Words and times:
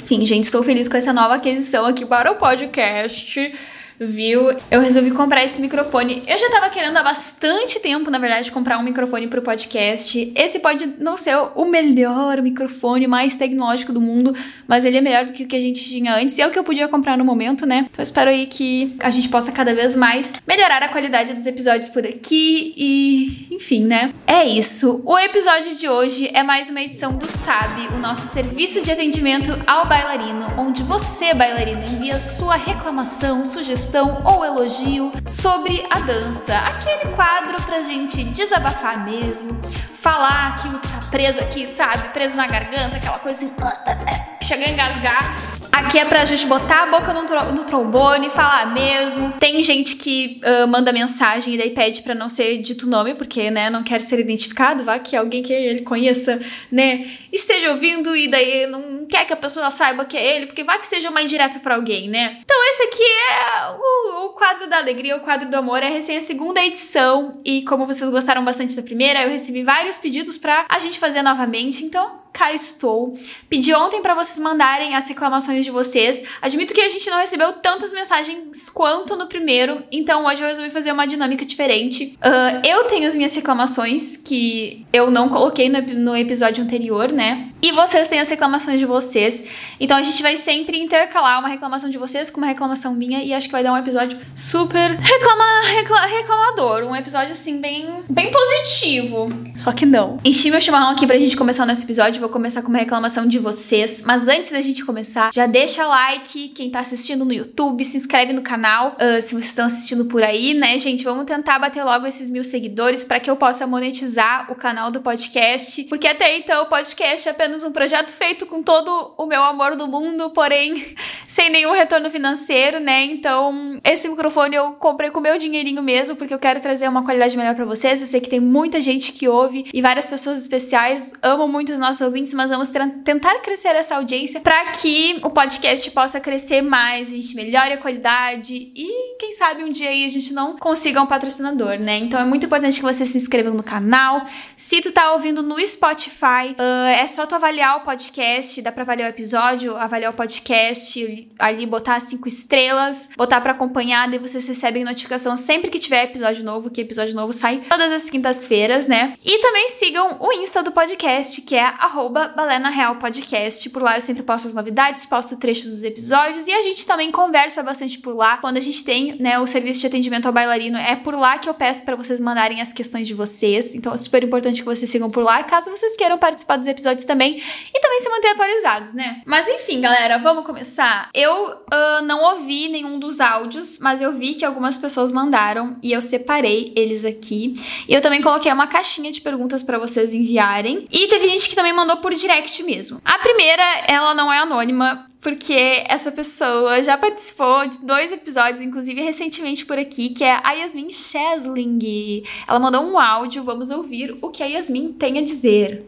Enfim, 0.00 0.24
gente, 0.24 0.44
estou 0.44 0.62
feliz 0.62 0.88
com 0.88 0.96
essa 0.96 1.12
nova 1.12 1.34
aquisição 1.34 1.84
aqui 1.84 2.06
para 2.06 2.32
o 2.32 2.36
podcast 2.36 3.52
viu? 3.98 4.50
Eu 4.70 4.80
resolvi 4.80 5.10
comprar 5.10 5.44
esse 5.44 5.60
microfone. 5.60 6.22
Eu 6.26 6.38
já 6.38 6.50
tava 6.50 6.70
querendo 6.70 6.96
há 6.96 7.02
bastante 7.02 7.80
tempo, 7.80 8.10
na 8.10 8.18
verdade, 8.18 8.52
comprar 8.52 8.78
um 8.78 8.82
microfone 8.82 9.26
pro 9.28 9.42
podcast. 9.42 10.32
Esse 10.34 10.58
pode 10.58 10.86
não 10.98 11.16
ser 11.16 11.36
o 11.54 11.64
melhor 11.64 12.42
microfone 12.42 13.06
mais 13.06 13.36
tecnológico 13.36 13.92
do 13.92 14.00
mundo, 14.00 14.34
mas 14.66 14.84
ele 14.84 14.98
é 14.98 15.00
melhor 15.00 15.24
do 15.24 15.32
que 15.32 15.44
o 15.44 15.48
que 15.48 15.56
a 15.56 15.60
gente 15.60 15.82
tinha 15.82 16.14
antes 16.14 16.36
e 16.38 16.42
é 16.42 16.46
o 16.46 16.50
que 16.50 16.58
eu 16.58 16.64
podia 16.64 16.88
comprar 16.88 17.16
no 17.16 17.24
momento, 17.24 17.64
né? 17.66 17.86
Então 17.90 18.02
eu 18.02 18.02
espero 18.02 18.30
aí 18.30 18.46
que 18.46 18.96
a 19.00 19.10
gente 19.10 19.28
possa 19.28 19.50
cada 19.52 19.74
vez 19.74 19.96
mais 19.96 20.34
melhorar 20.46 20.82
a 20.82 20.88
qualidade 20.88 21.32
dos 21.32 21.46
episódios 21.46 21.88
por 21.88 22.06
aqui 22.06 22.74
e, 22.76 23.48
enfim, 23.50 23.84
né? 23.84 24.12
É 24.26 24.44
isso. 24.44 25.02
O 25.04 25.18
episódio 25.18 25.74
de 25.74 25.88
hoje 25.88 26.30
é 26.34 26.42
mais 26.42 26.68
uma 26.70 26.82
edição 26.82 27.14
do 27.16 27.28
SAB, 27.28 27.88
o 27.94 27.98
nosso 27.98 28.26
serviço 28.26 28.82
de 28.82 28.90
atendimento 28.90 29.50
ao 29.66 29.86
bailarino, 29.86 30.46
onde 30.58 30.82
você, 30.82 31.32
bailarino, 31.32 31.82
envia 31.82 32.20
sua 32.20 32.56
reclamação, 32.56 33.44
sugestão 33.44 33.85
sugestão 33.86 34.22
ou 34.24 34.44
elogio 34.44 35.12
sobre 35.24 35.86
a 35.90 36.00
dança. 36.00 36.56
Aquele 36.58 37.14
quadro 37.14 37.62
pra 37.62 37.82
gente 37.82 38.24
desabafar 38.24 39.04
mesmo, 39.04 39.60
falar 39.94 40.48
aquilo 40.48 40.78
que 40.80 40.88
tá 40.88 41.00
preso 41.10 41.40
aqui, 41.40 41.66
sabe? 41.66 42.08
Preso 42.08 42.36
na 42.36 42.46
garganta, 42.46 42.96
aquela 42.96 43.18
coisa 43.18 43.46
assim, 43.46 43.54
chega 44.42 44.66
a 44.66 44.70
engasgar. 44.70 45.55
Aqui 45.76 45.98
é 45.98 46.06
pra 46.06 46.24
gente 46.24 46.46
botar 46.46 46.84
a 46.84 46.86
boca 46.86 47.12
no, 47.12 47.26
tro 47.26 47.52
no 47.52 47.62
trombone, 47.62 48.30
falar 48.30 48.72
mesmo. 48.72 49.34
Tem 49.38 49.62
gente 49.62 49.96
que 49.96 50.40
uh, 50.42 50.66
manda 50.66 50.90
mensagem 50.90 51.52
e 51.52 51.58
daí 51.58 51.68
pede 51.68 52.00
pra 52.00 52.14
não 52.14 52.30
ser 52.30 52.56
dito 52.56 52.86
o 52.86 52.88
nome, 52.88 53.14
porque, 53.14 53.50
né, 53.50 53.68
não 53.68 53.82
quer 53.82 54.00
ser 54.00 54.18
identificado. 54.18 54.82
Vá 54.82 54.98
que 54.98 55.14
alguém 55.14 55.42
que 55.42 55.52
ele 55.52 55.82
conheça, 55.82 56.40
né, 56.72 57.18
esteja 57.30 57.72
ouvindo 57.72 58.16
e 58.16 58.26
daí 58.26 58.66
não 58.66 59.04
quer 59.04 59.26
que 59.26 59.34
a 59.34 59.36
pessoa 59.36 59.70
saiba 59.70 60.06
que 60.06 60.16
é 60.16 60.36
ele, 60.36 60.46
porque 60.46 60.64
vai 60.64 60.78
que 60.78 60.86
seja 60.86 61.10
uma 61.10 61.20
indireta 61.20 61.58
para 61.58 61.74
alguém, 61.74 62.08
né? 62.08 62.38
Então 62.40 62.56
esse 62.70 62.82
aqui 62.84 63.04
é 63.04 63.70
o, 63.70 64.24
o, 64.24 64.28
quadro 64.30 64.66
da 64.68 64.78
alegria, 64.78 65.16
o 65.16 65.20
quadro 65.20 65.50
do 65.50 65.54
amor, 65.56 65.82
é 65.82 65.90
recém 65.90 66.16
a 66.16 66.22
segunda 66.22 66.64
edição 66.64 67.32
e 67.44 67.62
como 67.64 67.86
vocês 67.86 68.08
gostaram 68.08 68.42
bastante 68.42 68.74
da 68.74 68.82
primeira, 68.82 69.22
eu 69.22 69.28
recebi 69.28 69.62
vários 69.62 69.98
pedidos 69.98 70.38
para 70.38 70.64
a 70.70 70.78
gente 70.78 70.98
fazer 70.98 71.20
novamente, 71.20 71.84
então 71.84 72.24
cá 72.36 72.52
estou. 72.52 73.16
Pedi 73.48 73.74
ontem 73.74 74.02
para 74.02 74.14
vocês 74.14 74.38
mandarem 74.38 74.94
as 74.94 75.08
reclamações 75.08 75.64
de 75.64 75.70
vocês. 75.70 76.22
Admito 76.42 76.74
que 76.74 76.80
a 76.82 76.88
gente 76.88 77.08
não 77.08 77.18
recebeu 77.18 77.54
tantas 77.54 77.92
mensagens 77.92 78.68
quanto 78.68 79.16
no 79.16 79.26
primeiro, 79.26 79.82
então 79.90 80.26
hoje 80.26 80.42
eu 80.42 80.48
resolvi 80.48 80.70
fazer 80.70 80.92
uma 80.92 81.06
dinâmica 81.06 81.46
diferente. 81.46 82.12
Uh, 82.18 82.66
eu 82.66 82.84
tenho 82.84 83.06
as 83.06 83.16
minhas 83.16 83.34
reclamações 83.34 84.18
que 84.18 84.84
eu 84.92 85.10
não 85.10 85.30
coloquei 85.30 85.70
no, 85.70 85.80
no 85.80 86.16
episódio 86.16 86.62
anterior, 86.62 87.10
né? 87.10 87.48
E 87.62 87.72
vocês 87.72 88.06
têm 88.06 88.20
as 88.20 88.28
reclamações 88.28 88.78
de 88.78 88.86
vocês. 88.86 89.44
Então 89.80 89.96
a 89.96 90.02
gente 90.02 90.22
vai 90.22 90.36
sempre 90.36 90.78
intercalar 90.78 91.40
uma 91.40 91.48
reclamação 91.48 91.88
de 91.88 91.96
vocês 91.96 92.28
com 92.28 92.38
uma 92.38 92.46
reclamação 92.46 92.94
minha 92.94 93.22
e 93.22 93.32
acho 93.32 93.46
que 93.46 93.52
vai 93.52 93.62
dar 93.62 93.72
um 93.72 93.78
episódio 93.78 94.18
super 94.34 94.90
reclama, 94.90 95.44
recla, 95.68 96.06
reclamador, 96.06 96.84
um 96.84 96.94
episódio 96.94 97.32
assim 97.32 97.60
bem 97.60 98.04
bem 98.10 98.30
positivo. 98.30 99.28
Só 99.56 99.72
que 99.72 99.86
não. 99.86 100.18
Enchi 100.24 100.50
meu 100.50 100.60
chimarrão 100.60 100.90
aqui 100.90 101.06
pra 101.06 101.16
gente 101.18 101.36
começar 101.36 101.64
o 101.64 101.66
nosso 101.66 101.82
episódio 101.84 102.25
vou 102.26 102.32
começar 102.32 102.60
com 102.62 102.68
uma 102.68 102.78
reclamação 102.78 103.26
de 103.26 103.38
vocês. 103.38 104.02
Mas 104.02 104.26
antes 104.26 104.50
da 104.50 104.60
gente 104.60 104.84
começar, 104.84 105.30
já 105.32 105.46
deixa 105.46 105.86
like, 105.86 106.48
quem 106.48 106.68
tá 106.70 106.80
assistindo 106.80 107.24
no 107.24 107.32
YouTube, 107.32 107.84
se 107.84 107.96
inscreve 107.96 108.32
no 108.32 108.42
canal, 108.42 108.96
uh, 108.96 109.22
se 109.22 109.28
vocês 109.28 109.46
estão 109.46 109.66
assistindo 109.66 110.06
por 110.06 110.22
aí, 110.24 110.52
né, 110.52 110.76
gente? 110.76 111.04
Vamos 111.04 111.24
tentar 111.24 111.58
bater 111.58 111.84
logo 111.84 112.04
esses 112.04 112.28
mil 112.28 112.42
seguidores 112.42 113.04
para 113.04 113.20
que 113.20 113.30
eu 113.30 113.36
possa 113.36 113.64
monetizar 113.66 114.50
o 114.50 114.56
canal 114.56 114.90
do 114.90 115.00
podcast. 115.00 115.84
Porque 115.84 116.08
até 116.08 116.36
então 116.36 116.64
o 116.64 116.66
podcast 116.66 117.28
é 117.28 117.30
apenas 117.30 117.62
um 117.62 117.70
projeto 117.70 118.10
feito 118.10 118.44
com 118.44 118.60
todo 118.60 119.14
o 119.16 119.24
meu 119.26 119.42
amor 119.44 119.76
do 119.76 119.86
mundo, 119.86 120.30
porém 120.30 120.74
sem 121.28 121.48
nenhum 121.48 121.72
retorno 121.72 122.10
financeiro, 122.10 122.80
né? 122.80 123.04
Então, 123.04 123.78
esse 123.84 124.08
microfone 124.08 124.56
eu 124.56 124.72
comprei 124.72 125.10
com 125.10 125.20
meu 125.20 125.38
dinheirinho 125.38 125.82
mesmo, 125.82 126.16
porque 126.16 126.34
eu 126.34 126.40
quero 126.40 126.60
trazer 126.60 126.88
uma 126.88 127.04
qualidade 127.04 127.36
melhor 127.36 127.54
para 127.54 127.64
vocês. 127.64 128.00
Eu 128.00 128.06
sei 128.08 128.20
que 128.20 128.28
tem 128.28 128.40
muita 128.40 128.80
gente 128.80 129.12
que 129.12 129.28
ouve 129.28 129.64
e 129.72 129.80
várias 129.80 130.08
pessoas 130.08 130.40
especiais 130.40 131.12
amam 131.22 131.46
muito 131.46 131.72
os 131.72 131.78
nossos 131.78 132.02
ouvintes 132.16 132.32
mas 132.32 132.48
vamos 132.48 132.70
tentar 133.04 133.34
crescer 133.40 133.76
essa 133.76 133.96
audiência 133.96 134.40
para 134.40 134.70
que 134.70 135.20
o 135.22 135.28
podcast 135.28 135.90
possa 135.90 136.18
crescer 136.18 136.62
mais, 136.62 137.10
a 137.10 137.12
gente 137.12 137.36
melhore 137.36 137.74
a 137.74 137.78
qualidade 137.78 138.72
e 138.74 139.16
quem 139.18 139.32
sabe 139.32 139.62
um 139.62 139.70
dia 139.70 139.90
aí 139.90 140.06
a 140.06 140.08
gente 140.08 140.32
não 140.32 140.56
consiga 140.56 141.00
um 141.02 141.06
patrocinador, 141.06 141.78
né? 141.78 141.98
Então 141.98 142.18
é 142.18 142.24
muito 142.24 142.46
importante 142.46 142.78
que 142.78 142.82
você 142.82 143.04
se 143.04 143.18
inscreva 143.18 143.50
no 143.50 143.62
canal. 143.62 144.24
Se 144.56 144.80
tu 144.80 144.92
tá 144.92 145.12
ouvindo 145.12 145.42
no 145.42 145.64
Spotify, 145.64 146.56
uh, 146.58 146.86
é 146.88 147.06
só 147.06 147.26
tu 147.26 147.34
avaliar 147.34 147.76
o 147.76 147.80
podcast, 147.80 148.62
dá 148.62 148.72
pra 148.72 148.82
avaliar 148.82 149.10
o 149.10 149.12
episódio, 149.12 149.76
avaliar 149.76 150.10
o 150.10 150.14
podcast, 150.14 151.28
ali 151.38 151.66
botar 151.66 152.00
cinco 152.00 152.28
estrelas, 152.28 153.10
botar 153.16 153.42
para 153.42 153.52
acompanhar, 153.52 154.08
daí 154.08 154.18
vocês 154.18 154.46
recebem 154.46 154.84
notificação 154.84 155.36
sempre 155.36 155.70
que 155.70 155.78
tiver 155.78 156.04
episódio 156.04 156.42
novo, 156.44 156.70
que 156.70 156.80
episódio 156.80 157.14
novo 157.14 157.32
sai 157.32 157.58
todas 157.68 157.92
as 157.92 158.08
quintas-feiras, 158.08 158.86
né? 158.86 159.12
E 159.22 159.38
também 159.40 159.68
sigam 159.68 160.16
o 160.20 160.32
Insta 160.32 160.62
do 160.62 160.72
podcast, 160.72 161.42
que 161.42 161.54
é 161.54 161.64
arroba 161.64 162.05
arroba 162.06 162.28
Balena 162.28 162.70
Real 162.70 162.96
Podcast. 162.96 163.68
Por 163.70 163.82
lá 163.82 163.96
eu 163.96 164.00
sempre 164.00 164.22
posto 164.22 164.46
as 164.46 164.54
novidades, 164.54 165.04
posto 165.04 165.36
trechos 165.36 165.70
dos 165.70 165.82
episódios 165.82 166.46
e 166.46 166.52
a 166.52 166.62
gente 166.62 166.86
também 166.86 167.10
conversa 167.10 167.62
bastante 167.62 167.98
por 167.98 168.14
lá. 168.14 168.36
Quando 168.36 168.56
a 168.56 168.60
gente 168.60 168.84
tem, 168.84 169.16
né, 169.20 169.38
o 169.40 169.46
serviço 169.46 169.80
de 169.80 169.88
atendimento 169.88 170.26
ao 170.26 170.32
bailarino, 170.32 170.78
é 170.78 170.94
por 170.94 171.14
lá 171.14 171.36
que 171.38 171.48
eu 171.48 171.54
peço 171.54 171.84
para 171.84 171.96
vocês 171.96 172.20
mandarem 172.20 172.60
as 172.60 172.72
questões 172.72 173.08
de 173.08 173.14
vocês. 173.14 173.74
Então 173.74 173.92
é 173.92 173.96
super 173.96 174.22
importante 174.22 174.62
que 174.62 174.64
vocês 174.64 174.88
sigam 174.88 175.10
por 175.10 175.24
lá, 175.24 175.42
caso 175.42 175.70
vocês 175.70 175.96
queiram 175.96 176.16
participar 176.16 176.56
dos 176.56 176.68
episódios 176.68 177.04
também 177.04 177.34
e 177.74 177.80
também 177.80 178.00
se 178.00 178.08
manter 178.08 178.28
atualizados, 178.28 178.92
né? 178.92 179.22
Mas 179.26 179.48
enfim, 179.48 179.80
galera, 179.80 180.18
vamos 180.18 180.46
começar. 180.46 181.10
Eu 181.12 181.32
uh, 181.32 182.02
não 182.04 182.22
ouvi 182.22 182.68
nenhum 182.68 182.98
dos 182.98 183.20
áudios, 183.20 183.78
mas 183.80 184.00
eu 184.00 184.12
vi 184.12 184.34
que 184.34 184.44
algumas 184.44 184.78
pessoas 184.78 185.10
mandaram 185.10 185.76
e 185.82 185.92
eu 185.92 186.00
separei 186.00 186.72
eles 186.76 187.04
aqui. 187.04 187.54
E 187.88 187.94
eu 187.94 188.00
também 188.00 188.22
coloquei 188.22 188.52
uma 188.52 188.66
caixinha 188.66 189.10
de 189.10 189.20
perguntas 189.20 189.62
para 189.62 189.78
vocês 189.78 190.14
enviarem. 190.14 190.86
E 190.90 191.08
teve 191.08 191.26
gente 191.28 191.48
que 191.48 191.56
também 191.56 191.72
mandou 191.72 191.85
por 191.94 192.14
direct 192.14 192.62
mesmo. 192.62 193.00
A 193.04 193.18
primeira, 193.18 193.62
ela 193.86 194.14
não 194.14 194.32
é 194.32 194.38
anônima, 194.38 195.06
porque 195.20 195.84
essa 195.88 196.10
pessoa 196.10 196.82
já 196.82 196.96
participou 196.96 197.66
de 197.66 197.78
dois 197.78 198.12
episódios, 198.12 198.60
inclusive 198.60 199.02
recentemente 199.02 199.66
por 199.66 199.78
aqui, 199.78 200.10
que 200.10 200.24
é 200.24 200.40
a 200.42 200.52
Yasmin 200.52 200.90
Chesling. 200.90 202.24
Ela 202.48 202.58
mandou 202.58 202.82
um 202.82 202.98
áudio, 202.98 203.44
vamos 203.44 203.70
ouvir 203.70 204.16
o 204.22 204.30
que 204.30 204.42
a 204.42 204.46
Yasmin 204.46 204.92
tem 204.94 205.18
a 205.18 205.22
dizer. 205.22 205.84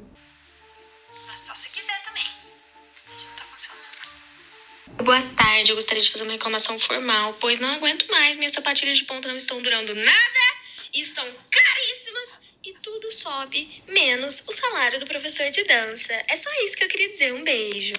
Só 1.35 1.55
se 1.55 1.71
quiser 1.71 2.03
também. 2.05 2.25
Não 3.09 3.37
tá 3.37 3.45
funcionando. 3.45 5.05
Boa 5.05 5.23
tarde, 5.37 5.71
eu 5.71 5.77
gostaria 5.77 6.03
de 6.03 6.11
fazer 6.11 6.25
uma 6.25 6.33
reclamação 6.33 6.79
formal, 6.79 7.37
pois 7.41 7.61
não 7.61 7.71
aguento 7.71 8.11
mais, 8.11 8.37
minhas 8.37 8.53
sapatilhas 8.53 8.97
de 8.97 9.05
ponta 9.05 9.29
não 9.29 9.37
estão 9.37 9.63
durando 9.63 9.95
nada 9.95 10.41
e 10.93 11.01
estão 11.01 11.25
caríssimas 11.51 12.48
e 12.69 12.75
tudo 12.83 13.11
sobe, 13.11 13.67
menos 13.89 14.45
o 14.47 14.53
salário 14.53 15.01
do 15.01 15.07
professor 15.07 15.49
de 15.51 15.65
dança. 15.65 16.13
É 16.29 16.37
só 16.37 16.51
isso 16.63 16.77
que 16.77 16.85
eu 16.85 16.89
queria 16.89 17.09
dizer. 17.09 17.33
Um 17.33 17.43
beijo. 17.43 17.95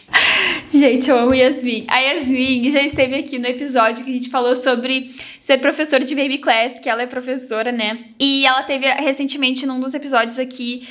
Gente, 0.72 1.10
eu 1.10 1.18
amo 1.18 1.34
Yasmin. 1.34 1.88
A 1.88 1.98
Yasmin 1.98 2.70
já 2.70 2.84
esteve 2.84 3.16
aqui 3.16 3.40
no 3.40 3.48
episódio 3.48 4.04
que 4.04 4.12
a 4.12 4.14
gente 4.14 4.30
falou 4.30 4.56
sobre 4.56 5.10
ser 5.42 5.58
professora 5.58 6.04
de 6.04 6.14
baby 6.14 6.38
class, 6.38 6.80
que 6.80 6.88
ela 6.88 7.02
é 7.02 7.08
professora, 7.08 7.72
né? 7.72 7.98
E 8.20 8.46
ela 8.46 8.62
teve 8.62 8.88
recentemente 8.88 9.66
num 9.66 9.80
dos 9.80 9.96
episódios 9.96 10.38
aqui 10.38 10.88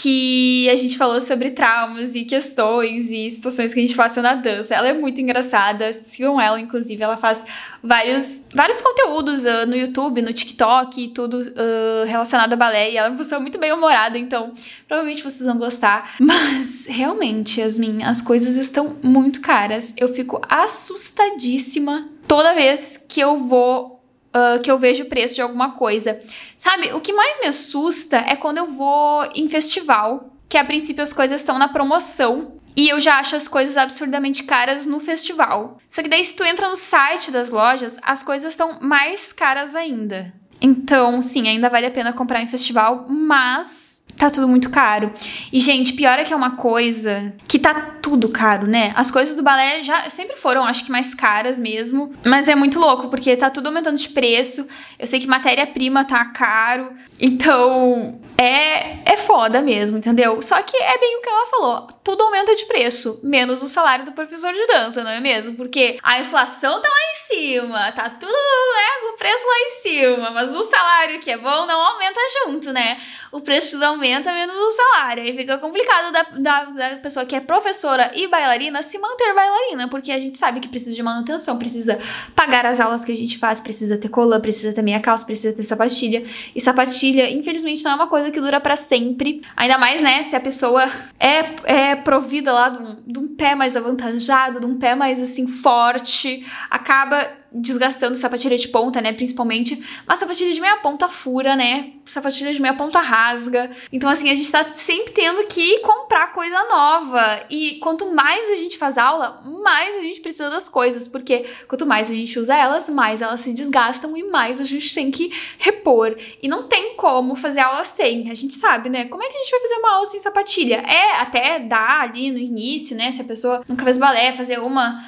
que 0.00 0.68
a 0.70 0.76
gente 0.76 0.96
falou 0.96 1.20
sobre 1.20 1.50
traumas 1.50 2.14
e 2.14 2.24
questões 2.24 3.10
e 3.10 3.28
situações 3.30 3.74
que 3.74 3.80
a 3.80 3.82
gente 3.82 3.96
passa 3.96 4.22
na 4.22 4.34
dança. 4.34 4.74
Ela 4.74 4.88
é 4.88 4.92
muito 4.92 5.20
engraçada, 5.20 5.92
sigam 5.92 6.40
ela, 6.40 6.60
inclusive, 6.60 7.02
ela 7.02 7.16
faz 7.16 7.44
vários, 7.82 8.42
vários 8.54 8.80
conteúdos 8.80 9.44
uh, 9.44 9.66
no 9.66 9.76
YouTube, 9.76 10.22
no 10.22 10.32
TikTok 10.32 11.02
e 11.02 11.08
tudo 11.08 11.40
uh, 11.40 12.06
relacionado 12.06 12.52
a 12.52 12.56
balé. 12.56 12.92
E 12.92 12.96
ela 12.96 13.08
é 13.08 13.10
uma 13.10 13.18
pessoa 13.18 13.40
muito 13.40 13.58
bem 13.58 13.72
humorada, 13.72 14.16
então 14.16 14.52
provavelmente 14.86 15.22
vocês 15.22 15.44
vão 15.44 15.58
gostar. 15.58 16.14
Mas 16.20 16.86
realmente, 16.86 17.60
Yasmin, 17.60 18.04
as 18.04 18.22
coisas 18.22 18.56
estão 18.56 18.96
muito 19.02 19.40
caras. 19.40 19.92
Eu 19.96 20.08
fico 20.08 20.40
assustadíssima 20.48 22.08
toda 22.28 22.54
vez 22.54 23.02
que 23.08 23.20
eu 23.20 23.36
vou 23.36 23.97
uh, 24.34 24.60
que 24.62 24.70
eu 24.70 24.78
vejo 24.78 25.04
o 25.04 25.08
preço 25.08 25.36
de 25.36 25.42
alguma 25.42 25.72
coisa. 25.72 26.18
Sabe, 26.56 26.92
o 26.92 27.00
que 27.00 27.12
mais 27.12 27.40
me 27.40 27.46
assusta 27.46 28.16
é 28.18 28.36
quando 28.36 28.58
eu 28.58 28.66
vou 28.66 29.24
em 29.34 29.48
festival 29.48 30.30
que 30.48 30.56
a 30.56 30.64
princípio 30.64 31.02
as 31.02 31.12
coisas 31.12 31.40
estão 31.40 31.58
na 31.58 31.68
promoção. 31.68 32.52
E 32.74 32.88
eu 32.88 33.00
já 33.00 33.18
acho 33.18 33.34
as 33.34 33.48
coisas 33.48 33.76
absurdamente 33.76 34.44
caras 34.44 34.86
no 34.86 35.00
festival. 35.00 35.78
Só 35.86 36.00
que 36.00 36.08
daí, 36.08 36.24
se 36.24 36.36
tu 36.36 36.44
entra 36.44 36.68
no 36.68 36.76
site 36.76 37.30
das 37.32 37.50
lojas, 37.50 37.98
as 38.02 38.22
coisas 38.22 38.52
estão 38.52 38.78
mais 38.80 39.32
caras 39.32 39.74
ainda. 39.74 40.32
Então, 40.60 41.20
sim, 41.20 41.48
ainda 41.48 41.68
vale 41.68 41.86
a 41.86 41.90
pena 41.90 42.12
comprar 42.12 42.40
em 42.40 42.46
festival, 42.46 43.06
mas 43.08 43.97
tá 44.16 44.28
tudo 44.28 44.48
muito 44.48 44.68
caro. 44.70 45.10
E, 45.52 45.60
gente, 45.60 45.92
pior 45.92 46.18
é 46.18 46.24
que 46.24 46.32
é 46.32 46.36
uma 46.36 46.56
coisa 46.56 47.32
que 47.46 47.58
tá 47.58 47.74
tudo 48.02 48.28
caro, 48.28 48.66
né? 48.66 48.92
As 48.96 49.10
coisas 49.10 49.34
do 49.34 49.42
balé 49.42 49.82
já 49.82 50.08
sempre 50.08 50.36
foram, 50.36 50.64
acho 50.64 50.84
que, 50.84 50.90
mais 50.90 51.14
caras 51.14 51.58
mesmo. 51.58 52.12
Mas 52.24 52.48
é 52.48 52.54
muito 52.54 52.78
louco, 52.78 53.08
porque 53.08 53.36
tá 53.36 53.48
tudo 53.48 53.68
aumentando 53.68 53.96
de 53.96 54.08
preço. 54.08 54.66
Eu 54.98 55.06
sei 55.06 55.20
que 55.20 55.26
matéria-prima 55.26 56.04
tá 56.04 56.24
caro. 56.26 56.92
Então, 57.20 58.20
é, 58.36 59.12
é 59.12 59.16
foda 59.16 59.60
mesmo, 59.60 59.98
entendeu? 59.98 60.40
Só 60.42 60.60
que 60.62 60.76
é 60.76 60.98
bem 60.98 61.18
o 61.18 61.22
que 61.22 61.28
ela 61.28 61.46
falou. 61.46 61.86
Tudo 62.02 62.22
aumenta 62.22 62.54
de 62.54 62.64
preço, 62.66 63.20
menos 63.22 63.62
o 63.62 63.68
salário 63.68 64.04
do 64.04 64.12
professor 64.12 64.52
de 64.52 64.66
dança, 64.66 65.04
não 65.04 65.10
é 65.10 65.20
mesmo? 65.20 65.54
Porque 65.54 65.98
a 66.02 66.20
inflação 66.20 66.80
tá 66.80 66.88
lá 66.88 66.96
em 66.96 67.36
cima, 67.36 67.92
tá 67.92 68.08
tudo, 68.08 68.32
né, 68.32 69.12
o 69.12 69.16
preço 69.16 69.46
lá 69.46 69.58
em 69.60 69.68
cima. 69.68 70.30
Mas 70.30 70.56
o 70.56 70.62
salário 70.62 71.20
que 71.20 71.30
é 71.30 71.36
bom 71.36 71.66
não 71.66 71.80
aumenta 71.80 72.20
junto, 72.44 72.72
né? 72.72 72.98
O 73.30 73.40
preço 73.40 73.72
tudo 73.72 73.84
aumenta 73.98 74.32
menos 74.32 74.56
o 74.56 74.70
salário. 74.70 75.24
Aí 75.24 75.36
fica 75.36 75.58
complicado 75.58 76.12
da, 76.12 76.22
da, 76.22 76.64
da, 76.64 76.96
pessoa 76.96 77.26
que 77.26 77.34
é 77.34 77.40
professora 77.40 78.12
e 78.14 78.28
bailarina 78.28 78.80
se 78.82 78.98
manter 78.98 79.34
bailarina, 79.34 79.88
porque 79.88 80.12
a 80.12 80.20
gente 80.20 80.38
sabe 80.38 80.60
que 80.60 80.68
precisa 80.68 80.94
de 80.94 81.02
manutenção, 81.02 81.58
precisa 81.58 81.98
pagar 82.34 82.64
as 82.64 82.80
aulas 82.80 83.04
que 83.04 83.12
a 83.12 83.16
gente 83.16 83.36
faz, 83.36 83.60
precisa 83.60 83.98
ter 83.98 84.08
colã, 84.08 84.40
precisa 84.40 84.72
ter 84.72 84.82
meia 84.82 85.00
calça, 85.00 85.26
precisa 85.26 85.54
ter 85.54 85.64
sapatilha. 85.64 86.24
E 86.54 86.60
sapatilha, 86.60 87.30
infelizmente, 87.30 87.82
não 87.84 87.92
é 87.92 87.94
uma 87.96 88.06
coisa 88.06 88.30
que 88.30 88.40
dura 88.40 88.60
para 88.60 88.76
sempre. 88.76 89.42
Ainda 89.56 89.76
mais, 89.76 90.00
né, 90.00 90.22
se 90.22 90.36
a 90.36 90.40
pessoa 90.40 90.84
é, 91.18 91.54
é 91.64 91.96
provida 91.96 92.52
lá 92.52 92.68
de 92.68 92.78
um, 92.78 93.02
de 93.04 93.18
um 93.18 93.28
pé 93.34 93.54
mais 93.54 93.76
avantajado, 93.76 94.60
de 94.60 94.66
um 94.66 94.78
pé 94.78 94.94
mais 94.94 95.20
assim 95.20 95.46
forte, 95.46 96.46
acaba 96.70 97.26
desgastando 97.50 98.14
sapatilha 98.14 98.56
de 98.56 98.68
ponta, 98.68 99.00
né? 99.00 99.12
Principalmente. 99.12 99.82
Mas 100.06 100.18
sapatilha 100.18 100.52
de 100.52 100.60
meia 100.60 100.76
ponta 100.78 101.08
fura, 101.08 101.56
né? 101.56 101.92
Sapatilha 102.04 102.52
de 102.52 102.60
meia 102.60 102.74
ponta 102.74 103.00
rasga. 103.00 103.70
Então, 103.92 104.08
assim, 104.08 104.30
a 104.30 104.34
gente 104.34 104.50
tá 104.50 104.74
sempre 104.74 105.12
tendo 105.12 105.46
que 105.46 105.78
comprar 105.80 106.32
coisa 106.32 106.64
nova. 106.64 107.44
E 107.50 107.78
quanto 107.80 108.12
mais 108.14 108.50
a 108.50 108.56
gente 108.56 108.76
faz 108.76 108.98
aula, 108.98 109.42
mais 109.62 109.96
a 109.96 110.00
gente 110.00 110.20
precisa 110.20 110.50
das 110.50 110.68
coisas. 110.68 111.08
Porque 111.08 111.46
quanto 111.66 111.86
mais 111.86 112.10
a 112.10 112.14
gente 112.14 112.38
usa 112.38 112.54
elas, 112.54 112.88
mais 112.88 113.22
elas 113.22 113.40
se 113.40 113.52
desgastam 113.52 114.16
e 114.16 114.24
mais 114.24 114.60
a 114.60 114.64
gente 114.64 114.94
tem 114.94 115.10
que 115.10 115.32
repor. 115.58 116.16
E 116.42 116.48
não 116.48 116.64
tem 116.64 116.96
como 116.96 117.34
fazer 117.34 117.60
aula 117.60 117.84
sem. 117.84 118.30
A 118.30 118.34
gente 118.34 118.54
sabe, 118.54 118.88
né? 118.88 119.06
Como 119.06 119.22
é 119.22 119.28
que 119.28 119.36
a 119.36 119.40
gente 119.40 119.50
vai 119.50 119.60
fazer 119.60 119.74
uma 119.76 119.92
aula 119.94 120.06
sem 120.06 120.20
sapatilha? 120.20 120.76
É, 120.76 121.20
até 121.20 121.58
dá 121.58 122.00
ali 122.02 122.30
no 122.30 122.38
início, 122.38 122.96
né? 122.96 123.10
Se 123.10 123.22
a 123.22 123.24
pessoa 123.24 123.62
nunca 123.68 123.84
fez 123.84 123.96
balé, 123.98 124.32
fazer 124.32 124.58
uma, 124.60 125.04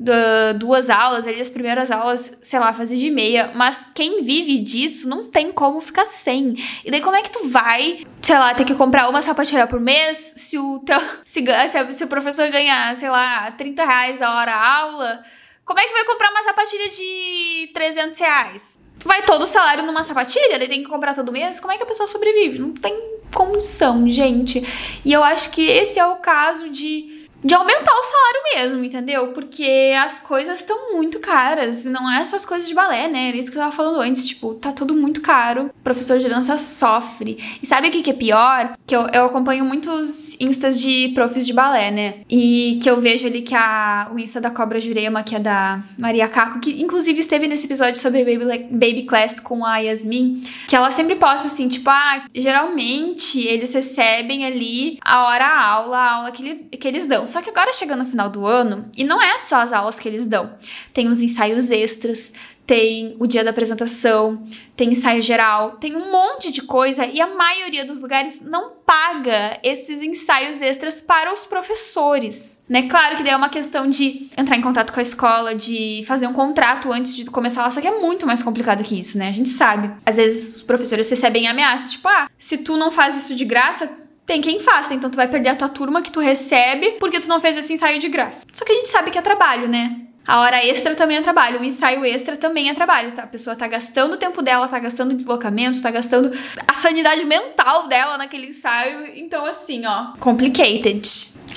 duas 0.58 0.90
aulas, 0.90 1.26
ali 1.26 1.40
as 1.40 1.50
primeiras 1.50 1.90
aulas 1.90 2.30
sei 2.41 2.59
lá, 2.59 2.73
fazer 2.73 2.97
de 2.97 3.11
meia, 3.11 3.53
mas 3.55 3.87
quem 3.94 4.23
vive 4.23 4.61
disso 4.61 5.09
não 5.09 5.31
tem 5.31 5.53
como 5.53 5.81
ficar 5.81 6.06
sem. 6.06 6.55
E 6.85 6.91
daí 6.91 7.00
como 7.00 7.17
é 7.17 7.23
que 7.23 7.31
tu 7.31 7.49
vai, 7.49 8.05
sei 8.23 8.38
lá, 8.38 8.55
ter 8.55 8.65
que 8.65 8.75
comprar 8.75 9.09
uma 9.09 9.23
sapatilha 9.23 9.67
por 9.67 9.81
mês 9.81 10.35
se 10.37 10.59
o 10.59 10.81
teu 10.81 10.99
se, 11.25 11.44
se, 11.69 11.93
se 11.93 12.05
o 12.05 12.09
professor 12.09 12.49
ganhar, 12.50 12.94
sei 12.97 13.11
lá, 13.11 13.50
30 13.53 13.85
reais 13.85 14.23
a 14.23 14.35
hora 14.35 14.53
a 14.53 14.79
aula, 14.79 15.25
como 15.65 15.79
é 15.79 15.85
que 15.85 15.93
vai 15.93 16.05
comprar 16.05 16.31
uma 16.31 16.43
sapatilha 16.43 16.88
de 16.88 17.71
300 17.73 18.19
reais? 18.19 18.79
Vai 19.05 19.23
todo 19.23 19.43
o 19.43 19.47
salário 19.47 19.85
numa 19.85 20.03
sapatilha, 20.03 20.59
daí 20.59 20.69
tem 20.69 20.83
que 20.83 20.88
comprar 20.88 21.15
todo 21.15 21.33
mês. 21.33 21.59
Como 21.61 21.73
é 21.73 21.76
que 21.76 21.83
a 21.83 21.87
pessoa 21.87 22.06
sobrevive? 22.06 22.59
Não 22.59 22.73
tem 22.73 23.21
condição, 23.35 24.06
gente. 24.09 24.62
E 25.05 25.12
eu 25.12 25.23
acho 25.23 25.50
que 25.50 25.62
esse 25.62 25.99
é 25.99 26.06
o 26.06 26.17
caso 26.17 26.69
de 26.69 27.19
de 27.42 27.54
aumentar 27.54 27.92
o 27.94 28.02
salário 28.02 28.40
mesmo, 28.54 28.84
entendeu? 28.84 29.28
Porque 29.28 29.94
as 29.98 30.20
coisas 30.20 30.60
estão 30.60 30.92
muito 30.92 31.19
caras. 31.20 31.84
Não 31.87 32.10
é 32.10 32.22
só 32.25 32.37
as 32.37 32.44
coisas 32.44 32.69
de 32.69 32.75
balé, 32.75 33.08
né? 33.08 33.28
Era 33.28 33.37
isso 33.37 33.50
que 33.50 33.56
eu 33.56 33.62
tava 33.62 33.75
falando 33.75 34.00
antes. 34.00 34.28
Tipo, 34.28 34.54
tá 34.54 34.72
tudo 34.72 34.94
muito 34.94 35.20
caro. 35.20 35.66
O 35.66 35.82
professor 35.82 36.19
de 36.19 36.28
dança 36.28 36.58
sofre. 36.58 37.38
E 37.62 37.66
sabe 37.66 37.88
o 37.88 37.90
que, 37.90 38.02
que 38.02 38.10
é 38.10 38.14
pior? 38.14 38.72
Que 38.87 38.94
eu, 38.94 39.06
eu 39.08 39.25
acompanho 39.25 39.64
muitos 39.64 40.37
instas 40.40 40.81
de 40.81 41.12
profs 41.14 41.46
de 41.46 41.52
balé, 41.52 41.90
né? 41.90 42.14
E 42.28 42.78
que 42.82 42.90
eu 42.90 42.96
vejo 42.96 43.26
ali 43.26 43.42
que 43.42 43.54
a, 43.54 44.10
o 44.12 44.19
insta 44.19 44.40
da 44.40 44.50
Cobra 44.50 44.78
Jurema, 44.78 45.22
que 45.22 45.34
é 45.34 45.38
da 45.38 45.81
Maria 45.98 46.28
Caco, 46.28 46.60
que 46.60 46.82
inclusive 46.82 47.20
esteve 47.20 47.48
nesse 47.48 47.66
episódio 47.66 47.98
sobre 48.00 48.25
Baby, 48.25 48.69
Baby 48.70 49.02
Class 49.04 49.40
com 49.40 49.64
a 49.64 49.78
Yasmin, 49.78 50.42
que 50.69 50.76
ela 50.76 50.90
sempre 50.90 51.16
posta 51.16 51.46
assim, 51.46 51.69
tipo, 51.69 51.88
ah, 51.88 52.25
geralmente 52.34 53.40
eles 53.46 53.72
recebem 53.72 54.44
ali 54.44 54.98
a 55.02 55.25
hora 55.25 55.46
a 55.46 55.64
aula, 55.64 55.98
a 55.98 56.12
aula 56.12 56.31
que, 56.32 56.42
ele, 56.42 56.54
que 56.54 56.87
eles 56.87 57.06
dão. 57.06 57.25
Só 57.31 57.41
que 57.41 57.50
agora 57.50 57.73
chegando 57.73 58.00
no 58.00 58.06
final 58.06 58.29
do 58.29 58.47
ano, 58.47 58.88
e 58.97 59.05
não 59.05 59.23
é 59.23 59.38
só 59.38 59.61
as 59.61 59.73
aulas 59.73 59.99
que 59.99 60.09
eles 60.09 60.27
dão, 60.27 60.55
tem 60.93 61.09
os 61.09 61.23
ensaios 61.23 61.71
extras, 61.71 62.32
tem 62.71 63.17
o 63.19 63.27
dia 63.27 63.43
da 63.43 63.50
apresentação, 63.50 64.44
tem 64.77 64.93
ensaio 64.93 65.21
geral, 65.21 65.73
tem 65.73 65.97
um 65.97 66.12
monte 66.12 66.53
de 66.53 66.62
coisa 66.62 67.05
e 67.05 67.21
a 67.21 67.27
maioria 67.27 67.85
dos 67.85 68.00
lugares 68.00 68.41
não 68.41 68.75
paga 68.87 69.59
esses 69.65 70.00
ensaios 70.03 70.62
extras 70.62 71.03
para 71.03 71.32
os 71.32 71.44
professores, 71.44 72.62
né? 72.69 72.82
Claro 72.85 73.17
que 73.17 73.25
daí 73.25 73.33
é 73.33 73.37
uma 73.37 73.49
questão 73.49 73.88
de 73.88 74.31
entrar 74.37 74.56
em 74.56 74.61
contato 74.61 74.93
com 74.93 75.00
a 75.00 75.03
escola, 75.03 75.53
de 75.53 76.05
fazer 76.06 76.29
um 76.29 76.33
contrato 76.33 76.93
antes 76.93 77.17
de 77.17 77.25
começar 77.25 77.62
lá, 77.62 77.73
só 77.73 77.81
que 77.81 77.88
é 77.88 77.99
muito 77.99 78.25
mais 78.25 78.41
complicado 78.41 78.85
que 78.85 78.97
isso, 78.97 79.19
né? 79.19 79.26
A 79.26 79.33
gente 79.33 79.49
sabe. 79.49 79.91
Às 80.06 80.17
vezes 80.17 80.55
os 80.55 80.62
professores 80.62 81.11
recebem 81.11 81.49
ameaças, 81.49 81.91
tipo, 81.91 82.06
ah, 82.06 82.29
se 82.38 82.59
tu 82.59 82.76
não 82.76 82.93
faz 82.93 83.17
isso 83.17 83.35
de 83.35 83.44
graça, 83.44 83.91
tem 84.31 84.41
quem 84.41 84.61
faça. 84.61 84.94
Então 84.94 85.11
tu 85.11 85.17
vai 85.17 85.27
perder 85.27 85.49
a 85.49 85.56
tua 85.56 85.69
turma 85.69 86.00
que 86.00 86.12
tu 86.12 86.21
recebe 86.21 86.93
porque 87.00 87.19
tu 87.19 87.29
não 87.29 87.41
fez 87.41 87.56
esse 87.56 87.73
ensaio 87.73 87.99
de 87.99 88.09
graça. 88.09 88.47
Só 88.53 88.65
que 88.65 88.71
a 88.71 88.75
gente 88.77 88.88
sabe 88.88 89.11
que 89.11 89.19
é 89.19 89.23
trabalho, 89.23 89.69
né? 89.69 90.03
A 90.25 90.38
hora 90.41 90.65
extra 90.65 90.94
também 90.94 91.17
é 91.17 91.23
trabalho, 91.23 91.61
o 91.61 91.65
ensaio 91.65 92.05
extra 92.05 92.37
também 92.37 92.69
é 92.69 92.75
trabalho, 92.75 93.11
tá? 93.11 93.25
A 93.25 93.27
pessoa 93.27 93.56
tá 93.56 93.67
gastando 93.67 94.12
o 94.12 94.17
tempo 94.17 94.41
dela, 94.41 94.69
tá 94.69 94.79
gastando 94.79 95.17
deslocamento, 95.17 95.82
tá 95.82 95.91
gastando 95.91 96.31
a 96.69 96.75
sanidade 96.75 97.25
mental 97.25 97.88
dela 97.88 98.17
naquele 98.17 98.47
ensaio. 98.47 99.06
Então, 99.17 99.44
assim, 99.44 99.85
ó, 99.85 100.12
complicated. 100.21 101.03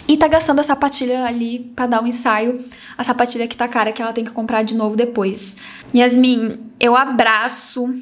E 0.08 0.18
tá 0.18 0.28
gastando 0.28 0.60
a 0.60 0.64
sapatilha 0.64 1.26
ali 1.26 1.72
pra 1.76 1.86
dar 1.86 2.02
o 2.02 2.06
um 2.06 2.08
ensaio, 2.08 2.60
a 2.98 3.04
sapatilha 3.04 3.48
que 3.48 3.56
tá 3.56 3.68
cara, 3.68 3.92
que 3.92 4.02
ela 4.02 4.14
tem 4.14 4.26
que 4.26 4.32
comprar 4.32 4.64
de 4.64 4.76
novo 4.76 4.96
depois. 4.96 5.58
Yasmin, 5.94 6.58
eu 6.80 6.96
abraço 6.96 7.94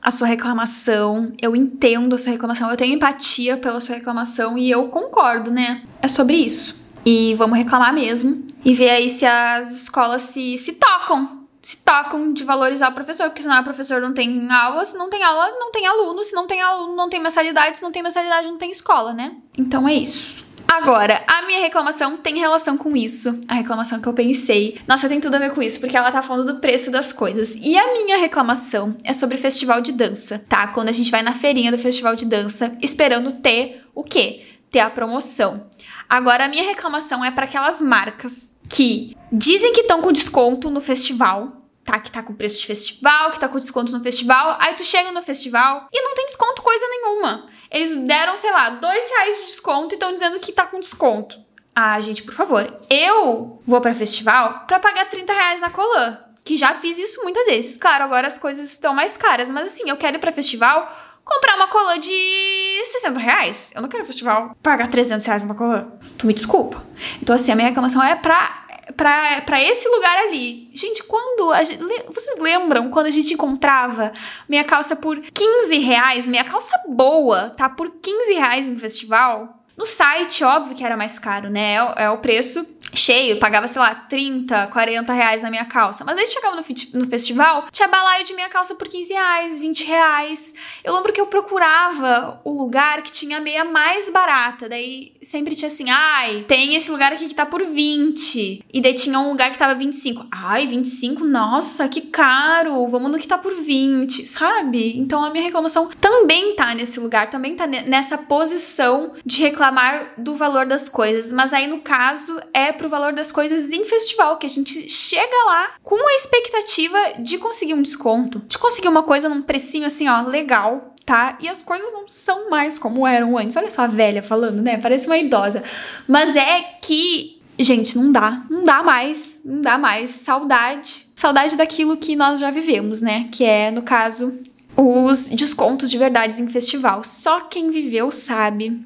a 0.00 0.10
sua 0.10 0.26
reclamação, 0.26 1.32
eu 1.40 1.56
entendo 1.56 2.14
a 2.14 2.18
sua 2.18 2.32
reclamação, 2.32 2.70
eu 2.70 2.76
tenho 2.76 2.94
empatia 2.94 3.56
pela 3.56 3.80
sua 3.80 3.96
reclamação 3.96 4.56
e 4.56 4.70
eu 4.70 4.88
concordo, 4.88 5.50
né? 5.50 5.82
É 6.00 6.08
sobre 6.08 6.36
isso. 6.36 6.84
E 7.04 7.34
vamos 7.34 7.56
reclamar 7.56 7.92
mesmo 7.92 8.44
e 8.64 8.74
ver 8.74 8.90
aí 8.90 9.08
se 9.08 9.24
as 9.24 9.82
escolas 9.82 10.22
se, 10.22 10.58
se 10.58 10.74
tocam. 10.74 11.46
Se 11.62 11.78
tocam 11.78 12.32
de 12.32 12.44
valorizar 12.44 12.90
o 12.90 12.92
professor, 12.92 13.28
porque 13.28 13.42
senão 13.42 13.60
o 13.60 13.64
professor 13.64 14.00
não 14.00 14.14
tem 14.14 14.48
aula, 14.52 14.84
se 14.84 14.96
não 14.96 15.10
tem 15.10 15.22
aula, 15.24 15.50
não 15.58 15.72
tem 15.72 15.84
aluno, 15.84 16.22
se 16.22 16.32
não 16.32 16.46
tem 16.46 16.60
aluno, 16.62 16.94
não 16.94 17.08
tem 17.08 17.20
mensalidade, 17.20 17.78
se 17.78 17.82
não 17.82 17.90
tem 17.90 18.04
mensalidade, 18.04 18.46
não 18.46 18.56
tem 18.56 18.70
escola, 18.70 19.12
né? 19.12 19.34
Então 19.58 19.88
é 19.88 19.94
isso. 19.94 20.45
Agora, 20.68 21.24
a 21.26 21.42
minha 21.42 21.60
reclamação 21.60 22.16
tem 22.16 22.38
relação 22.38 22.76
com 22.76 22.96
isso. 22.96 23.40
A 23.48 23.54
reclamação 23.54 24.00
que 24.00 24.06
eu 24.06 24.12
pensei. 24.12 24.78
Nossa, 24.86 25.08
tem 25.08 25.20
tudo 25.20 25.36
a 25.36 25.38
ver 25.38 25.52
com 25.52 25.62
isso, 25.62 25.80
porque 25.80 25.96
ela 25.96 26.10
tá 26.10 26.22
falando 26.22 26.54
do 26.54 26.60
preço 26.60 26.90
das 26.90 27.12
coisas. 27.12 27.56
E 27.56 27.76
a 27.78 27.92
minha 27.92 28.18
reclamação 28.18 28.96
é 29.04 29.12
sobre 29.12 29.36
festival 29.36 29.80
de 29.80 29.92
dança, 29.92 30.42
tá? 30.48 30.66
Quando 30.68 30.88
a 30.88 30.92
gente 30.92 31.10
vai 31.10 31.22
na 31.22 31.32
feirinha 31.32 31.70
do 31.70 31.78
festival 31.78 32.16
de 32.16 32.26
dança, 32.26 32.76
esperando 32.82 33.32
ter 33.32 33.82
o 33.94 34.02
quê? 34.02 34.42
Ter 34.70 34.80
a 34.80 34.90
promoção. 34.90 35.66
Agora, 36.08 36.44
a 36.44 36.48
minha 36.48 36.64
reclamação 36.64 37.24
é 37.24 37.30
para 37.30 37.44
aquelas 37.44 37.82
marcas 37.82 38.54
que 38.68 39.16
dizem 39.32 39.72
que 39.72 39.82
estão 39.82 40.00
com 40.00 40.12
desconto 40.12 40.70
no 40.70 40.80
festival, 40.80 41.65
tá, 41.86 42.00
que 42.00 42.10
tá 42.10 42.22
com 42.22 42.34
preço 42.34 42.60
de 42.60 42.66
festival, 42.66 43.30
que 43.30 43.38
tá 43.38 43.48
com 43.48 43.56
desconto 43.56 43.92
no 43.92 44.02
festival. 44.02 44.56
Aí 44.60 44.74
tu 44.74 44.84
chega 44.84 45.12
no 45.12 45.22
festival 45.22 45.88
e 45.92 46.02
não 46.02 46.14
tem 46.14 46.26
desconto 46.26 46.60
coisa 46.60 46.86
nenhuma. 46.88 47.46
Eles 47.70 47.96
deram, 47.96 48.36
sei 48.36 48.50
lá, 48.50 48.70
dois 48.70 49.10
reais 49.10 49.36
de 49.38 49.46
desconto 49.46 49.94
e 49.94 49.96
estão 49.96 50.12
dizendo 50.12 50.40
que 50.40 50.52
tá 50.52 50.66
com 50.66 50.80
desconto. 50.80 51.38
Ah, 51.74 52.00
gente, 52.00 52.22
por 52.22 52.34
favor. 52.34 52.80
Eu 52.90 53.62
vou 53.64 53.80
para 53.80 53.94
festival 53.94 54.64
para 54.66 54.80
pagar 54.80 55.08
30 55.08 55.32
reais 55.32 55.60
na 55.60 55.70
Colan. 55.70 56.18
Que 56.44 56.56
já 56.56 56.72
fiz 56.74 56.98
isso 56.98 57.22
muitas 57.22 57.46
vezes. 57.46 57.76
Claro, 57.76 58.04
agora 58.04 58.26
as 58.26 58.38
coisas 58.38 58.66
estão 58.66 58.94
mais 58.94 59.16
caras. 59.16 59.50
Mas 59.50 59.66
assim, 59.66 59.88
eu 59.88 59.96
quero 59.96 60.16
ir 60.16 60.20
pra 60.20 60.32
festival 60.32 60.90
comprar 61.24 61.56
uma 61.56 61.66
cola 61.66 61.98
de 61.98 62.82
60 62.84 63.20
reais. 63.20 63.72
Eu 63.74 63.82
não 63.82 63.88
quero 63.88 64.04
festival 64.04 64.56
pagar 64.62 64.88
300 64.88 65.26
reais 65.26 65.42
numa 65.42 65.54
cola. 65.56 65.98
Tu 66.16 66.26
me 66.26 66.32
desculpa. 66.32 66.82
Então, 67.20 67.34
assim, 67.34 67.52
a 67.52 67.56
minha 67.56 67.68
reclamação 67.68 68.02
é 68.02 68.14
pra 68.14 68.65
pra 68.96 69.62
esse 69.62 69.88
lugar 69.88 70.18
ali. 70.26 70.70
Gente, 70.74 71.02
quando. 71.04 71.54
Gente, 71.64 71.84
vocês 72.06 72.38
lembram 72.38 72.88
quando 72.90 73.06
a 73.06 73.10
gente 73.10 73.34
encontrava 73.34 74.12
minha 74.48 74.64
calça 74.64 74.96
por 74.96 75.20
15 75.20 75.78
reais? 75.78 76.26
Minha 76.26 76.44
calça 76.44 76.80
boa, 76.88 77.50
tá? 77.50 77.68
Por 77.68 77.90
15 77.90 78.34
reais 78.34 78.66
no 78.66 78.78
festival? 78.78 79.62
No 79.76 79.84
site, 79.84 80.42
óbvio 80.42 80.74
que 80.74 80.84
era 80.84 80.96
mais 80.96 81.18
caro, 81.18 81.50
né? 81.50 81.74
É, 81.74 82.04
é 82.04 82.10
o 82.10 82.18
preço 82.18 82.64
cheio, 82.96 83.38
pagava, 83.38 83.66
sei 83.66 83.80
lá, 83.80 83.94
30, 83.94 84.68
40 84.68 85.12
reais 85.12 85.42
na 85.42 85.50
minha 85.50 85.64
calça. 85.64 86.04
Mas 86.04 86.16
aí 86.18 86.26
chegava 86.26 86.56
no, 86.56 86.62
no 86.94 87.08
festival, 87.08 87.66
tinha 87.70 87.88
balaio 87.88 88.24
de 88.24 88.34
minha 88.34 88.48
calça 88.48 88.74
por 88.74 88.88
15 88.88 89.12
reais, 89.12 89.58
20 89.58 89.84
reais. 89.84 90.54
Eu 90.84 90.94
lembro 90.94 91.12
que 91.12 91.20
eu 91.20 91.26
procurava 91.26 92.40
o 92.44 92.52
lugar 92.52 93.02
que 93.02 93.12
tinha 93.12 93.38
a 93.38 93.40
meia 93.40 93.64
mais 93.64 94.10
barata. 94.10 94.68
Daí 94.68 95.12
sempre 95.22 95.54
tinha 95.54 95.68
assim, 95.68 95.90
ai, 95.90 96.44
tem 96.48 96.74
esse 96.74 96.90
lugar 96.90 97.12
aqui 97.12 97.28
que 97.28 97.34
tá 97.34 97.46
por 97.46 97.64
20. 97.64 98.64
E 98.72 98.80
daí 98.80 98.94
tinha 98.94 99.18
um 99.18 99.30
lugar 99.30 99.50
que 99.50 99.58
tava 99.58 99.74
25. 99.74 100.26
Ai, 100.30 100.66
25? 100.66 101.26
Nossa, 101.26 101.88
que 101.88 102.00
caro. 102.00 102.88
Vamos 102.88 103.10
no 103.10 103.18
que 103.18 103.26
tá 103.26 103.38
por 103.38 103.54
20, 103.54 104.26
sabe? 104.26 104.98
Então 104.98 105.24
a 105.24 105.30
minha 105.30 105.44
reclamação 105.44 105.88
também 106.00 106.54
tá 106.54 106.74
nesse 106.74 107.00
lugar, 107.00 107.28
também 107.28 107.54
tá 107.54 107.66
nessa 107.66 108.18
posição 108.18 109.14
de 109.24 109.42
reclamar 109.42 110.12
do 110.16 110.34
valor 110.34 110.66
das 110.66 110.88
coisas. 110.88 111.32
Mas 111.32 111.52
aí 111.52 111.66
no 111.66 111.80
caso 111.80 112.40
é 112.52 112.72
pro 112.72 112.85
valor 112.88 113.12
das 113.12 113.30
coisas 113.30 113.72
em 113.72 113.84
festival, 113.84 114.38
que 114.38 114.46
a 114.46 114.50
gente 114.50 114.88
chega 114.88 115.44
lá 115.46 115.72
com 115.82 115.96
a 115.96 116.14
expectativa 116.14 116.98
de 117.18 117.38
conseguir 117.38 117.74
um 117.74 117.82
desconto, 117.82 118.42
de 118.46 118.58
conseguir 118.58 118.88
uma 118.88 119.02
coisa 119.02 119.28
num 119.28 119.42
precinho 119.42 119.86
assim, 119.86 120.08
ó, 120.08 120.22
legal, 120.22 120.94
tá? 121.04 121.38
E 121.40 121.48
as 121.48 121.62
coisas 121.62 121.92
não 121.92 122.08
são 122.08 122.50
mais 122.50 122.78
como 122.78 123.06
eram 123.06 123.38
antes. 123.38 123.56
Olha 123.56 123.70
só 123.70 123.82
a 123.82 123.86
velha 123.86 124.22
falando, 124.22 124.60
né? 124.60 124.78
Parece 124.78 125.06
uma 125.06 125.16
idosa. 125.16 125.62
Mas 126.08 126.34
é 126.34 126.62
que, 126.82 127.40
gente, 127.58 127.96
não 127.96 128.10
dá. 128.10 128.42
Não 128.50 128.64
dá 128.64 128.82
mais. 128.82 129.40
Não 129.44 129.60
dá 129.60 129.78
mais. 129.78 130.10
Saudade. 130.10 131.06
Saudade 131.14 131.56
daquilo 131.56 131.96
que 131.96 132.16
nós 132.16 132.40
já 132.40 132.50
vivemos, 132.50 133.00
né? 133.00 133.28
Que 133.30 133.44
é, 133.44 133.70
no 133.70 133.82
caso, 133.82 134.36
os 134.76 135.30
descontos 135.30 135.90
de 135.90 135.96
verdades 135.96 136.40
em 136.40 136.48
festival. 136.48 137.02
Só 137.04 137.42
quem 137.42 137.70
viveu 137.70 138.10
sabe 138.10 138.78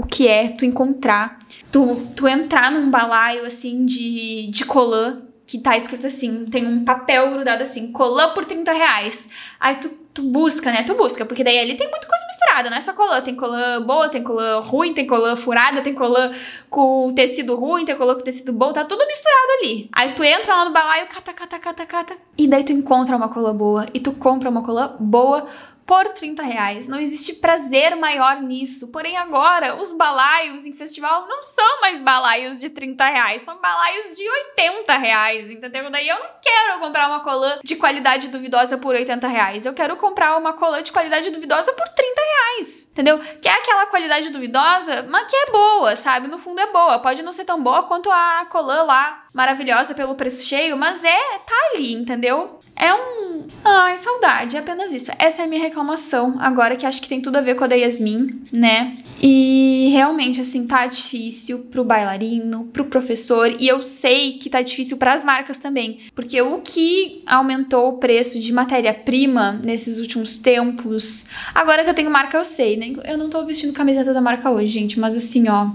o 0.00 0.06
que 0.06 0.26
é 0.26 0.48
tu 0.48 0.64
encontrar, 0.64 1.38
tu, 1.70 1.96
tu 2.16 2.26
entrar 2.26 2.70
num 2.70 2.90
balaio 2.90 3.44
assim 3.44 3.84
de, 3.84 4.48
de 4.50 4.64
colã 4.64 5.20
que 5.46 5.58
tá 5.58 5.76
escrito 5.76 6.06
assim, 6.06 6.46
tem 6.46 6.66
um 6.66 6.84
papel 6.84 7.32
grudado 7.32 7.62
assim, 7.62 7.92
colã 7.92 8.32
por 8.32 8.44
30 8.44 8.72
reais. 8.72 9.28
Aí 9.58 9.74
tu, 9.74 9.90
tu 10.14 10.22
busca, 10.22 10.70
né? 10.70 10.84
Tu 10.84 10.94
busca, 10.94 11.26
porque 11.26 11.42
daí 11.42 11.58
ali 11.58 11.76
tem 11.76 11.90
muita 11.90 12.06
coisa 12.06 12.24
misturada, 12.24 12.70
não 12.70 12.76
é 12.76 12.80
só 12.80 12.92
colã. 12.92 13.20
Tem 13.20 13.34
colã 13.34 13.82
boa, 13.82 14.08
tem 14.08 14.22
colã 14.22 14.60
ruim, 14.60 14.94
tem 14.94 15.06
colã 15.06 15.34
furada, 15.34 15.82
tem 15.82 15.92
colã 15.92 16.30
com 16.70 17.12
tecido 17.14 17.56
ruim, 17.56 17.84
tem 17.84 17.96
colã 17.96 18.14
com 18.14 18.22
tecido 18.22 18.52
bom, 18.52 18.72
tá 18.72 18.84
tudo 18.84 19.04
misturado 19.04 19.46
ali. 19.58 19.90
Aí 19.92 20.12
tu 20.12 20.22
entra 20.22 20.54
lá 20.54 20.64
no 20.66 20.72
balaio, 20.72 21.08
cata, 21.08 21.32
cata, 21.32 21.58
cata, 21.58 21.84
cata, 21.84 22.16
e 22.38 22.46
daí 22.46 22.62
tu 22.62 22.72
encontra 22.72 23.16
uma 23.16 23.28
colã 23.28 23.54
boa, 23.54 23.86
e 23.92 23.98
tu 23.98 24.12
compra 24.12 24.48
uma 24.48 24.62
colã 24.62 24.94
boa 25.00 25.48
por 25.90 26.08
30 26.08 26.40
reais. 26.44 26.86
Não 26.86 27.00
existe 27.00 27.40
prazer 27.40 27.96
maior 27.96 28.40
nisso. 28.40 28.92
Porém, 28.92 29.16
agora, 29.16 29.74
os 29.74 29.90
balaios 29.90 30.64
em 30.64 30.72
festival 30.72 31.26
não 31.26 31.42
são 31.42 31.80
mais 31.80 32.00
balaios 32.00 32.60
de 32.60 32.70
30 32.70 33.04
reais, 33.06 33.42
são 33.42 33.60
balaios 33.60 34.16
de 34.16 34.22
80 34.22 34.96
reais, 34.98 35.50
entendeu? 35.50 35.90
Daí 35.90 36.08
eu 36.08 36.16
não 36.16 36.30
quero 36.40 36.78
comprar 36.78 37.08
uma 37.08 37.24
colã 37.24 37.58
de 37.64 37.74
qualidade 37.74 38.28
duvidosa 38.28 38.78
por 38.78 38.94
80 38.94 39.26
reais. 39.26 39.66
Eu 39.66 39.74
quero 39.74 39.96
comprar 39.96 40.36
uma 40.36 40.52
colã 40.52 40.80
de 40.80 40.92
qualidade 40.92 41.28
duvidosa 41.30 41.72
por 41.72 41.88
30 41.88 42.20
reais, 42.20 42.88
entendeu? 42.92 43.18
Que 43.18 43.48
é 43.48 43.52
aquela 43.52 43.86
qualidade 43.86 44.30
duvidosa, 44.30 45.04
mas 45.10 45.28
que 45.28 45.34
é 45.34 45.50
boa, 45.50 45.96
sabe? 45.96 46.28
No 46.28 46.38
fundo 46.38 46.60
é 46.60 46.70
boa. 46.70 47.00
Pode 47.00 47.24
não 47.24 47.32
ser 47.32 47.44
tão 47.44 47.60
boa 47.60 47.82
quanto 47.82 48.12
a 48.12 48.46
colã 48.48 48.84
lá, 48.84 49.24
maravilhosa 49.32 49.94
pelo 49.94 50.14
preço 50.14 50.46
cheio, 50.46 50.76
mas 50.76 51.04
é, 51.04 51.38
tá 51.46 51.54
ali, 51.74 51.92
entendeu? 51.92 52.58
É 52.76 52.92
um. 52.92 53.46
Ai, 53.64 53.98
saudade, 53.98 54.56
é 54.56 54.60
apenas 54.60 54.94
isso. 54.94 55.10
Essa 55.18 55.42
é 55.42 55.44
a 55.44 55.48
minha 55.48 55.60
reclamação, 55.60 56.36
agora 56.40 56.76
que 56.76 56.86
acho 56.86 57.02
que 57.02 57.08
tem 57.08 57.20
tudo 57.20 57.36
a 57.36 57.40
ver 57.40 57.54
com 57.54 57.64
a 57.64 57.66
da 57.66 57.74
Yasmin, 57.74 58.42
né? 58.52 58.96
E 59.20 59.90
realmente, 59.92 60.40
assim, 60.40 60.66
tá 60.66 60.86
difícil 60.86 61.66
pro 61.70 61.84
bailarino, 61.84 62.64
pro 62.72 62.86
professor, 62.86 63.54
e 63.58 63.68
eu 63.68 63.82
sei 63.82 64.32
que 64.34 64.48
tá 64.48 64.62
difícil 64.62 64.96
para 64.96 65.12
as 65.12 65.22
marcas 65.22 65.58
também, 65.58 66.00
porque 66.14 66.40
o 66.40 66.60
que 66.60 67.22
aumentou 67.26 67.90
o 67.90 67.98
preço 67.98 68.40
de 68.40 68.52
matéria-prima 68.52 69.52
nesses 69.62 70.00
últimos 70.00 70.38
tempos. 70.38 71.26
Agora 71.54 71.84
que 71.84 71.90
eu 71.90 71.94
tenho 71.94 72.10
marca, 72.10 72.36
eu 72.36 72.44
sei, 72.44 72.76
né? 72.76 72.92
Eu 73.04 73.18
não 73.18 73.28
tô 73.28 73.44
vestindo 73.44 73.72
camiseta 73.72 74.14
da 74.14 74.20
marca 74.20 74.50
hoje, 74.50 74.72
gente, 74.72 74.98
mas 74.98 75.14
assim, 75.14 75.48
ó. 75.48 75.68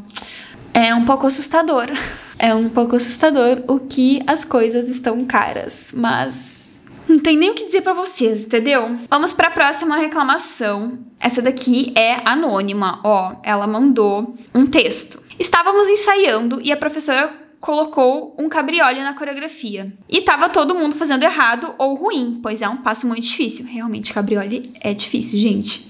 É 0.75 0.93
um 0.93 1.05
pouco 1.05 1.25
assustador. 1.25 1.87
É 2.37 2.53
um 2.53 2.67
pouco 2.67 2.97
assustador 2.97 3.63
o 3.65 3.79
que 3.79 4.21
as 4.27 4.43
coisas 4.43 4.89
estão 4.89 5.23
caras, 5.23 5.93
mas 5.95 6.77
não 7.07 7.17
tem 7.17 7.37
nem 7.37 7.49
o 7.49 7.53
que 7.53 7.63
dizer 7.63 7.81
para 7.81 7.93
vocês, 7.93 8.43
entendeu? 8.43 8.93
Vamos 9.09 9.33
para 9.33 9.47
a 9.47 9.51
próxima 9.51 9.95
reclamação. 9.95 10.99
Essa 11.17 11.41
daqui 11.41 11.93
é 11.95 12.21
anônima, 12.29 12.99
ó. 13.05 13.37
Ela 13.41 13.65
mandou 13.65 14.35
um 14.53 14.67
texto. 14.67 15.23
Estávamos 15.39 15.87
ensaiando 15.87 16.59
e 16.61 16.73
a 16.73 16.77
professora 16.77 17.33
colocou 17.61 18.35
um 18.37 18.49
cabriole 18.49 18.99
na 18.99 19.13
coreografia. 19.13 19.93
E 20.09 20.21
tava 20.21 20.49
todo 20.49 20.75
mundo 20.75 20.93
fazendo 20.93 21.23
errado 21.23 21.73
ou 21.77 21.95
ruim, 21.95 22.41
pois 22.43 22.61
é 22.61 22.67
um 22.67 22.77
passo 22.77 23.07
muito 23.07 23.23
difícil. 23.23 23.65
Realmente, 23.65 24.13
cabriole 24.13 24.73
é 24.81 24.93
difícil, 24.93 25.39
gente. 25.39 25.89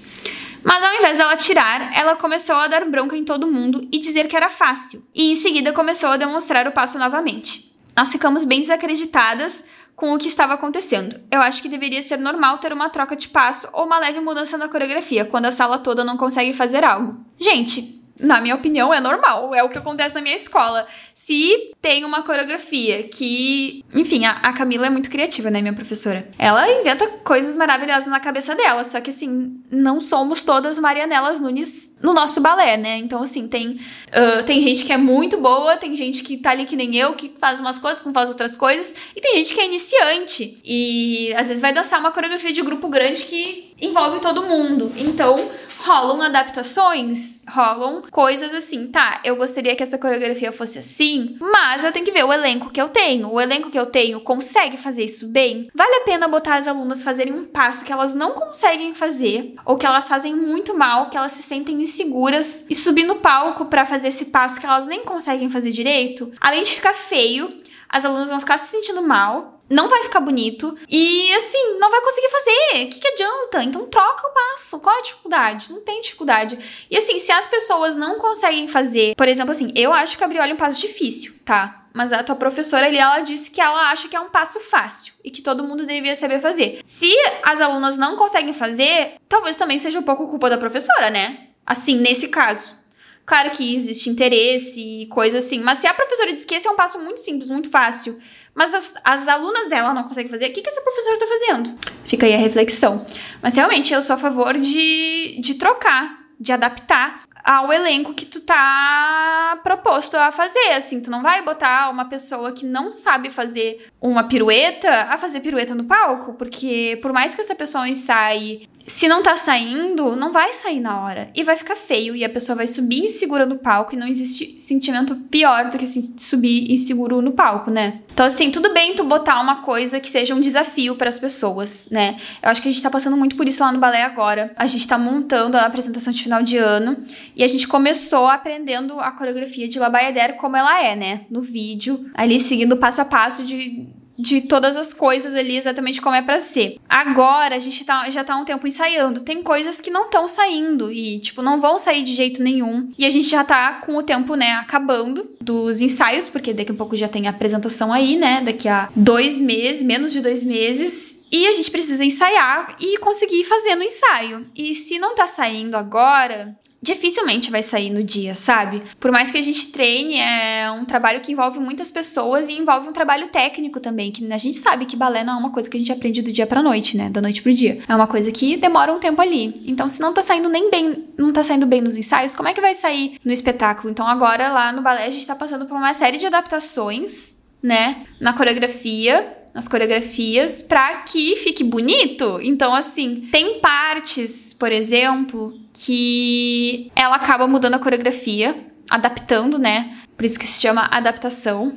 Mas 0.62 0.82
ao 0.82 0.94
invés 0.94 1.18
dela 1.18 1.36
tirar, 1.36 1.96
ela 1.96 2.16
começou 2.16 2.56
a 2.56 2.66
dar 2.66 2.84
bronca 2.84 3.16
em 3.16 3.24
todo 3.24 3.50
mundo 3.50 3.88
e 3.92 3.98
dizer 3.98 4.28
que 4.28 4.36
era 4.36 4.48
fácil. 4.48 5.06
E 5.14 5.32
em 5.32 5.34
seguida 5.34 5.72
começou 5.72 6.10
a 6.10 6.16
demonstrar 6.16 6.66
o 6.66 6.72
passo 6.72 6.98
novamente. 6.98 7.76
Nós 7.96 8.12
ficamos 8.12 8.44
bem 8.44 8.60
desacreditadas, 8.60 9.64
com 9.96 10.12
o 10.12 10.18
que 10.18 10.28
estava 10.28 10.52
acontecendo. 10.52 11.18
Eu 11.30 11.40
acho 11.40 11.62
que 11.62 11.68
deveria 11.68 12.02
ser 12.02 12.18
normal 12.18 12.58
ter 12.58 12.72
uma 12.72 12.90
troca 12.90 13.16
de 13.16 13.28
passo 13.28 13.66
ou 13.72 13.86
uma 13.86 13.98
leve 13.98 14.20
mudança 14.20 14.58
na 14.58 14.68
coreografia 14.68 15.24
quando 15.24 15.46
a 15.46 15.50
sala 15.50 15.78
toda 15.78 16.04
não 16.04 16.18
consegue 16.18 16.52
fazer 16.52 16.84
algo. 16.84 17.18
Gente, 17.40 18.05
na 18.20 18.40
minha 18.40 18.54
opinião, 18.54 18.92
é 18.92 19.00
normal. 19.00 19.54
É 19.54 19.62
o 19.62 19.68
que 19.68 19.78
acontece 19.78 20.14
na 20.14 20.20
minha 20.20 20.34
escola. 20.34 20.86
Se 21.14 21.72
tem 21.80 22.04
uma 22.04 22.22
coreografia 22.22 23.04
que. 23.04 23.84
Enfim, 23.94 24.24
a, 24.24 24.32
a, 24.32 24.52
Camila 24.52 24.86
é 24.86 24.90
muito 24.90 25.10
criativa, 25.10 25.50
né, 25.50 25.60
minha 25.60 25.74
professora? 25.74 26.28
Ela 26.38 26.70
inventa 26.80 27.06
coisas 27.24 27.56
maravilhosas 27.56 28.06
na 28.06 28.20
cabeça 28.20 28.54
dela. 28.54 28.84
Só 28.84 29.00
que, 29.00 29.10
assim, 29.10 29.60
não 29.70 30.00
somos 30.00 30.42
todas 30.42 30.78
Marianelas 30.78 31.40
Nunes 31.40 31.96
no 32.00 32.12
nosso 32.12 32.40
balé, 32.40 32.76
né? 32.76 32.96
Então, 32.98 33.22
assim, 33.22 33.48
tem, 33.48 33.72
uh, 33.72 34.42
tem 34.44 34.60
gente 34.60 34.84
que 34.84 34.92
é 34.92 34.96
muito 34.96 35.36
boa, 35.36 35.76
tem 35.76 35.94
gente 35.94 36.22
que 36.22 36.36
tá 36.36 36.50
ali 36.50 36.64
que 36.64 36.76
nem 36.76 36.96
eu, 36.96 37.14
que 37.14 37.34
faz 37.38 37.60
umas 37.60 37.78
coisas, 37.78 38.00
que 38.00 38.12
faz 38.12 38.30
outras 38.30 38.56
coisas, 38.56 38.94
e 39.14 39.20
tem 39.20 39.36
gente 39.36 39.54
que 39.54 39.60
é 39.60 39.66
iniciante. 39.66 40.58
E 40.64 41.34
às 41.36 41.48
vezes 41.48 41.60
vai 41.60 41.72
dançar 41.72 42.00
uma 42.00 42.10
coreografia 42.10 42.52
de 42.52 42.62
grupo 42.62 42.88
grande 42.88 43.24
que 43.24 43.72
envolve 43.80 44.20
todo 44.20 44.42
mundo. 44.42 44.92
Então 44.96 45.50
rolam 45.78 46.20
adaptações, 46.22 47.42
rolam 47.48 48.02
coisas 48.10 48.54
assim, 48.54 48.88
tá? 48.88 49.20
Eu 49.24 49.36
gostaria 49.36 49.74
que 49.74 49.82
essa 49.82 49.98
coreografia 49.98 50.52
fosse 50.52 50.78
assim, 50.78 51.36
mas 51.40 51.84
eu 51.84 51.92
tenho 51.92 52.04
que 52.04 52.12
ver 52.12 52.24
o 52.24 52.32
elenco 52.32 52.70
que 52.70 52.80
eu 52.80 52.88
tenho. 52.88 53.30
O 53.30 53.40
elenco 53.40 53.70
que 53.70 53.78
eu 53.78 53.86
tenho 53.86 54.20
consegue 54.20 54.76
fazer 54.76 55.04
isso 55.04 55.28
bem? 55.28 55.68
Vale 55.74 55.96
a 55.96 56.00
pena 56.00 56.28
botar 56.28 56.56
as 56.56 56.68
alunas 56.68 57.02
fazerem 57.02 57.32
um 57.32 57.44
passo 57.44 57.84
que 57.84 57.92
elas 57.92 58.14
não 58.14 58.32
conseguem 58.32 58.92
fazer 58.92 59.54
ou 59.64 59.76
que 59.76 59.86
elas 59.86 60.08
fazem 60.08 60.34
muito 60.34 60.76
mal, 60.76 61.10
que 61.10 61.16
elas 61.16 61.32
se 61.32 61.42
sentem 61.42 61.80
inseguras 61.80 62.64
e 62.68 62.74
subir 62.74 63.04
no 63.04 63.16
palco 63.16 63.66
para 63.66 63.86
fazer 63.86 64.08
esse 64.08 64.26
passo 64.26 64.60
que 64.60 64.66
elas 64.66 64.86
nem 64.86 65.04
conseguem 65.04 65.48
fazer 65.48 65.70
direito? 65.70 66.32
Além 66.40 66.62
de 66.62 66.70
ficar 66.70 66.94
feio, 66.94 67.56
as 67.88 68.04
alunas 68.04 68.30
vão 68.30 68.40
ficar 68.40 68.58
se 68.58 68.70
sentindo 68.70 69.02
mal 69.02 69.55
não 69.68 69.88
vai 69.88 70.02
ficar 70.02 70.20
bonito 70.20 70.76
e 70.88 71.32
assim, 71.34 71.78
não 71.78 71.90
vai 71.90 72.00
conseguir 72.00 72.28
fazer. 72.28 72.84
O 72.84 72.88
que, 72.88 73.00
que 73.00 73.08
adianta? 73.08 73.62
Então 73.62 73.86
troca 73.86 74.26
o 74.28 74.32
passo. 74.32 74.80
Qual 74.80 74.96
a 74.96 75.02
dificuldade? 75.02 75.72
Não 75.72 75.80
tem 75.80 76.00
dificuldade. 76.00 76.86
E 76.90 76.96
assim, 76.96 77.18
se 77.18 77.32
as 77.32 77.46
pessoas 77.46 77.96
não 77.96 78.18
conseguem 78.18 78.68
fazer, 78.68 79.14
por 79.16 79.28
exemplo, 79.28 79.50
assim, 79.50 79.72
eu 79.74 79.92
acho 79.92 80.12
que 80.16 80.22
cabriole 80.22 80.52
é 80.52 80.54
um 80.54 80.58
passo 80.58 80.80
difícil, 80.80 81.34
tá? 81.44 81.86
Mas 81.92 82.12
a 82.12 82.22
tua 82.22 82.36
professora 82.36 82.86
ali, 82.86 82.98
ela 82.98 83.20
disse 83.20 83.50
que 83.50 83.60
ela 83.60 83.90
acha 83.90 84.06
que 84.06 84.14
é 84.14 84.20
um 84.20 84.28
passo 84.28 84.60
fácil 84.60 85.14
e 85.24 85.30
que 85.30 85.40
todo 85.40 85.64
mundo 85.64 85.86
deveria 85.86 86.14
saber 86.14 86.40
fazer. 86.40 86.78
Se 86.84 87.10
as 87.42 87.58
alunas 87.60 87.96
não 87.96 88.16
conseguem 88.16 88.52
fazer, 88.52 89.14
talvez 89.26 89.56
também 89.56 89.78
seja 89.78 89.98
um 89.98 90.02
pouco 90.02 90.28
culpa 90.28 90.50
da 90.50 90.58
professora, 90.58 91.08
né? 91.08 91.48
Assim, 91.64 91.96
nesse 91.96 92.28
caso. 92.28 92.76
Claro 93.24 93.50
que 93.50 93.74
existe 93.74 94.08
interesse 94.08 94.80
e 94.80 95.06
coisa 95.06 95.38
assim, 95.38 95.60
mas 95.60 95.78
se 95.78 95.86
a 95.86 95.94
professora 95.94 96.32
diz 96.32 96.44
que 96.44 96.54
esse 96.54 96.68
é 96.68 96.70
um 96.70 96.76
passo 96.76 96.98
muito 97.00 97.18
simples, 97.18 97.50
muito 97.50 97.68
fácil, 97.68 98.16
mas 98.56 98.74
as, 98.74 98.94
as 99.04 99.28
alunas 99.28 99.68
dela 99.68 99.92
não 99.92 100.04
conseguem 100.04 100.30
fazer, 100.30 100.46
o 100.46 100.52
que, 100.52 100.62
que 100.62 100.68
essa 100.68 100.80
professora 100.80 101.18
tá 101.18 101.26
fazendo? 101.26 101.78
Fica 102.04 102.24
aí 102.24 102.34
a 102.34 102.38
reflexão. 102.38 103.04
Mas 103.42 103.54
realmente 103.54 103.92
eu 103.92 104.00
sou 104.00 104.14
a 104.14 104.18
favor 104.18 104.58
de, 104.58 105.38
de 105.40 105.54
trocar, 105.54 106.20
de 106.40 106.52
adaptar 106.52 107.20
ao 107.44 107.72
elenco 107.72 108.12
que 108.12 108.26
tu 108.26 108.40
tá 108.40 109.60
proposto 109.62 110.16
a 110.16 110.32
fazer, 110.32 110.72
assim, 110.72 111.00
tu 111.00 111.10
não 111.10 111.22
vai 111.22 111.42
botar 111.42 111.90
uma 111.90 112.06
pessoa 112.06 112.50
que 112.50 112.66
não 112.66 112.90
sabe 112.90 113.30
fazer 113.30 113.86
uma 114.00 114.24
pirueta 114.24 114.90
a 114.90 115.16
fazer 115.16 115.40
pirueta 115.40 115.74
no 115.74 115.84
palco, 115.84 116.32
porque 116.34 116.98
por 117.00 117.12
mais 117.12 117.34
que 117.34 117.40
essa 117.40 117.54
pessoa 117.54 117.88
ensaie, 117.88 118.66
se 118.86 119.08
não 119.08 119.22
tá 119.22 119.36
saindo, 119.36 120.14
não 120.14 120.32
vai 120.32 120.52
sair 120.52 120.80
na 120.80 121.02
hora 121.02 121.30
e 121.34 121.42
vai 121.42 121.56
ficar 121.56 121.76
feio 121.76 122.14
e 122.14 122.24
a 122.24 122.28
pessoa 122.28 122.56
vai 122.56 122.66
subir 122.66 123.04
insegura 123.04 123.44
no 123.44 123.58
palco 123.58 123.94
e 123.94 123.98
não 123.98 124.06
existe 124.06 124.58
sentimento 124.58 125.16
pior 125.30 125.70
do 125.70 125.78
que 125.78 125.86
subir 126.16 126.70
inseguro 126.70 127.20
no 127.20 127.32
palco, 127.32 127.70
né? 127.70 128.00
Então, 128.12 128.24
assim, 128.24 128.50
tudo 128.50 128.72
bem 128.72 128.94
tu 128.94 129.04
botar 129.04 129.40
uma 129.40 129.62
coisa 129.62 130.00
que 130.00 130.08
seja 130.08 130.34
um 130.34 130.40
desafio 130.40 130.96
para 130.96 131.08
as 131.08 131.18
pessoas, 131.18 131.88
né? 131.90 132.16
Eu 132.42 132.48
acho 132.48 132.62
que 132.62 132.68
a 132.68 132.72
gente 132.72 132.82
tá 132.82 132.90
passando 132.90 133.16
muito 133.16 133.36
por 133.36 133.46
isso 133.46 133.62
lá 133.62 133.70
no 133.70 133.78
balé 133.78 134.04
agora. 134.04 134.52
A 134.56 134.66
gente 134.66 134.86
tá 134.86 134.96
montando 134.96 135.56
a 135.56 135.66
apresentação 135.66 136.12
de 136.12 136.22
final 136.22 136.42
de 136.42 136.56
ano 136.56 136.96
e 137.34 137.44
a 137.44 137.46
gente 137.46 137.68
começou 137.68 138.26
aprendendo 138.26 138.98
a 139.00 139.10
coreografia 139.10 139.68
de 139.68 139.78
a 139.82 139.90
Bayader 139.90 140.36
como 140.36 140.56
ela 140.56 140.82
é, 140.82 140.96
né? 140.96 141.26
No 141.30 141.42
vídeo, 141.42 142.10
ali 142.14 142.40
seguindo 142.40 142.76
passo 142.76 143.02
a 143.02 143.04
passo 143.04 143.44
de 143.44 143.86
de 144.18 144.42
todas 144.42 144.76
as 144.76 144.92
coisas 144.92 145.34
ali 145.34 145.56
exatamente 145.56 146.00
como 146.00 146.14
é 146.14 146.22
para 146.22 146.38
ser. 146.38 146.78
Agora 146.88 147.56
a 147.56 147.58
gente 147.58 147.84
tá, 147.84 148.08
já 148.10 148.24
tá 148.24 148.36
um 148.36 148.44
tempo 148.44 148.66
ensaiando. 148.66 149.20
Tem 149.20 149.42
coisas 149.42 149.80
que 149.80 149.90
não 149.90 150.06
estão 150.06 150.26
saindo 150.26 150.92
e, 150.92 151.20
tipo, 151.20 151.42
não 151.42 151.60
vão 151.60 151.78
sair 151.78 152.02
de 152.02 152.14
jeito 152.14 152.42
nenhum. 152.42 152.88
E 152.98 153.04
a 153.04 153.10
gente 153.10 153.28
já 153.28 153.44
tá 153.44 153.74
com 153.84 153.96
o 153.96 154.02
tempo, 154.02 154.34
né, 154.34 154.52
acabando 154.52 155.30
dos 155.40 155.80
ensaios, 155.80 156.28
porque 156.28 156.52
daqui 156.52 156.72
a 156.72 156.74
pouco 156.74 156.96
já 156.96 157.08
tem 157.08 157.26
a 157.26 157.30
apresentação 157.30 157.92
aí, 157.92 158.16
né? 158.16 158.40
Daqui 158.40 158.68
a 158.68 158.88
dois 158.96 159.38
meses, 159.38 159.82
menos 159.82 160.12
de 160.12 160.20
dois 160.20 160.42
meses. 160.42 161.24
E 161.30 161.46
a 161.46 161.52
gente 161.52 161.70
precisa 161.70 162.04
ensaiar 162.04 162.76
e 162.80 162.98
conseguir 162.98 163.44
fazer 163.44 163.74
no 163.74 163.82
ensaio. 163.82 164.46
E 164.54 164.74
se 164.74 164.98
não 164.98 165.14
tá 165.14 165.26
saindo 165.26 165.76
agora, 165.76 166.56
dificilmente 166.86 167.50
vai 167.50 167.64
sair 167.64 167.90
no 167.90 168.02
dia, 168.02 168.34
sabe? 168.34 168.80
Por 169.00 169.10
mais 169.10 169.32
que 169.32 169.38
a 169.38 169.42
gente 169.42 169.72
treine, 169.72 170.20
é 170.20 170.70
um 170.70 170.84
trabalho 170.84 171.20
que 171.20 171.32
envolve 171.32 171.58
muitas 171.58 171.90
pessoas 171.90 172.48
e 172.48 172.52
envolve 172.52 172.88
um 172.88 172.92
trabalho 172.92 173.26
técnico 173.26 173.80
também, 173.80 174.12
que 174.12 174.24
a 174.32 174.38
gente 174.38 174.56
sabe 174.56 174.86
que 174.86 174.96
balé 174.96 175.24
não 175.24 175.34
é 175.34 175.36
uma 175.36 175.50
coisa 175.50 175.68
que 175.68 175.76
a 175.76 175.80
gente 175.80 175.90
aprende 175.90 176.22
do 176.22 176.30
dia 176.30 176.46
pra 176.46 176.62
noite, 176.62 176.96
né? 176.96 177.10
Da 177.10 177.20
noite 177.20 177.42
pro 177.42 177.52
dia. 177.52 177.80
É 177.88 177.94
uma 177.94 178.06
coisa 178.06 178.30
que 178.30 178.56
demora 178.56 178.92
um 178.92 179.00
tempo 179.00 179.20
ali. 179.20 179.52
Então, 179.66 179.88
se 179.88 180.00
não 180.00 180.14
tá 180.14 180.22
saindo 180.22 180.48
nem 180.48 180.70
bem, 180.70 181.08
não 181.18 181.32
tá 181.32 181.42
saindo 181.42 181.66
bem 181.66 181.80
nos 181.80 181.96
ensaios, 181.96 182.36
como 182.36 182.48
é 182.48 182.54
que 182.54 182.60
vai 182.60 182.74
sair 182.74 183.18
no 183.24 183.32
espetáculo? 183.32 183.90
Então, 183.90 184.06
agora 184.06 184.52
lá 184.52 184.70
no 184.70 184.80
balé 184.80 185.06
a 185.06 185.10
gente 185.10 185.26
tá 185.26 185.34
passando 185.34 185.66
por 185.66 185.76
uma 185.76 185.92
série 185.92 186.18
de 186.18 186.26
adaptações, 186.26 187.42
né? 187.60 188.02
Na 188.20 188.32
coreografia, 188.32 189.35
nas 189.56 189.66
coreografias 189.66 190.62
para 190.62 190.96
que 190.96 191.34
fique 191.34 191.64
bonito. 191.64 192.38
Então, 192.42 192.74
assim, 192.74 193.26
tem 193.32 193.58
partes, 193.58 194.52
por 194.52 194.70
exemplo, 194.70 195.58
que 195.72 196.90
ela 196.94 197.16
acaba 197.16 197.46
mudando 197.46 197.72
a 197.72 197.78
coreografia, 197.78 198.54
adaptando, 198.90 199.58
né? 199.58 199.96
Por 200.14 200.26
isso 200.26 200.38
que 200.38 200.44
se 200.44 200.60
chama 200.60 200.90
adaptação. 200.92 201.72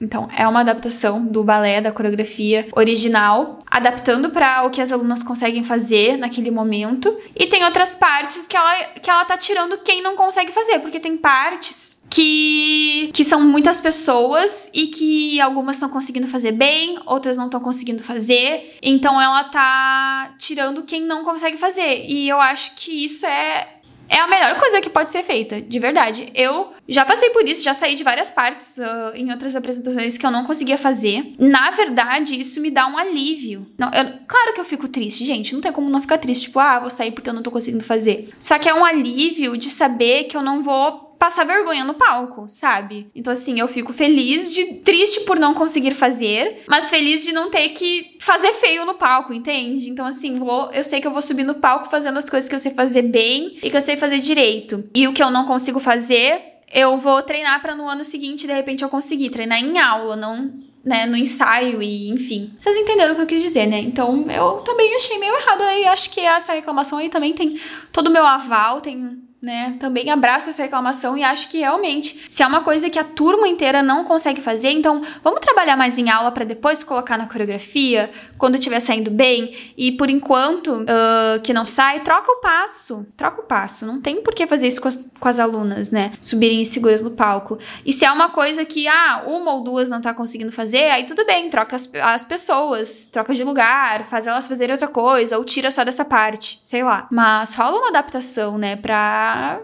Então, 0.00 0.26
é 0.36 0.46
uma 0.46 0.60
adaptação 0.60 1.24
do 1.24 1.44
balé, 1.44 1.80
da 1.80 1.92
coreografia 1.92 2.66
original, 2.74 3.58
adaptando 3.66 4.30
para 4.30 4.64
o 4.64 4.70
que 4.70 4.80
as 4.80 4.92
alunas 4.92 5.22
conseguem 5.22 5.62
fazer 5.62 6.16
naquele 6.16 6.50
momento. 6.50 7.16
E 7.34 7.46
tem 7.46 7.64
outras 7.64 7.94
partes 7.94 8.46
que 8.46 8.56
ela, 8.56 8.84
que 9.00 9.08
ela 9.08 9.24
tá 9.24 9.36
tirando 9.36 9.78
quem 9.78 10.02
não 10.02 10.16
consegue 10.16 10.52
fazer, 10.52 10.80
porque 10.80 10.98
tem 10.98 11.16
partes 11.16 12.02
que, 12.10 13.10
que 13.12 13.24
são 13.24 13.40
muitas 13.40 13.80
pessoas 13.80 14.70
e 14.72 14.88
que 14.88 15.40
algumas 15.40 15.76
estão 15.76 15.88
conseguindo 15.88 16.28
fazer 16.28 16.52
bem, 16.52 16.98
outras 17.06 17.36
não 17.36 17.46
estão 17.46 17.60
conseguindo 17.60 18.02
fazer. 18.02 18.76
Então 18.82 19.20
ela 19.20 19.44
tá 19.44 20.34
tirando 20.38 20.84
quem 20.84 21.02
não 21.02 21.24
consegue 21.24 21.56
fazer. 21.56 22.04
E 22.06 22.28
eu 22.28 22.40
acho 22.40 22.74
que 22.76 23.04
isso 23.04 23.26
é 23.26 23.73
é 24.08 24.18
a 24.18 24.26
melhor 24.26 24.58
coisa 24.58 24.80
que 24.80 24.90
pode 24.90 25.10
ser 25.10 25.22
feita, 25.22 25.60
de 25.60 25.78
verdade. 25.78 26.30
Eu 26.34 26.72
já 26.88 27.04
passei 27.04 27.30
por 27.30 27.46
isso, 27.46 27.62
já 27.62 27.74
saí 27.74 27.94
de 27.94 28.04
várias 28.04 28.30
partes 28.30 28.78
uh, 28.78 29.14
em 29.14 29.30
outras 29.30 29.56
apresentações 29.56 30.18
que 30.18 30.26
eu 30.26 30.30
não 30.30 30.44
conseguia 30.44 30.78
fazer. 30.78 31.34
Na 31.38 31.70
verdade, 31.70 32.38
isso 32.38 32.60
me 32.60 32.70
dá 32.70 32.86
um 32.86 32.98
alívio. 32.98 33.66
Não, 33.78 33.88
eu, 33.88 34.04
claro 34.26 34.52
que 34.54 34.60
eu 34.60 34.64
fico 34.64 34.88
triste, 34.88 35.24
gente. 35.24 35.54
Não 35.54 35.60
tem 35.60 35.72
como 35.72 35.88
não 35.88 36.00
ficar 36.00 36.18
triste, 36.18 36.44
tipo, 36.44 36.58
ah, 36.58 36.78
vou 36.78 36.90
sair 36.90 37.12
porque 37.12 37.28
eu 37.28 37.34
não 37.34 37.42
tô 37.42 37.50
conseguindo 37.50 37.84
fazer. 37.84 38.30
Só 38.38 38.58
que 38.58 38.68
é 38.68 38.74
um 38.74 38.84
alívio 38.84 39.56
de 39.56 39.70
saber 39.70 40.24
que 40.24 40.36
eu 40.36 40.42
não 40.42 40.62
vou 40.62 41.03
passar 41.24 41.44
vergonha 41.46 41.86
no 41.86 41.94
palco, 41.94 42.44
sabe? 42.48 43.10
Então, 43.14 43.32
assim, 43.32 43.58
eu 43.58 43.66
fico 43.66 43.94
feliz 43.94 44.52
de. 44.52 44.80
triste 44.80 45.20
por 45.20 45.38
não 45.38 45.54
conseguir 45.54 45.94
fazer, 45.94 46.62
mas 46.68 46.90
feliz 46.90 47.24
de 47.24 47.32
não 47.32 47.48
ter 47.48 47.70
que 47.70 48.18
fazer 48.20 48.52
feio 48.52 48.84
no 48.84 48.92
palco, 48.92 49.32
entende? 49.32 49.88
Então, 49.88 50.04
assim, 50.04 50.34
vou, 50.34 50.70
eu 50.72 50.84
sei 50.84 51.00
que 51.00 51.06
eu 51.06 51.10
vou 51.10 51.22
subir 51.22 51.44
no 51.44 51.54
palco 51.54 51.88
fazendo 51.88 52.18
as 52.18 52.28
coisas 52.28 52.46
que 52.46 52.54
eu 52.54 52.58
sei 52.58 52.74
fazer 52.74 53.00
bem 53.00 53.56
e 53.62 53.70
que 53.70 53.76
eu 53.76 53.80
sei 53.80 53.96
fazer 53.96 54.20
direito. 54.20 54.84
E 54.94 55.08
o 55.08 55.14
que 55.14 55.22
eu 55.22 55.30
não 55.30 55.46
consigo 55.46 55.80
fazer, 55.80 56.42
eu 56.70 56.98
vou 56.98 57.22
treinar 57.22 57.62
para 57.62 57.74
no 57.74 57.88
ano 57.88 58.04
seguinte, 58.04 58.46
de 58.46 58.52
repente, 58.52 58.84
eu 58.84 58.90
conseguir 58.90 59.30
treinar 59.30 59.64
em 59.64 59.78
aula, 59.78 60.16
não 60.16 60.52
né, 60.84 61.06
no 61.06 61.16
ensaio 61.16 61.82
e 61.82 62.10
enfim. 62.10 62.54
Vocês 62.60 62.76
entenderam 62.76 63.14
o 63.14 63.16
que 63.16 63.22
eu 63.22 63.26
quis 63.26 63.40
dizer, 63.40 63.66
né? 63.66 63.80
Então 63.80 64.26
eu 64.30 64.56
também 64.56 64.94
achei 64.94 65.18
meio 65.18 65.34
errado 65.34 65.62
aí. 65.62 65.86
Acho 65.86 66.10
que 66.10 66.20
essa 66.20 66.52
reclamação 66.52 66.98
aí 66.98 67.08
também 67.08 67.32
tem 67.32 67.58
todo 67.90 68.08
o 68.08 68.12
meu 68.12 68.26
aval, 68.26 68.82
tem 68.82 69.24
né? 69.44 69.76
Também 69.78 70.10
abraço 70.10 70.50
essa 70.50 70.62
reclamação 70.62 71.16
e 71.16 71.22
acho 71.22 71.48
que 71.48 71.58
realmente, 71.58 72.24
se 72.28 72.42
é 72.42 72.46
uma 72.46 72.62
coisa 72.62 72.90
que 72.90 72.98
a 72.98 73.04
turma 73.04 73.46
inteira 73.46 73.82
não 73.82 74.04
consegue 74.04 74.40
fazer, 74.40 74.70
então 74.70 75.02
vamos 75.22 75.40
trabalhar 75.40 75.76
mais 75.76 75.98
em 75.98 76.10
aula 76.10 76.32
para 76.32 76.44
depois 76.44 76.82
colocar 76.82 77.18
na 77.18 77.26
coreografia, 77.26 78.10
quando 78.38 78.56
estiver 78.56 78.80
saindo 78.80 79.10
bem. 79.10 79.54
E 79.76 79.92
por 79.92 80.10
enquanto 80.10 80.68
uh, 80.68 81.40
que 81.42 81.52
não 81.52 81.66
sai, 81.66 82.00
troca 82.00 82.30
o 82.32 82.36
passo. 82.36 83.06
Troca 83.16 83.42
o 83.42 83.44
passo. 83.44 83.86
Não 83.86 84.00
tem 84.00 84.22
por 84.22 84.34
que 84.34 84.46
fazer 84.46 84.68
isso 84.68 84.80
com 84.80 84.88
as, 84.88 85.12
com 85.18 85.28
as 85.28 85.38
alunas, 85.38 85.90
né? 85.90 86.12
Subirem 86.20 86.60
inseguras 86.60 87.02
no 87.02 87.12
palco. 87.12 87.58
E 87.84 87.92
se 87.92 88.04
é 88.04 88.10
uma 88.10 88.30
coisa 88.30 88.64
que, 88.64 88.88
ah, 88.88 89.22
uma 89.26 89.52
ou 89.52 89.62
duas 89.62 89.90
não 89.90 90.00
tá 90.00 90.14
conseguindo 90.14 90.50
fazer, 90.50 90.90
aí 90.90 91.04
tudo 91.04 91.24
bem, 91.26 91.50
troca 91.50 91.76
as, 91.76 91.90
as 92.02 92.24
pessoas, 92.24 93.08
troca 93.08 93.34
de 93.34 93.44
lugar, 93.44 94.04
faz 94.04 94.26
elas 94.26 94.46
fazerem 94.46 94.72
outra 94.72 94.88
coisa, 94.88 95.36
ou 95.36 95.44
tira 95.44 95.70
só 95.70 95.84
dessa 95.84 96.04
parte, 96.04 96.58
sei 96.62 96.82
lá. 96.82 97.06
Mas 97.10 97.54
rola 97.54 97.78
uma 97.78 97.88
adaptação, 97.88 98.56
né? 98.58 98.76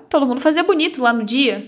Todo 0.08 0.26
mundo 0.26 0.40
fazer 0.40 0.62
bonito 0.62 1.02
lá 1.02 1.12
no 1.12 1.24
dia. 1.24 1.64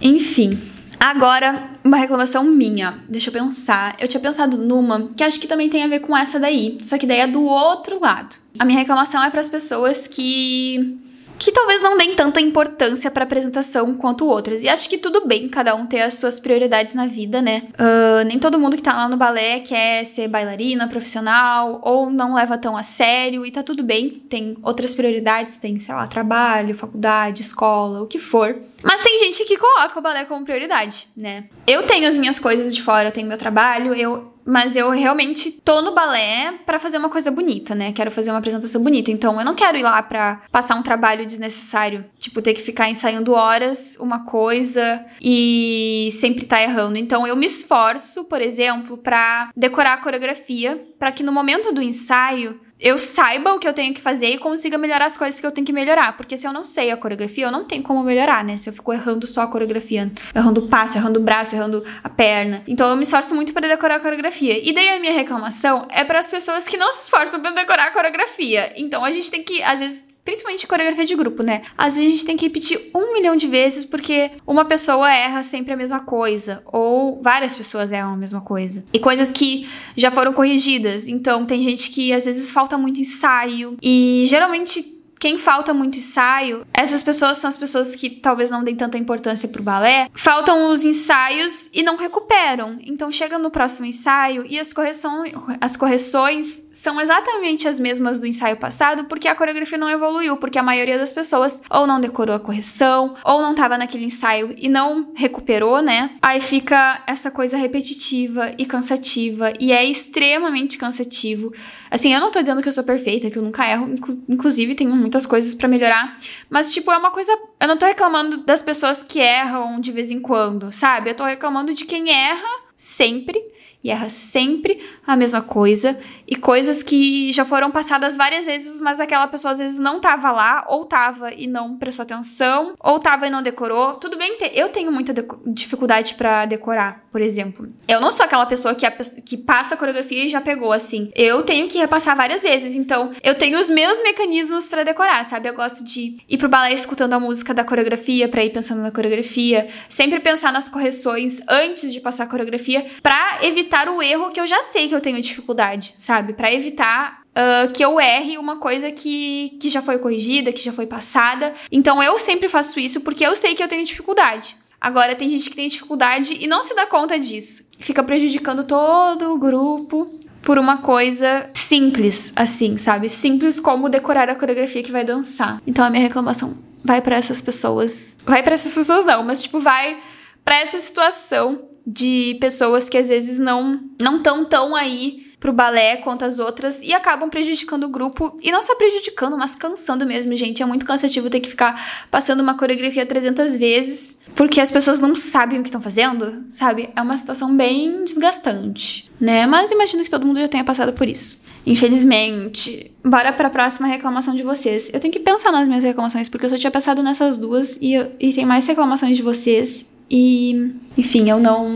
Enfim. 0.00 0.58
Agora, 0.98 1.70
uma 1.84 1.96
reclamação 1.96 2.42
minha. 2.44 2.98
Deixa 3.08 3.28
eu 3.28 3.32
pensar. 3.32 3.96
Eu 4.00 4.08
tinha 4.08 4.20
pensado 4.20 4.56
numa 4.56 5.08
que 5.08 5.22
acho 5.22 5.38
que 5.38 5.46
também 5.46 5.68
tem 5.68 5.84
a 5.84 5.88
ver 5.88 6.00
com 6.00 6.16
essa 6.16 6.40
daí, 6.40 6.78
só 6.80 6.98
que 6.98 7.06
daí 7.06 7.20
é 7.20 7.26
do 7.26 7.42
outro 7.42 8.00
lado. 8.00 8.36
A 8.58 8.64
minha 8.64 8.78
reclamação 8.78 9.22
é 9.22 9.30
para 9.30 9.40
as 9.40 9.48
pessoas 9.48 10.06
que 10.06 10.98
que 11.38 11.52
talvez 11.52 11.82
não 11.82 11.96
deem 11.96 12.14
tanta 12.14 12.40
importância 12.40 13.10
para 13.10 13.24
apresentação 13.24 13.94
quanto 13.94 14.26
outras. 14.26 14.64
E 14.64 14.68
acho 14.68 14.88
que 14.88 14.98
tudo 14.98 15.26
bem 15.26 15.48
cada 15.48 15.74
um 15.74 15.86
ter 15.86 16.02
as 16.02 16.14
suas 16.14 16.38
prioridades 16.38 16.94
na 16.94 17.06
vida, 17.06 17.42
né? 17.42 17.64
Uh, 17.74 18.24
nem 18.24 18.38
todo 18.38 18.58
mundo 18.58 18.76
que 18.76 18.82
tá 18.82 18.94
lá 18.94 19.08
no 19.08 19.16
balé 19.16 19.60
quer 19.60 20.04
ser 20.04 20.28
bailarina 20.28 20.88
profissional 20.88 21.80
ou 21.82 22.10
não 22.10 22.34
leva 22.34 22.56
tão 22.56 22.76
a 22.76 22.82
sério 22.82 23.44
e 23.44 23.50
tá 23.50 23.62
tudo 23.62 23.82
bem. 23.82 24.10
Tem 24.10 24.56
outras 24.62 24.94
prioridades, 24.94 25.56
tem, 25.56 25.78
sei 25.78 25.94
lá, 25.94 26.06
trabalho, 26.06 26.74
faculdade, 26.74 27.42
escola, 27.42 28.02
o 28.02 28.06
que 28.06 28.18
for. 28.18 28.56
Mas 28.82 29.00
tem 29.00 29.18
gente 29.18 29.44
que 29.44 29.56
coloca 29.56 29.98
o 29.98 30.02
balé 30.02 30.24
como 30.24 30.44
prioridade, 30.44 31.08
né? 31.16 31.44
Eu 31.66 31.84
tenho 31.84 32.06
as 32.06 32.16
minhas 32.16 32.38
coisas 32.38 32.74
de 32.74 32.82
fora, 32.82 33.08
eu 33.08 33.12
tenho 33.12 33.28
meu 33.28 33.38
trabalho, 33.38 33.94
eu 33.94 34.35
mas 34.46 34.76
eu 34.76 34.88
realmente 34.90 35.50
tô 35.50 35.82
no 35.82 35.92
balé 35.92 36.54
para 36.64 36.78
fazer 36.78 36.98
uma 36.98 37.08
coisa 37.08 37.30
bonita, 37.30 37.74
né? 37.74 37.92
Quero 37.92 38.10
fazer 38.10 38.30
uma 38.30 38.38
apresentação 38.38 38.82
bonita. 38.82 39.10
Então 39.10 39.38
eu 39.38 39.44
não 39.44 39.54
quero 39.54 39.76
ir 39.76 39.82
lá 39.82 40.00
para 40.02 40.40
passar 40.52 40.76
um 40.76 40.82
trabalho 40.82 41.26
desnecessário, 41.26 42.04
tipo 42.18 42.40
ter 42.40 42.54
que 42.54 42.62
ficar 42.62 42.88
ensaiando 42.88 43.32
horas 43.32 43.96
uma 44.00 44.24
coisa 44.24 45.04
e 45.20 46.08
sempre 46.12 46.46
tá 46.46 46.62
errando. 46.62 46.96
Então 46.96 47.26
eu 47.26 47.34
me 47.34 47.46
esforço, 47.46 48.24
por 48.24 48.40
exemplo, 48.40 48.96
para 48.96 49.50
decorar 49.56 49.94
a 49.94 49.98
coreografia, 49.98 50.86
para 50.98 51.10
que 51.10 51.24
no 51.24 51.32
momento 51.32 51.72
do 51.72 51.82
ensaio 51.82 52.60
eu 52.78 52.98
saiba 52.98 53.54
o 53.54 53.58
que 53.58 53.66
eu 53.66 53.72
tenho 53.72 53.94
que 53.94 54.00
fazer 54.00 54.26
e 54.26 54.38
consiga 54.38 54.76
melhorar 54.76 55.06
as 55.06 55.16
coisas 55.16 55.40
que 55.40 55.46
eu 55.46 55.50
tenho 55.50 55.66
que 55.66 55.72
melhorar. 55.72 56.16
Porque 56.16 56.36
se 56.36 56.46
eu 56.46 56.52
não 56.52 56.64
sei 56.64 56.90
a 56.90 56.96
coreografia, 56.96 57.46
eu 57.46 57.50
não 57.50 57.64
tenho 57.64 57.82
como 57.82 58.02
melhorar, 58.02 58.44
né? 58.44 58.56
Se 58.58 58.68
eu 58.68 58.72
fico 58.72 58.92
errando 58.92 59.26
só 59.26 59.42
a 59.42 59.46
coreografia, 59.46 60.10
errando 60.34 60.64
o 60.64 60.68
passo, 60.68 60.98
errando 60.98 61.18
o 61.18 61.22
braço, 61.22 61.54
errando 61.54 61.82
a 62.04 62.08
perna. 62.08 62.62
Então 62.66 62.88
eu 62.88 62.96
me 62.96 63.02
esforço 63.02 63.34
muito 63.34 63.52
para 63.52 63.66
decorar 63.68 63.96
a 63.96 64.00
coreografia. 64.00 64.58
E 64.62 64.72
daí 64.72 64.90
a 64.90 65.00
minha 65.00 65.12
reclamação 65.12 65.86
é 65.90 66.04
para 66.04 66.18
as 66.18 66.30
pessoas 66.30 66.68
que 66.68 66.76
não 66.76 66.92
se 66.92 67.04
esforçam 67.04 67.40
para 67.40 67.52
decorar 67.52 67.86
a 67.86 67.90
coreografia. 67.90 68.72
Então 68.76 69.04
a 69.04 69.10
gente 69.10 69.30
tem 69.30 69.42
que, 69.42 69.62
às 69.62 69.80
vezes, 69.80 70.04
principalmente 70.26 70.66
coreografia 70.66 71.06
de 71.06 71.14
grupo, 71.14 71.42
né? 71.44 71.62
Às 71.78 71.94
vezes 71.94 72.08
a 72.08 72.10
gente 72.10 72.26
tem 72.26 72.36
que 72.36 72.44
repetir 72.44 72.90
um 72.92 73.14
milhão 73.14 73.36
de 73.36 73.46
vezes 73.46 73.84
porque 73.84 74.32
uma 74.46 74.64
pessoa 74.64 75.10
erra 75.10 75.42
sempre 75.44 75.72
a 75.72 75.76
mesma 75.76 76.00
coisa, 76.00 76.62
ou 76.66 77.22
várias 77.22 77.56
pessoas 77.56 77.92
erram 77.92 78.12
a 78.12 78.16
mesma 78.16 78.40
coisa. 78.40 78.84
E 78.92 78.98
coisas 78.98 79.30
que 79.30 79.66
já 79.96 80.10
foram 80.10 80.32
corrigidas. 80.32 81.06
Então, 81.06 81.46
tem 81.46 81.62
gente 81.62 81.90
que 81.90 82.12
às 82.12 82.24
vezes 82.24 82.50
falta 82.50 82.76
muito 82.76 83.00
ensaio, 83.00 83.78
e 83.80 84.24
geralmente 84.26 84.95
quem 85.26 85.36
falta 85.36 85.74
muito 85.74 85.98
ensaio, 85.98 86.64
essas 86.72 87.02
pessoas 87.02 87.38
são 87.38 87.48
as 87.48 87.56
pessoas 87.56 87.96
que 87.96 88.08
talvez 88.08 88.52
não 88.52 88.62
deem 88.62 88.76
tanta 88.76 88.96
importância 88.96 89.48
pro 89.48 89.60
balé, 89.60 90.08
faltam 90.14 90.70
os 90.70 90.84
ensaios 90.84 91.68
e 91.74 91.82
não 91.82 91.96
recuperam. 91.96 92.78
Então 92.86 93.10
chega 93.10 93.36
no 93.36 93.50
próximo 93.50 93.86
ensaio 93.86 94.46
e 94.48 94.56
as, 94.56 94.72
correção, 94.72 95.24
as 95.60 95.76
correções 95.76 96.64
são 96.70 97.00
exatamente 97.00 97.66
as 97.66 97.80
mesmas 97.80 98.20
do 98.20 98.26
ensaio 98.26 98.56
passado, 98.56 99.06
porque 99.06 99.26
a 99.26 99.34
coreografia 99.34 99.76
não 99.76 99.90
evoluiu, 99.90 100.36
porque 100.36 100.60
a 100.60 100.62
maioria 100.62 100.96
das 100.96 101.12
pessoas 101.12 101.60
ou 101.68 101.88
não 101.88 102.00
decorou 102.00 102.36
a 102.36 102.38
correção, 102.38 103.14
ou 103.24 103.42
não 103.42 103.52
tava 103.52 103.76
naquele 103.76 104.04
ensaio 104.04 104.54
e 104.56 104.68
não 104.68 105.10
recuperou, 105.16 105.82
né? 105.82 106.10
Aí 106.22 106.40
fica 106.40 107.02
essa 107.04 107.32
coisa 107.32 107.56
repetitiva 107.56 108.52
e 108.56 108.64
cansativa, 108.64 109.52
e 109.58 109.72
é 109.72 109.84
extremamente 109.84 110.78
cansativo. 110.78 111.52
Assim, 111.90 112.14
eu 112.14 112.20
não 112.20 112.30
tô 112.30 112.40
dizendo 112.40 112.62
que 112.62 112.68
eu 112.68 112.72
sou 112.72 112.84
perfeita, 112.84 113.28
que 113.28 113.38
eu 113.38 113.42
nunca 113.42 113.68
erro, 113.68 113.92
inclusive 114.28 114.76
tenho 114.76 114.94
muitas 115.16 115.26
coisas 115.26 115.54
para 115.54 115.68
melhorar. 115.68 116.18
Mas, 116.50 116.72
tipo, 116.72 116.92
é 116.92 116.98
uma 116.98 117.10
coisa. 117.10 117.32
Eu 117.58 117.68
não 117.68 117.78
tô 117.78 117.86
reclamando 117.86 118.38
das 118.38 118.62
pessoas 118.62 119.02
que 119.02 119.18
erram 119.18 119.80
de 119.80 119.90
vez 119.90 120.10
em 120.10 120.20
quando, 120.20 120.70
sabe? 120.70 121.10
Eu 121.10 121.14
tô 121.14 121.24
reclamando 121.24 121.72
de 121.72 121.86
quem 121.86 122.12
erra 122.12 122.66
sempre 122.76 123.42
e 123.82 123.90
erra 123.90 124.08
sempre 124.08 124.80
a 125.06 125.16
mesma 125.16 125.42
coisa 125.42 125.96
e 126.26 126.34
coisas 126.34 126.82
que 126.82 127.32
já 127.32 127.44
foram 127.44 127.70
passadas 127.70 128.16
várias 128.16 128.46
vezes, 128.46 128.80
mas 128.80 128.98
aquela 128.98 129.28
pessoa 129.28 129.52
às 129.52 129.58
vezes 129.58 129.78
não 129.78 130.00
tava 130.00 130.32
lá 130.32 130.64
ou 130.68 130.84
tava 130.84 131.32
e 131.32 131.46
não 131.46 131.76
prestou 131.76 132.02
atenção, 132.02 132.74
ou 132.80 132.98
tava 132.98 133.28
e 133.28 133.30
não 133.30 133.42
decorou. 133.42 133.92
Tudo 133.94 134.18
bem, 134.18 134.36
eu 134.52 134.68
tenho 134.68 134.90
muita 134.90 135.14
dificuldade 135.46 136.14
para 136.14 136.46
decorar, 136.46 137.04
por 137.12 137.20
exemplo. 137.20 137.68
Eu 137.86 138.00
não 138.00 138.10
sou 138.10 138.24
aquela 138.24 138.44
pessoa 138.46 138.74
que, 138.74 138.84
a, 138.84 138.90
que 138.90 139.36
passa 139.36 139.74
a 139.74 139.78
coreografia 139.78 140.24
e 140.24 140.28
já 140.28 140.40
pegou 140.40 140.72
assim. 140.72 141.12
Eu 141.14 141.42
tenho 141.44 141.68
que 141.68 141.78
repassar 141.78 142.16
várias 142.16 142.42
vezes, 142.42 142.74
então 142.74 143.12
eu 143.22 143.36
tenho 143.36 143.58
os 143.58 143.70
meus 143.70 144.02
mecanismos 144.02 144.66
para 144.66 144.82
decorar, 144.82 145.24
sabe? 145.24 145.48
Eu 145.48 145.54
gosto 145.54 145.84
de 145.84 146.16
ir 146.28 146.38
pro 146.38 146.48
balé 146.48 146.72
escutando 146.72 147.12
a 147.12 147.20
música 147.20 147.54
da 147.54 147.62
coreografia 147.62 148.28
para 148.28 148.44
ir 148.44 148.50
pensando 148.50 148.82
na 148.82 148.90
coreografia, 148.90 149.68
sempre 149.88 150.18
pensar 150.18 150.52
nas 150.52 150.68
correções 150.68 151.40
antes 151.48 151.92
de 151.92 152.00
passar 152.00 152.24
a 152.24 152.26
coreografia 152.26 152.84
para 153.00 153.38
evitar 153.42 153.65
o 153.88 154.02
erro 154.02 154.30
que 154.30 154.40
eu 154.40 154.46
já 154.46 154.62
sei 154.62 154.88
que 154.88 154.94
eu 154.94 155.00
tenho 155.00 155.20
dificuldade, 155.20 155.92
sabe? 155.96 156.32
Para 156.32 156.52
evitar 156.52 157.24
Uh, 157.36 157.70
que 157.70 157.84
eu 157.84 158.00
erre 158.00 158.38
uma 158.38 158.56
coisa 158.56 158.90
que, 158.90 159.58
que 159.60 159.68
já 159.68 159.82
foi 159.82 159.98
corrigida, 159.98 160.50
que 160.54 160.64
já 160.64 160.72
foi 160.72 160.86
passada. 160.86 161.52
Então 161.70 162.02
eu 162.02 162.18
sempre 162.18 162.48
faço 162.48 162.80
isso 162.80 163.02
porque 163.02 163.26
eu 163.26 163.36
sei 163.36 163.54
que 163.54 163.62
eu 163.62 163.68
tenho 163.68 163.84
dificuldade. 163.84 164.56
Agora 164.80 165.14
tem 165.14 165.28
gente 165.28 165.50
que 165.50 165.54
tem 165.56 165.68
dificuldade 165.68 166.38
e 166.40 166.46
não 166.46 166.62
se 166.62 166.74
dá 166.74 166.86
conta 166.86 167.18
disso. 167.18 167.64
Fica 167.78 168.02
prejudicando 168.02 168.64
todo 168.64 169.34
o 169.34 169.38
grupo 169.38 170.06
por 170.42 170.58
uma 170.58 170.78
coisa 170.78 171.50
simples, 171.52 172.32
assim, 172.36 172.78
sabe? 172.78 173.08
Simples 173.10 173.60
como 173.60 173.90
decorar 173.90 174.30
a 174.30 174.34
coreografia 174.34 174.82
que 174.82 174.92
vai 174.92 175.04
dançar. 175.04 175.60
Então 175.66 175.84
a 175.84 175.90
minha 175.90 176.02
reclamação 176.02 176.56
vai 176.84 177.02
para 177.02 177.16
essas 177.16 177.42
pessoas. 177.42 178.16
Vai 178.24 178.42
para 178.42 178.54
essas 178.54 178.74
pessoas 178.74 179.04
não, 179.04 179.24
mas 179.24 179.42
tipo 179.42 179.58
vai 179.58 179.98
para 180.44 180.60
essa 180.60 180.78
situação 180.78 181.68
de 181.86 182.36
pessoas 182.40 182.88
que 182.88 182.98
às 182.98 183.08
vezes 183.08 183.38
não 183.38 183.80
não 184.00 184.20
tão 184.20 184.44
tão 184.44 184.74
aí 184.74 185.26
pro 185.38 185.52
balé 185.52 185.96
quanto 185.98 186.24
as 186.24 186.38
outras 186.38 186.82
e 186.82 186.92
acabam 186.92 187.28
prejudicando 187.28 187.84
o 187.84 187.88
grupo 187.88 188.36
e 188.42 188.50
não 188.50 188.60
só 188.60 188.74
prejudicando, 188.74 189.38
mas 189.38 189.54
cansando 189.54 190.04
mesmo, 190.04 190.34
gente. 190.34 190.62
É 190.62 190.66
muito 190.66 190.84
cansativo 190.84 191.30
ter 191.30 191.40
que 191.40 191.48
ficar 191.48 192.06
passando 192.10 192.40
uma 192.40 192.56
coreografia 192.56 193.06
300 193.06 193.58
vezes 193.58 194.18
porque 194.34 194.60
as 194.60 194.70
pessoas 194.70 195.00
não 195.00 195.14
sabem 195.14 195.60
o 195.60 195.62
que 195.62 195.68
estão 195.68 195.80
fazendo, 195.80 196.44
sabe? 196.48 196.88
É 196.96 197.00
uma 197.00 197.16
situação 197.16 197.54
bem 197.56 198.02
desgastante, 198.04 199.10
né? 199.20 199.46
Mas 199.46 199.70
imagino 199.70 200.02
que 200.02 200.10
todo 200.10 200.26
mundo 200.26 200.40
já 200.40 200.48
tenha 200.48 200.64
passado 200.64 200.92
por 200.92 201.06
isso. 201.06 201.44
Infelizmente. 201.66 202.92
Bora 203.04 203.32
pra 203.32 203.50
próxima 203.50 203.88
reclamação 203.88 204.34
de 204.34 204.42
vocês. 204.42 204.90
Eu 204.92 205.00
tenho 205.00 205.12
que 205.12 205.18
pensar 205.18 205.50
nas 205.50 205.66
minhas 205.66 205.82
reclamações, 205.82 206.28
porque 206.28 206.46
eu 206.46 206.50
só 206.50 206.56
tinha 206.56 206.70
passado 206.70 207.02
nessas 207.02 207.38
duas 207.38 207.76
e, 207.82 207.94
e 208.20 208.32
tem 208.32 208.46
mais 208.46 208.66
reclamações 208.66 209.16
de 209.16 209.22
vocês. 209.22 209.95
E, 210.08 210.72
enfim, 210.96 211.28
eu 211.28 211.40
não, 211.40 211.68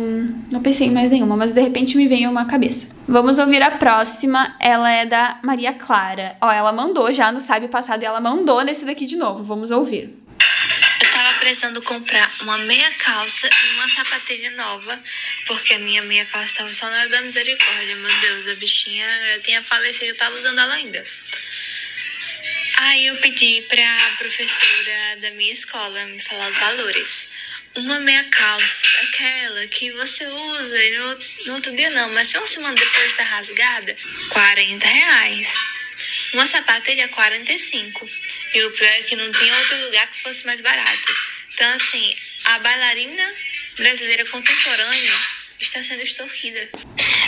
não 0.50 0.62
pensei 0.62 0.86
em 0.86 0.92
mais 0.92 1.10
nenhuma, 1.10 1.36
mas 1.36 1.52
de 1.52 1.60
repente 1.60 1.96
me 1.96 2.06
veio 2.06 2.30
uma 2.30 2.46
cabeça. 2.46 2.88
Vamos 3.08 3.38
ouvir 3.38 3.60
a 3.62 3.72
próxima. 3.72 4.56
Ela 4.60 4.90
é 4.90 5.04
da 5.04 5.40
Maria 5.42 5.72
Clara. 5.72 6.36
Ó, 6.40 6.50
ela 6.50 6.72
mandou 6.72 7.12
já 7.12 7.32
no 7.32 7.40
Sabe 7.40 7.66
Passado 7.68 8.02
e 8.02 8.06
ela 8.06 8.20
mandou 8.20 8.62
nesse 8.62 8.84
daqui 8.84 9.04
de 9.04 9.16
novo. 9.16 9.42
Vamos 9.42 9.72
ouvir. 9.72 10.16
Eu 11.00 11.10
tava 11.10 11.38
precisando 11.40 11.82
comprar 11.82 12.30
uma 12.42 12.58
meia 12.58 12.90
calça 12.98 13.48
e 13.48 13.74
uma 13.74 13.88
sapatilha 13.88 14.50
nova, 14.52 14.98
porque 15.46 15.74
a 15.74 15.78
minha 15.80 16.02
meia 16.02 16.24
calça 16.26 16.58
tava 16.58 16.72
só 16.72 16.88
na 16.88 16.98
hora 16.98 17.08
da 17.08 17.22
misericórdia. 17.22 17.96
Meu 17.96 18.20
Deus, 18.20 18.46
a 18.46 18.54
bichinha 18.54 19.06
tinha 19.42 19.60
falecido, 19.60 20.12
eu 20.12 20.16
tava 20.16 20.36
usando 20.36 20.60
ela 20.60 20.74
ainda. 20.74 21.04
Aí 22.82 23.06
eu 23.06 23.16
pedi 23.16 23.62
pra 23.68 24.10
professora 24.18 25.20
da 25.20 25.30
minha 25.32 25.52
escola 25.52 26.04
me 26.06 26.20
falar 26.20 26.48
os 26.48 26.56
valores 26.56 27.28
uma 27.76 28.00
meia 28.00 28.24
calça, 28.24 28.86
aquela 29.04 29.66
que 29.68 29.92
você 29.92 30.26
usa 30.26 30.84
e 30.84 30.98
no, 30.98 31.18
no 31.46 31.54
outro 31.54 31.74
dia 31.74 31.90
não, 31.90 32.12
mas 32.12 32.28
se 32.28 32.38
uma 32.38 32.46
semana 32.46 32.74
depois 32.74 33.12
tá 33.12 33.24
rasgada, 33.24 33.96
40 34.30 34.88
reais. 34.88 35.54
Uma 36.32 36.46
sapatilha, 36.46 37.08
45. 37.08 38.10
E 38.54 38.64
o 38.64 38.70
pior 38.72 38.88
é 38.88 39.02
que 39.02 39.16
não 39.16 39.30
tinha 39.30 39.56
outro 39.56 39.84
lugar 39.84 40.06
que 40.08 40.22
fosse 40.22 40.46
mais 40.46 40.60
barato. 40.60 41.14
Então, 41.54 41.72
assim, 41.72 42.14
a 42.44 42.58
bailarina 42.58 43.34
brasileira 43.76 44.24
contemporânea 44.26 45.12
está 45.60 45.82
sendo 45.82 46.02
extorquida. 46.02 46.68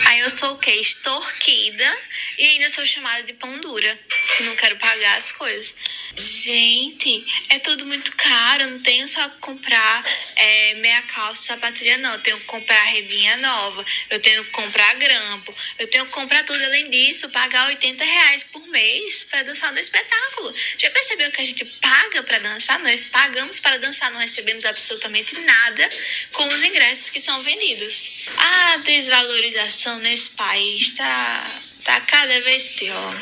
Aí 0.07 0.21
eu 0.21 0.31
sou 0.31 0.55
o 0.55 0.59
quê? 0.59 0.73
Extorquida 0.73 1.99
e 2.39 2.47
ainda 2.49 2.71
sou 2.71 2.85
chamada 2.85 3.23
de 3.23 3.35
pão 3.35 3.59
dura, 3.61 3.99
que 4.37 4.43
não 4.45 4.57
quero 4.57 4.77
pagar 4.77 5.17
as 5.17 5.33
coisas. 5.33 5.75
Gente, 6.15 7.25
é 7.49 7.59
tudo 7.61 7.87
muito 7.87 8.15
caro. 8.17 8.69
Não 8.69 8.81
tenho 8.81 9.09
só 9.09 9.27
que 9.31 9.39
comprar 9.39 10.05
é, 10.37 10.75
meia 10.75 11.01
calça, 11.03 11.55
sapatilha, 11.55 11.97
não. 11.99 12.13
Eu 12.13 12.21
tenho 12.21 12.39
que 12.39 12.45
comprar 12.45 12.83
redinha 12.85 13.37
nova. 13.39 13.85
Eu 14.11 14.21
tenho 14.21 14.45
que 14.45 14.51
comprar 14.51 14.95
grampo. 14.97 15.55
Eu 15.79 15.87
tenho 15.89 16.05
que 16.05 16.13
comprar 16.13 16.45
tudo. 16.45 16.63
Além 16.65 16.91
disso, 16.91 17.31
pagar 17.31 17.67
80 17.69 18.05
reais 18.05 18.45
por 18.45 18.67
mês 18.69 19.25
para 19.25 19.43
dançar 19.43 19.73
no 19.73 19.79
espetáculo. 19.79 20.55
Já 20.77 20.91
percebeu 20.91 21.31
que 21.31 21.41
a 21.41 21.45
gente 21.45 21.65
paga 21.65 22.23
para 22.23 22.39
dançar? 22.39 22.79
Nós 22.81 23.05
pagamos 23.05 23.59
para 23.59 23.79
dançar, 23.79 24.11
não 24.13 24.21
recebemos 24.21 24.65
absolutamente 24.65 25.39
nada 25.41 25.91
com 26.33 26.47
os 26.47 26.63
ingressos 26.63 27.09
que 27.09 27.21
são 27.21 27.43
vendidos. 27.43 28.25
A 28.37 28.77
desvalorização 28.79 29.99
nesse 30.01 30.31
país 30.31 30.91
tá, 30.91 31.61
tá 31.85 32.01
cada 32.03 32.41
vez 32.43 32.69
pior. 32.69 33.21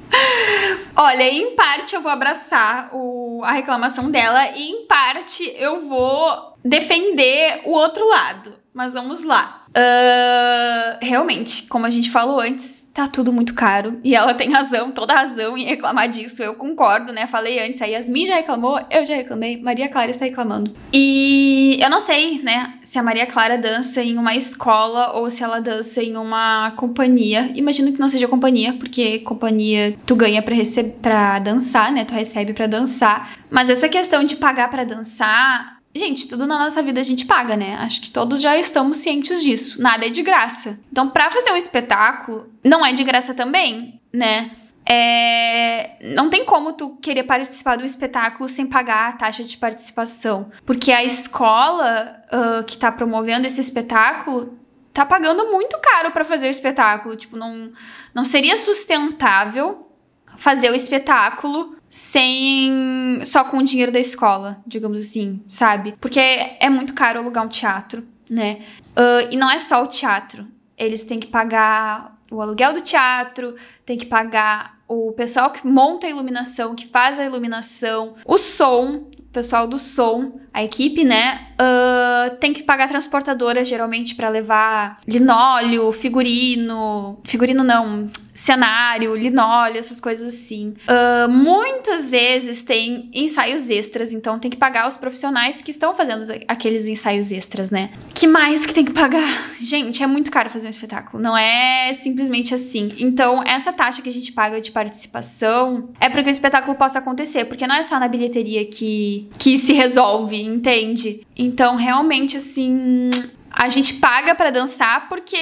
Olha, 0.96 1.22
em 1.24 1.54
parte 1.56 1.94
eu 1.94 2.00
vou 2.00 2.10
abraçar 2.10 2.90
o, 2.92 3.42
a 3.44 3.52
reclamação 3.52 4.10
dela 4.10 4.50
e 4.50 4.70
em 4.70 4.86
parte 4.86 5.44
eu 5.58 5.88
vou 5.88 6.56
defender 6.64 7.62
o 7.64 7.72
outro 7.72 8.08
lado. 8.08 8.54
Mas 8.72 8.94
vamos 8.94 9.22
lá. 9.22 9.63
Uh, 9.76 10.98
realmente, 11.02 11.64
como 11.64 11.84
a 11.84 11.90
gente 11.90 12.08
falou 12.08 12.38
antes, 12.38 12.88
tá 12.94 13.08
tudo 13.08 13.32
muito 13.32 13.54
caro. 13.54 13.98
E 14.04 14.14
ela 14.14 14.32
tem 14.32 14.52
razão, 14.52 14.92
toda 14.92 15.12
razão 15.12 15.58
em 15.58 15.64
reclamar 15.64 16.08
disso. 16.08 16.42
Eu 16.44 16.54
concordo, 16.54 17.12
né? 17.12 17.26
Falei 17.26 17.58
antes, 17.58 17.82
a 17.82 17.86
Yasmin 17.86 18.24
já 18.24 18.36
reclamou, 18.36 18.80
eu 18.88 19.04
já 19.04 19.16
reclamei, 19.16 19.60
Maria 19.60 19.88
Clara 19.88 20.12
está 20.12 20.24
reclamando. 20.24 20.72
E 20.92 21.76
eu 21.80 21.90
não 21.90 21.98
sei, 21.98 22.40
né, 22.42 22.74
se 22.84 22.98
a 23.00 23.02
Maria 23.02 23.26
Clara 23.26 23.58
dança 23.58 24.00
em 24.00 24.16
uma 24.16 24.36
escola 24.36 25.12
ou 25.14 25.28
se 25.28 25.42
ela 25.42 25.60
dança 25.60 26.00
em 26.00 26.16
uma 26.16 26.70
companhia. 26.76 27.50
Imagino 27.56 27.92
que 27.92 27.98
não 27.98 28.08
seja 28.08 28.28
companhia, 28.28 28.74
porque 28.74 29.18
companhia 29.20 29.96
tu 30.06 30.14
ganha 30.14 30.40
pra, 30.40 30.54
pra 31.02 31.38
dançar, 31.40 31.90
né? 31.90 32.04
Tu 32.04 32.14
recebe 32.14 32.52
para 32.52 32.68
dançar. 32.68 33.32
Mas 33.50 33.68
essa 33.68 33.88
questão 33.88 34.22
de 34.22 34.36
pagar 34.36 34.70
para 34.70 34.84
dançar 34.84 35.74
Gente, 35.94 36.26
tudo 36.26 36.44
na 36.46 36.58
nossa 36.58 36.82
vida 36.82 37.00
a 37.00 37.04
gente 37.04 37.24
paga, 37.24 37.56
né? 37.56 37.76
Acho 37.76 38.00
que 38.00 38.10
todos 38.10 38.40
já 38.40 38.56
estamos 38.56 38.98
cientes 38.98 39.42
disso. 39.42 39.80
Nada 39.80 40.06
é 40.06 40.10
de 40.10 40.22
graça. 40.22 40.78
Então, 40.90 41.08
para 41.08 41.30
fazer 41.30 41.52
um 41.52 41.56
espetáculo, 41.56 42.48
não 42.64 42.84
é 42.84 42.92
de 42.92 43.04
graça 43.04 43.32
também, 43.32 44.00
né? 44.12 44.50
É... 44.84 45.96
Não 46.14 46.28
tem 46.28 46.44
como 46.44 46.72
tu 46.72 46.96
querer 46.96 47.22
participar 47.22 47.76
do 47.76 47.84
espetáculo 47.84 48.48
sem 48.48 48.66
pagar 48.66 49.10
a 49.10 49.12
taxa 49.12 49.44
de 49.44 49.56
participação. 49.56 50.50
Porque 50.66 50.90
a 50.90 51.04
escola 51.04 52.20
uh, 52.26 52.64
que 52.64 52.76
tá 52.76 52.90
promovendo 52.90 53.46
esse 53.46 53.60
espetáculo 53.60 54.58
tá 54.92 55.06
pagando 55.06 55.50
muito 55.50 55.78
caro 55.78 56.10
para 56.10 56.24
fazer 56.24 56.48
o 56.48 56.50
espetáculo. 56.50 57.16
Tipo, 57.16 57.36
não, 57.36 57.72
não 58.12 58.24
seria 58.24 58.56
sustentável 58.56 59.88
fazer 60.36 60.70
o 60.70 60.74
espetáculo 60.74 61.76
sem 61.94 63.20
só 63.24 63.44
com 63.44 63.58
o 63.58 63.62
dinheiro 63.62 63.92
da 63.92 64.00
escola, 64.00 64.60
digamos 64.66 65.00
assim, 65.00 65.44
sabe? 65.48 65.94
Porque 66.00 66.18
é 66.18 66.68
muito 66.68 66.92
caro 66.92 67.20
alugar 67.20 67.44
um 67.44 67.48
teatro, 67.48 68.02
né? 68.28 68.62
Uh, 68.96 69.30
e 69.30 69.36
não 69.36 69.48
é 69.48 69.60
só 69.60 69.84
o 69.84 69.86
teatro. 69.86 70.44
Eles 70.76 71.04
têm 71.04 71.20
que 71.20 71.28
pagar 71.28 72.18
o 72.32 72.42
aluguel 72.42 72.72
do 72.72 72.80
teatro, 72.80 73.54
tem 73.86 73.96
que 73.96 74.06
pagar 74.06 74.80
o 74.88 75.12
pessoal 75.12 75.52
que 75.52 75.64
monta 75.64 76.08
a 76.08 76.10
iluminação, 76.10 76.74
que 76.74 76.88
faz 76.88 77.20
a 77.20 77.24
iluminação, 77.24 78.14
o 78.26 78.38
som, 78.38 79.08
o 79.16 79.32
pessoal 79.32 79.68
do 79.68 79.78
som, 79.78 80.40
a 80.52 80.64
equipe, 80.64 81.04
né? 81.04 81.53
Uh, 81.64 82.36
tem 82.36 82.52
que 82.52 82.62
pagar 82.62 82.88
transportadora 82.88 83.64
geralmente 83.64 84.14
para 84.14 84.28
levar 84.28 85.00
linóleo, 85.06 85.90
figurino, 85.92 87.18
figurino 87.24 87.64
não, 87.64 88.06
cenário, 88.34 89.14
linóleo, 89.14 89.78
essas 89.78 90.00
coisas 90.00 90.34
assim. 90.34 90.74
Uh, 90.88 91.28
muitas 91.30 92.10
vezes 92.10 92.62
tem 92.62 93.08
ensaios 93.14 93.70
extras, 93.70 94.12
então 94.12 94.38
tem 94.38 94.50
que 94.50 94.56
pagar 94.56 94.88
os 94.88 94.96
profissionais 94.96 95.62
que 95.62 95.70
estão 95.70 95.94
fazendo 95.94 96.24
aqueles 96.48 96.88
ensaios 96.88 97.30
extras, 97.30 97.70
né? 97.70 97.90
Que 98.12 98.26
mais 98.26 98.66
que 98.66 98.74
tem 98.74 98.84
que 98.84 98.92
pagar? 98.92 99.22
Gente, 99.60 100.02
é 100.02 100.06
muito 100.06 100.30
caro 100.30 100.50
fazer 100.50 100.66
um 100.66 100.70
espetáculo, 100.70 101.22
não 101.22 101.36
é 101.36 101.94
simplesmente 101.94 102.52
assim. 102.52 102.92
Então, 102.98 103.42
essa 103.46 103.72
taxa 103.72 104.02
que 104.02 104.08
a 104.08 104.12
gente 104.12 104.32
paga 104.32 104.60
de 104.60 104.72
participação 104.72 105.90
é 106.00 106.08
para 106.08 106.22
que 106.22 106.28
o 106.28 106.30
espetáculo 106.30 106.76
possa 106.76 106.98
acontecer, 106.98 107.44
porque 107.44 107.66
não 107.66 107.76
é 107.76 107.82
só 107.82 108.00
na 108.00 108.08
bilheteria 108.08 108.64
que, 108.64 109.28
que 109.38 109.56
se 109.56 109.72
resolve, 109.72 110.42
entende? 110.42 111.24
Então, 111.36 111.53
realmente, 111.76 112.36
assim, 112.36 113.10
a 113.50 113.68
gente 113.68 113.94
paga 113.94 114.34
para 114.34 114.50
dançar 114.50 115.08
porque 115.08 115.38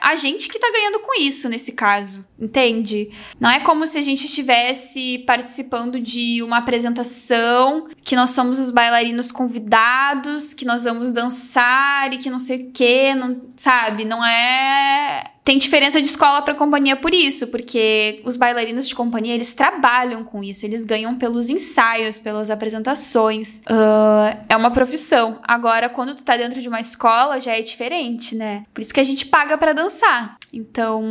a 0.00 0.14
gente 0.14 0.48
que 0.48 0.58
tá 0.58 0.70
ganhando 0.70 1.00
com 1.00 1.18
isso 1.18 1.48
nesse 1.48 1.72
caso, 1.72 2.26
entende? 2.38 3.10
Não 3.40 3.50
é 3.50 3.60
como 3.60 3.86
se 3.86 3.98
a 3.98 4.02
gente 4.02 4.26
estivesse 4.26 5.24
participando 5.26 5.98
de 5.98 6.42
uma 6.42 6.58
apresentação, 6.58 7.86
que 8.02 8.14
nós 8.14 8.30
somos 8.30 8.58
os 8.58 8.70
bailarinos 8.70 9.32
convidados, 9.32 10.52
que 10.52 10.66
nós 10.66 10.84
vamos 10.84 11.10
dançar 11.10 12.12
e 12.12 12.18
que 12.18 12.28
não 12.28 12.38
sei 12.38 12.64
o 12.64 12.70
quê, 12.70 13.14
não, 13.14 13.42
sabe? 13.56 14.04
Não 14.04 14.24
é 14.24 15.33
tem 15.44 15.58
diferença 15.58 16.00
de 16.00 16.08
escola 16.08 16.40
para 16.40 16.54
companhia 16.54 16.96
por 16.96 17.12
isso, 17.12 17.48
porque 17.48 18.22
os 18.24 18.34
bailarinos 18.34 18.88
de 18.88 18.94
companhia 18.94 19.34
eles 19.34 19.52
trabalham 19.52 20.24
com 20.24 20.42
isso, 20.42 20.64
eles 20.64 20.86
ganham 20.86 21.16
pelos 21.16 21.50
ensaios, 21.50 22.18
pelas 22.18 22.48
apresentações. 22.48 23.60
Uh, 23.60 24.38
é 24.48 24.56
uma 24.56 24.70
profissão. 24.70 25.38
Agora, 25.42 25.90
quando 25.90 26.14
tu 26.14 26.24
tá 26.24 26.34
dentro 26.38 26.62
de 26.62 26.68
uma 26.68 26.80
escola, 26.80 27.38
já 27.38 27.52
é 27.52 27.60
diferente, 27.60 28.34
né? 28.34 28.64
Por 28.72 28.80
isso 28.80 28.94
que 28.94 29.00
a 29.00 29.04
gente 29.04 29.26
paga 29.26 29.58
para 29.58 29.74
dançar. 29.74 30.38
Então, 30.50 31.04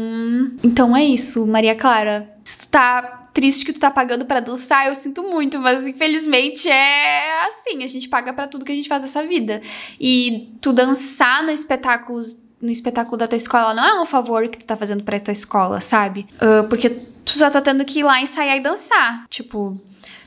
então 0.64 0.98
é 0.98 1.06
isso, 1.06 1.46
Maria 1.46 1.76
Clara. 1.76 2.28
Se 2.44 2.66
tu 2.66 2.72
tá 2.72 3.30
triste 3.34 3.66
que 3.66 3.74
tu 3.74 3.80
tá 3.80 3.92
pagando 3.92 4.26
para 4.26 4.40
dançar, 4.40 4.88
eu 4.88 4.96
sinto 4.96 5.24
muito, 5.24 5.60
mas 5.60 5.88
infelizmente 5.88 6.70
é 6.70 7.48
assim, 7.48 7.84
a 7.84 7.88
gente 7.88 8.10
paga 8.10 8.34
para 8.34 8.48
tudo 8.48 8.66
que 8.66 8.72
a 8.72 8.76
gente 8.76 8.90
faz 8.90 9.04
nessa 9.04 9.24
vida. 9.24 9.62
E 10.00 10.54
tu 10.60 10.74
dançar 10.74 11.44
no 11.44 11.52
espetáculos 11.52 12.42
no 12.64 12.72
espetáculo 12.72 13.18
da 13.18 13.28
tua 13.28 13.36
escola 13.36 13.74
não 13.74 13.84
é 13.84 14.02
um 14.02 14.06
favor 14.06 14.48
que 14.48 14.58
tu 14.58 14.66
tá 14.66 14.78
fazendo 14.78 15.04
pra 15.04 15.20
tua 15.20 15.34
escola, 15.34 15.82
sabe? 15.82 16.26
Uh, 16.36 16.68
porque 16.70 16.90
tu 16.90 17.32
só 17.32 17.50
tá 17.50 17.60
tendo 17.60 17.84
que 17.84 18.00
ir 18.00 18.04
lá 18.04 18.22
ensaiar 18.22 18.56
e 18.56 18.62
dançar. 18.62 19.26
Tipo, 19.30 19.78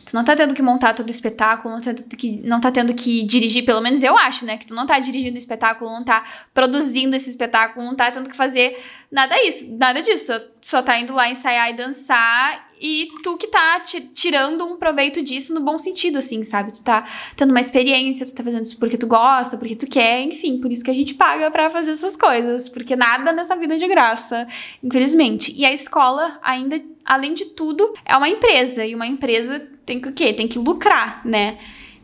tu 0.07 0.15
não 0.15 0.25
tá 0.25 0.37
tendo 0.37 0.55
que 0.55 0.63
montar 0.63 0.95
todo 0.95 1.09
o 1.09 1.11
espetáculo, 1.11 1.75
não 1.75 1.81
tá, 1.81 1.93
tendo 1.93 2.17
que, 2.17 2.41
não 2.45 2.61
tá 2.61 2.71
tendo 2.71 2.95
que 2.95 3.25
dirigir, 3.25 3.65
pelo 3.65 3.81
menos 3.81 4.05
eu 4.05 4.17
acho, 4.17 4.47
né? 4.47 4.57
Que 4.57 4.65
tu 4.65 4.73
não 4.73 4.87
tá 4.87 5.01
dirigindo 5.01 5.35
o 5.35 5.39
espetáculo, 5.39 5.91
não 5.91 6.05
tá 6.05 6.23
produzindo 6.55 7.17
esse 7.17 7.29
espetáculo, 7.29 7.85
não 7.85 7.97
tá 7.97 8.09
tendo 8.13 8.31
que 8.31 8.37
fazer 8.37 8.81
nada 9.11 9.35
disso, 9.43 9.77
nada 9.77 10.01
disso. 10.01 10.33
Só 10.63 10.81
tá 10.81 10.97
indo 10.97 11.13
lá 11.13 11.29
ensaiar 11.29 11.71
e 11.71 11.77
dançar 11.77 12.71
e 12.81 13.09
tu 13.25 13.37
que 13.37 13.49
tá 13.49 13.81
tirando 13.81 14.65
um 14.65 14.77
proveito 14.77 15.21
disso 15.23 15.53
no 15.53 15.61
bom 15.61 15.77
sentido, 15.77 16.19
assim, 16.19 16.45
sabe? 16.45 16.73
Tu 16.73 16.83
tá 16.83 17.05
tendo 17.37 17.51
uma 17.51 17.61
experiência, 17.61 18.25
tu 18.25 18.35
tá 18.35 18.45
fazendo 18.45 18.65
isso 18.65 18.79
porque 18.79 18.97
tu 18.97 19.09
gosta, 19.09 19.57
porque 19.57 19.75
tu 19.75 19.89
quer, 19.89 20.21
enfim, 20.23 20.61
por 20.61 20.71
isso 20.71 20.85
que 20.85 20.91
a 20.91 20.95
gente 20.95 21.15
paga 21.15 21.51
para 21.51 21.69
fazer 21.69 21.91
essas 21.91 22.17
coisas, 22.17 22.69
porque 22.69 22.95
nada 22.95 23.33
nessa 23.33 23.57
vida 23.57 23.75
é 23.75 23.79
de 23.79 23.89
graça, 23.89 24.47
infelizmente. 24.85 25.53
E 25.57 25.65
a 25.65 25.73
escola, 25.73 26.39
ainda, 26.43 26.81
além 27.05 27.35
de 27.35 27.47
tudo, 27.47 27.93
é 28.05 28.17
uma 28.17 28.29
empresa, 28.29 28.85
e 28.85 28.95
uma 28.95 29.07
empresa 29.07 29.76
tem 29.87 30.01
que 30.01 30.09
o 30.09 30.13
quê? 30.13 30.33
Tem 30.33 30.49
que 30.49 30.59
lucrar, 30.59 31.23
né? 31.25 31.57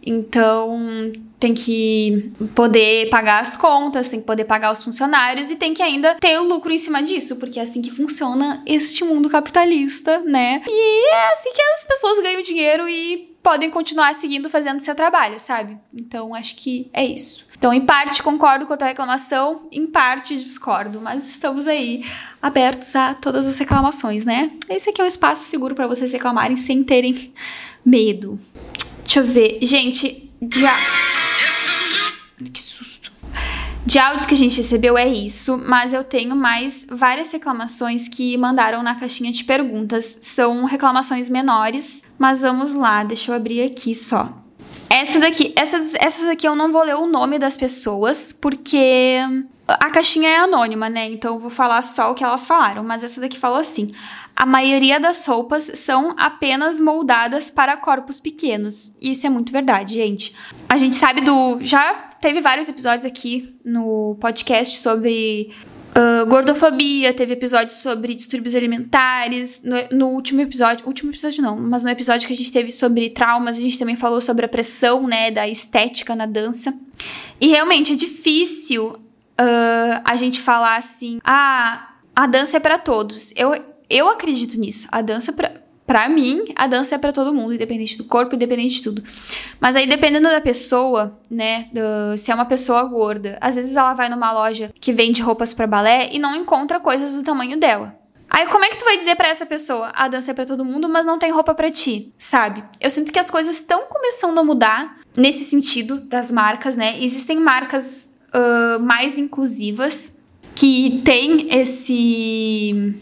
Então, 0.05 1.11
tem 1.39 1.55
que 1.55 2.33
poder 2.55 3.09
pagar 3.09 3.41
as 3.41 3.57
contas, 3.57 4.09
tem 4.09 4.21
que 4.21 4.27
poder 4.27 4.45
pagar 4.45 4.73
os 4.73 4.83
funcionários 4.83 5.51
e 5.51 5.57
tem 5.57 5.75
que 5.75 5.83
ainda 5.83 6.15
ter 6.17 6.39
o 6.39 6.45
lucro 6.45 6.73
em 6.73 6.79
cima 6.79 7.03
disso, 7.03 7.37
porque 7.37 7.59
é 7.59 7.63
assim 7.63 7.83
que 7.83 7.91
funciona 7.91 8.63
este 8.67 9.05
mundo 9.05 9.29
capitalista, 9.29 10.19
né? 10.21 10.63
E 10.67 11.15
é 11.15 11.33
assim 11.33 11.53
que 11.53 11.63
as 11.63 11.85
pessoas 11.85 12.21
ganham 12.21 12.43
dinheiro 12.43 12.89
e 12.89 13.37
podem 13.43 13.71
continuar 13.71 14.15
seguindo 14.15 14.49
fazendo 14.49 14.81
seu 14.81 14.95
trabalho, 14.95 15.39
sabe? 15.39 15.77
Então, 15.95 16.35
acho 16.35 16.57
que 16.57 16.89
é 16.93 17.05
isso. 17.05 17.47
Então, 17.63 17.73
em 17.73 17.87
parte 17.87 18.25
concordo 18.25 18.67
com 18.67 18.73
a 18.73 18.77
tua 18.77 18.89
reclamação, 18.89 19.69
em 19.71 19.87
parte 19.87 20.37
discordo, 20.37 21.01
mas 21.01 21.29
estamos 21.29 21.69
aí 21.69 22.05
abertos 22.43 22.97
a 22.97 23.15
todas 23.15 23.47
as 23.47 23.57
reclamações, 23.57 24.27
né? 24.27 24.51
Esse 24.69 24.91
aqui 24.91 25.01
é 25.01 25.05
um 25.05 25.07
espaço 25.07 25.45
seguro 25.45 25.73
para 25.73 25.87
vocês 25.87 26.13
reclamarem 26.13 26.57
sem 26.57 26.83
terem 26.83 27.33
medo. 27.85 28.37
Deixa 29.05 29.21
eu 29.21 29.25
ver. 29.25 29.61
Gente. 29.63 30.29
Que 32.53 32.61
susto. 32.61 33.13
De 33.87 33.97
áudios 33.97 34.27
que 34.27 34.35
a 34.35 34.37
gente 34.37 34.57
recebeu 34.57 34.99
é 34.99 35.07
isso, 35.07 35.57
mas 35.57 35.93
eu 35.93 36.03
tenho 36.03 36.35
mais 36.35 36.85
várias 36.91 37.31
reclamações 37.31 38.09
que 38.09 38.37
mandaram 38.37 38.83
na 38.83 38.97
caixinha 38.97 39.31
de 39.31 39.45
perguntas. 39.45 40.19
São 40.23 40.65
reclamações 40.65 41.29
menores, 41.29 42.05
mas 42.19 42.43
vamos 42.43 42.75
lá, 42.75 43.05
deixa 43.05 43.31
eu 43.31 43.37
abrir 43.37 43.63
aqui 43.63 43.95
só. 43.95 44.42
Essa 44.93 45.19
daqui, 45.19 45.55
essas, 45.57 45.95
essas 45.95 46.27
daqui 46.27 46.47
eu 46.47 46.55
não 46.55 46.71
vou 46.71 46.85
ler 46.85 46.97
o 46.97 47.07
nome 47.07 47.39
das 47.39 47.57
pessoas, 47.57 48.31
porque 48.31 49.17
a 49.67 49.91
caixinha 49.91 50.29
é 50.29 50.37
anônima, 50.37 50.91
né? 50.91 51.07
Então 51.07 51.35
eu 51.35 51.41
vou 51.41 51.51
falar 51.51 51.81
só 51.81 52.13
o 52.13 52.15
que 52.15 52.23
elas 52.23 52.47
falaram, 52.47 52.85
mas 52.85 53.03
essa 53.03 53.19
daqui 53.19 53.39
falou 53.39 53.57
assim: 53.57 53.91
a 54.37 54.45
maioria 54.45 55.01
das 55.01 55.25
roupas 55.25 55.71
são 55.77 56.15
apenas 56.19 56.79
moldadas 56.79 57.51
para 57.51 57.75
corpos 57.79 58.21
pequenos. 58.21 58.95
Isso 59.01 59.27
é 59.27 59.31
muito 59.31 59.51
verdade, 59.51 59.95
gente. 59.95 60.37
A 60.69 60.77
gente 60.77 60.95
sabe 60.95 61.23
do. 61.23 61.59
Já 61.63 61.95
teve 62.21 62.43
vários 62.43 62.69
episódios 62.69 63.07
aqui 63.07 63.59
no 63.65 64.17
podcast 64.21 64.79
sobre 64.79 65.53
Uh, 65.95 66.25
gordofobia, 66.27 67.13
teve 67.13 67.35
episódios 67.35 67.77
sobre 67.79 68.15
distúrbios 68.15 68.55
alimentares. 68.55 69.63
No, 69.63 69.99
no, 69.99 70.09
último 70.09 70.41
episódio, 70.41 70.87
último 70.87 71.11
episódio 71.11 71.43
não, 71.43 71.57
mas 71.57 71.85
no 71.85 71.91
episódio 71.91 72.27
que 72.27 72.33
a 72.33 72.37
gente 72.37 72.51
teve 72.51 72.73
sobre 72.73 73.11
traumas, 73.11 73.59
a 73.59 73.61
gente 73.61 73.79
também 73.79 73.95
falou 73.95 74.21
sobre 74.21 74.47
a 74.47 74.49
pressão, 74.49 75.07
né, 75.07 75.31
da 75.31 75.47
estética 75.47 76.17
na 76.17 76.25
dança. 76.25 76.73
E 77.39 77.49
realmente 77.49 77.93
é 77.93 77.97
difícil 77.97 78.93
uh, 78.93 80.03
a 80.03 80.17
gente 80.17 80.41
falar 80.41 80.77
assim, 80.77 81.19
ah, 81.23 81.95
a 82.17 82.27
dança 82.27 82.57
é 82.57 82.61
para 82.61 82.79
todos. 82.79 83.33
Eu, 83.37 83.55
eu 83.91 84.09
acredito 84.09 84.59
nisso. 84.59 84.89
A 84.91 85.03
dança, 85.03 85.33
pra, 85.33 85.62
pra 85.87 86.09
mim, 86.09 86.45
a 86.57 86.67
dança 86.67 86.95
é 86.95 86.99
para 86.99 87.13
todo 87.13 87.35
mundo, 87.35 87.55
independente 87.55 87.99
do 87.99 88.05
corpo, 88.05 88.35
independente 88.35 88.77
de 88.77 88.83
tudo. 88.83 89.03
Mas 89.61 89.77
aí, 89.77 89.87
dependendo 89.87 90.29
da 90.29 90.41
pessoa, 90.41 91.19
né, 91.31 91.69
do, 91.73 92.17
se 92.17 92.31
é 92.31 92.35
uma 92.35 92.45
pessoa 92.45 92.83
gorda, 92.85 93.39
às 93.41 93.57
vezes 93.57 93.77
ela 93.77 93.95
vai 93.95 94.09
numa 94.09 94.33
loja 94.33 94.73
que 94.81 94.93
vende 94.93 95.23
roupas 95.23 95.53
para 95.53 95.67
balé 95.67 96.09
e 96.13 96.19
não 96.19 96.35
encontra 96.35 96.81
coisas 96.81 97.15
do 97.15 97.23
tamanho 97.23 97.59
dela. 97.59 97.97
Aí 98.31 98.47
como 98.47 98.65
é 98.65 98.71
que 98.71 98.79
tu 98.79 98.85
vai 98.87 98.97
dizer 98.97 99.15
para 99.15 99.29
essa 99.29 99.45
pessoa, 99.45 99.93
a 99.95 100.09
dança 100.09 100.31
é 100.31 100.35
para 100.35 100.47
todo 100.47 100.65
mundo, 100.65 100.89
mas 100.89 101.05
não 101.05 101.19
tem 101.19 101.31
roupa 101.31 101.55
para 101.55 101.71
ti, 101.71 102.11
sabe? 102.19 102.65
Eu 102.81 102.89
sinto 102.89 103.13
que 103.13 103.19
as 103.19 103.31
coisas 103.31 103.57
estão 103.57 103.83
começando 103.91 104.39
a 104.39 104.45
mudar 104.45 104.97
nesse 105.15 105.45
sentido 105.45 106.01
das 106.01 106.31
marcas, 106.31 106.75
né? 106.75 106.97
Existem 107.03 107.39
marcas 107.39 108.15
uh, 108.33 108.81
mais 108.81 109.19
inclusivas 109.19 110.19
que 110.57 111.03
têm 111.05 111.55
esse 111.55 112.95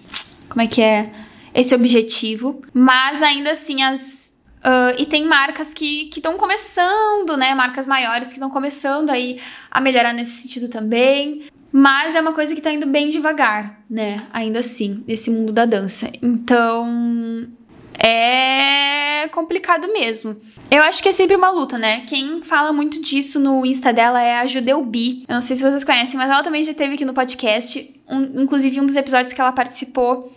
como 0.49 0.63
é 0.63 0.67
que 0.67 0.83
é? 0.83 1.13
Esse 1.55 1.75
objetivo. 1.75 2.63
Mas 2.73 3.23
ainda 3.23 3.51
assim, 3.51 3.83
as. 3.83 4.39
Uh, 4.59 4.95
e 4.99 5.07
tem 5.07 5.25
marcas 5.25 5.73
que 5.73 6.11
estão 6.15 6.37
começando, 6.37 7.37
né? 7.37 7.55
Marcas 7.55 7.87
maiores 7.87 8.29
que 8.29 8.35
estão 8.35 8.51
começando 8.51 9.11
aí 9.11 9.41
a 9.71 9.81
melhorar 9.81 10.13
nesse 10.13 10.43
sentido 10.43 10.69
também. 10.69 11.45
Mas 11.73 12.15
é 12.15 12.21
uma 12.21 12.33
coisa 12.33 12.55
que 12.55 12.61
tá 12.61 12.73
indo 12.73 12.87
bem 12.87 13.11
devagar, 13.11 13.81
né? 13.89 14.19
Ainda 14.33 14.59
assim, 14.59 15.05
nesse 15.07 15.31
mundo 15.31 15.53
da 15.53 15.65
dança. 15.65 16.11
Então, 16.21 17.49
é 17.97 19.29
complicado 19.29 19.87
mesmo. 19.93 20.37
Eu 20.71 20.83
acho 20.83 21.03
que 21.03 21.09
é 21.09 21.13
sempre 21.13 21.37
uma 21.37 21.51
luta, 21.51 21.79
né? 21.79 22.01
Quem 22.07 22.43
fala 22.43 22.73
muito 22.73 23.01
disso 23.01 23.39
no 23.39 23.65
Insta 23.65 23.93
dela 23.93 24.21
é 24.21 24.41
a 24.41 24.47
Judeu 24.47 24.85
Bi. 24.85 25.25
Eu 25.29 25.35
não 25.35 25.41
sei 25.41 25.57
se 25.57 25.63
vocês 25.63 25.85
conhecem, 25.85 26.19
mas 26.19 26.29
ela 26.29 26.43
também 26.43 26.63
já 26.63 26.75
teve 26.75 26.95
aqui 26.95 27.05
no 27.05 27.15
podcast. 27.15 28.01
Um, 28.09 28.43
inclusive, 28.43 28.81
um 28.81 28.87
dos 28.87 28.97
episódios 28.97 29.33
que 29.33 29.41
ela 29.41 29.53
participou 29.53 30.31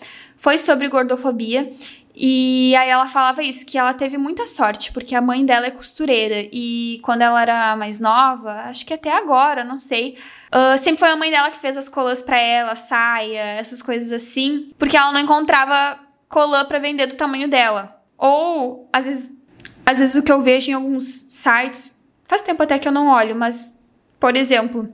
foi 0.44 0.58
sobre 0.58 0.90
gordofobia. 0.90 1.70
E 2.14 2.76
aí 2.76 2.90
ela 2.90 3.08
falava 3.08 3.42
isso, 3.42 3.66
que 3.66 3.78
ela 3.78 3.94
teve 3.94 4.18
muita 4.18 4.46
sorte, 4.46 4.92
porque 4.92 5.16
a 5.16 5.22
mãe 5.22 5.46
dela 5.46 5.68
é 5.68 5.72
costureira. 5.72 6.48
E 6.52 7.00
quando 7.02 7.22
ela 7.22 7.42
era 7.42 7.76
mais 7.78 8.02
nova, 8.02 8.52
acho 8.66 8.86
que 8.86 8.94
até 8.94 9.10
agora, 9.10 9.64
não 9.64 9.78
sei. 9.78 10.18
Uh, 10.54 10.78
sempre 10.78 11.00
foi 11.00 11.10
a 11.10 11.16
mãe 11.16 11.32
dela 11.32 11.50
que 11.50 11.58
fez 11.58 11.78
as 11.78 11.88
colas 11.88 12.22
para 12.22 12.38
ela, 12.38 12.76
saia, 12.76 13.58
essas 13.58 13.82
coisas 13.82 14.12
assim. 14.12 14.68
Porque 14.78 14.98
ela 14.98 15.14
não 15.14 15.22
encontrava 15.22 15.98
colã 16.28 16.66
para 16.66 16.78
vender 16.78 17.08
do 17.08 17.16
tamanho 17.16 17.50
dela. 17.50 18.04
Ou, 18.18 18.90
às 18.92 19.06
vezes, 19.06 19.42
às 19.86 20.00
vezes 20.00 20.16
o 20.16 20.24
que 20.24 20.32
eu 20.32 20.42
vejo 20.42 20.72
em 20.72 20.74
alguns 20.74 21.06
sites, 21.30 22.04
faz 22.26 22.42
tempo 22.42 22.62
até 22.62 22.78
que 22.78 22.88
eu 22.88 22.92
não 22.92 23.08
olho, 23.08 23.34
mas, 23.34 23.74
por 24.20 24.36
exemplo, 24.36 24.94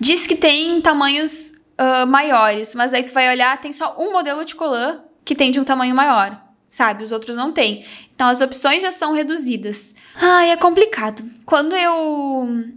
diz 0.00 0.26
que 0.26 0.34
tem 0.34 0.80
tamanhos 0.80 1.61
uh, 1.82 2.06
maiores, 2.06 2.74
mas 2.74 2.94
aí 2.94 3.02
tu 3.02 3.12
vai 3.12 3.28
olhar, 3.28 3.60
tem 3.60 3.72
só 3.72 3.96
um 3.98 4.12
modelo 4.12 4.44
de 4.44 4.54
colã 4.54 5.00
que 5.24 5.34
tem 5.34 5.50
de 5.50 5.60
um 5.60 5.64
tamanho 5.64 5.94
maior, 5.94 6.40
sabe? 6.68 7.02
Os 7.02 7.12
outros 7.12 7.36
não 7.36 7.52
tem. 7.52 7.84
Então 8.14 8.28
as 8.28 8.40
opções 8.40 8.82
já 8.82 8.90
são 8.90 9.12
reduzidas. 9.12 9.94
Ai, 10.16 10.50
é 10.50 10.56
complicado. 10.56 11.22
Quando 11.44 11.74
eu 11.74 12.72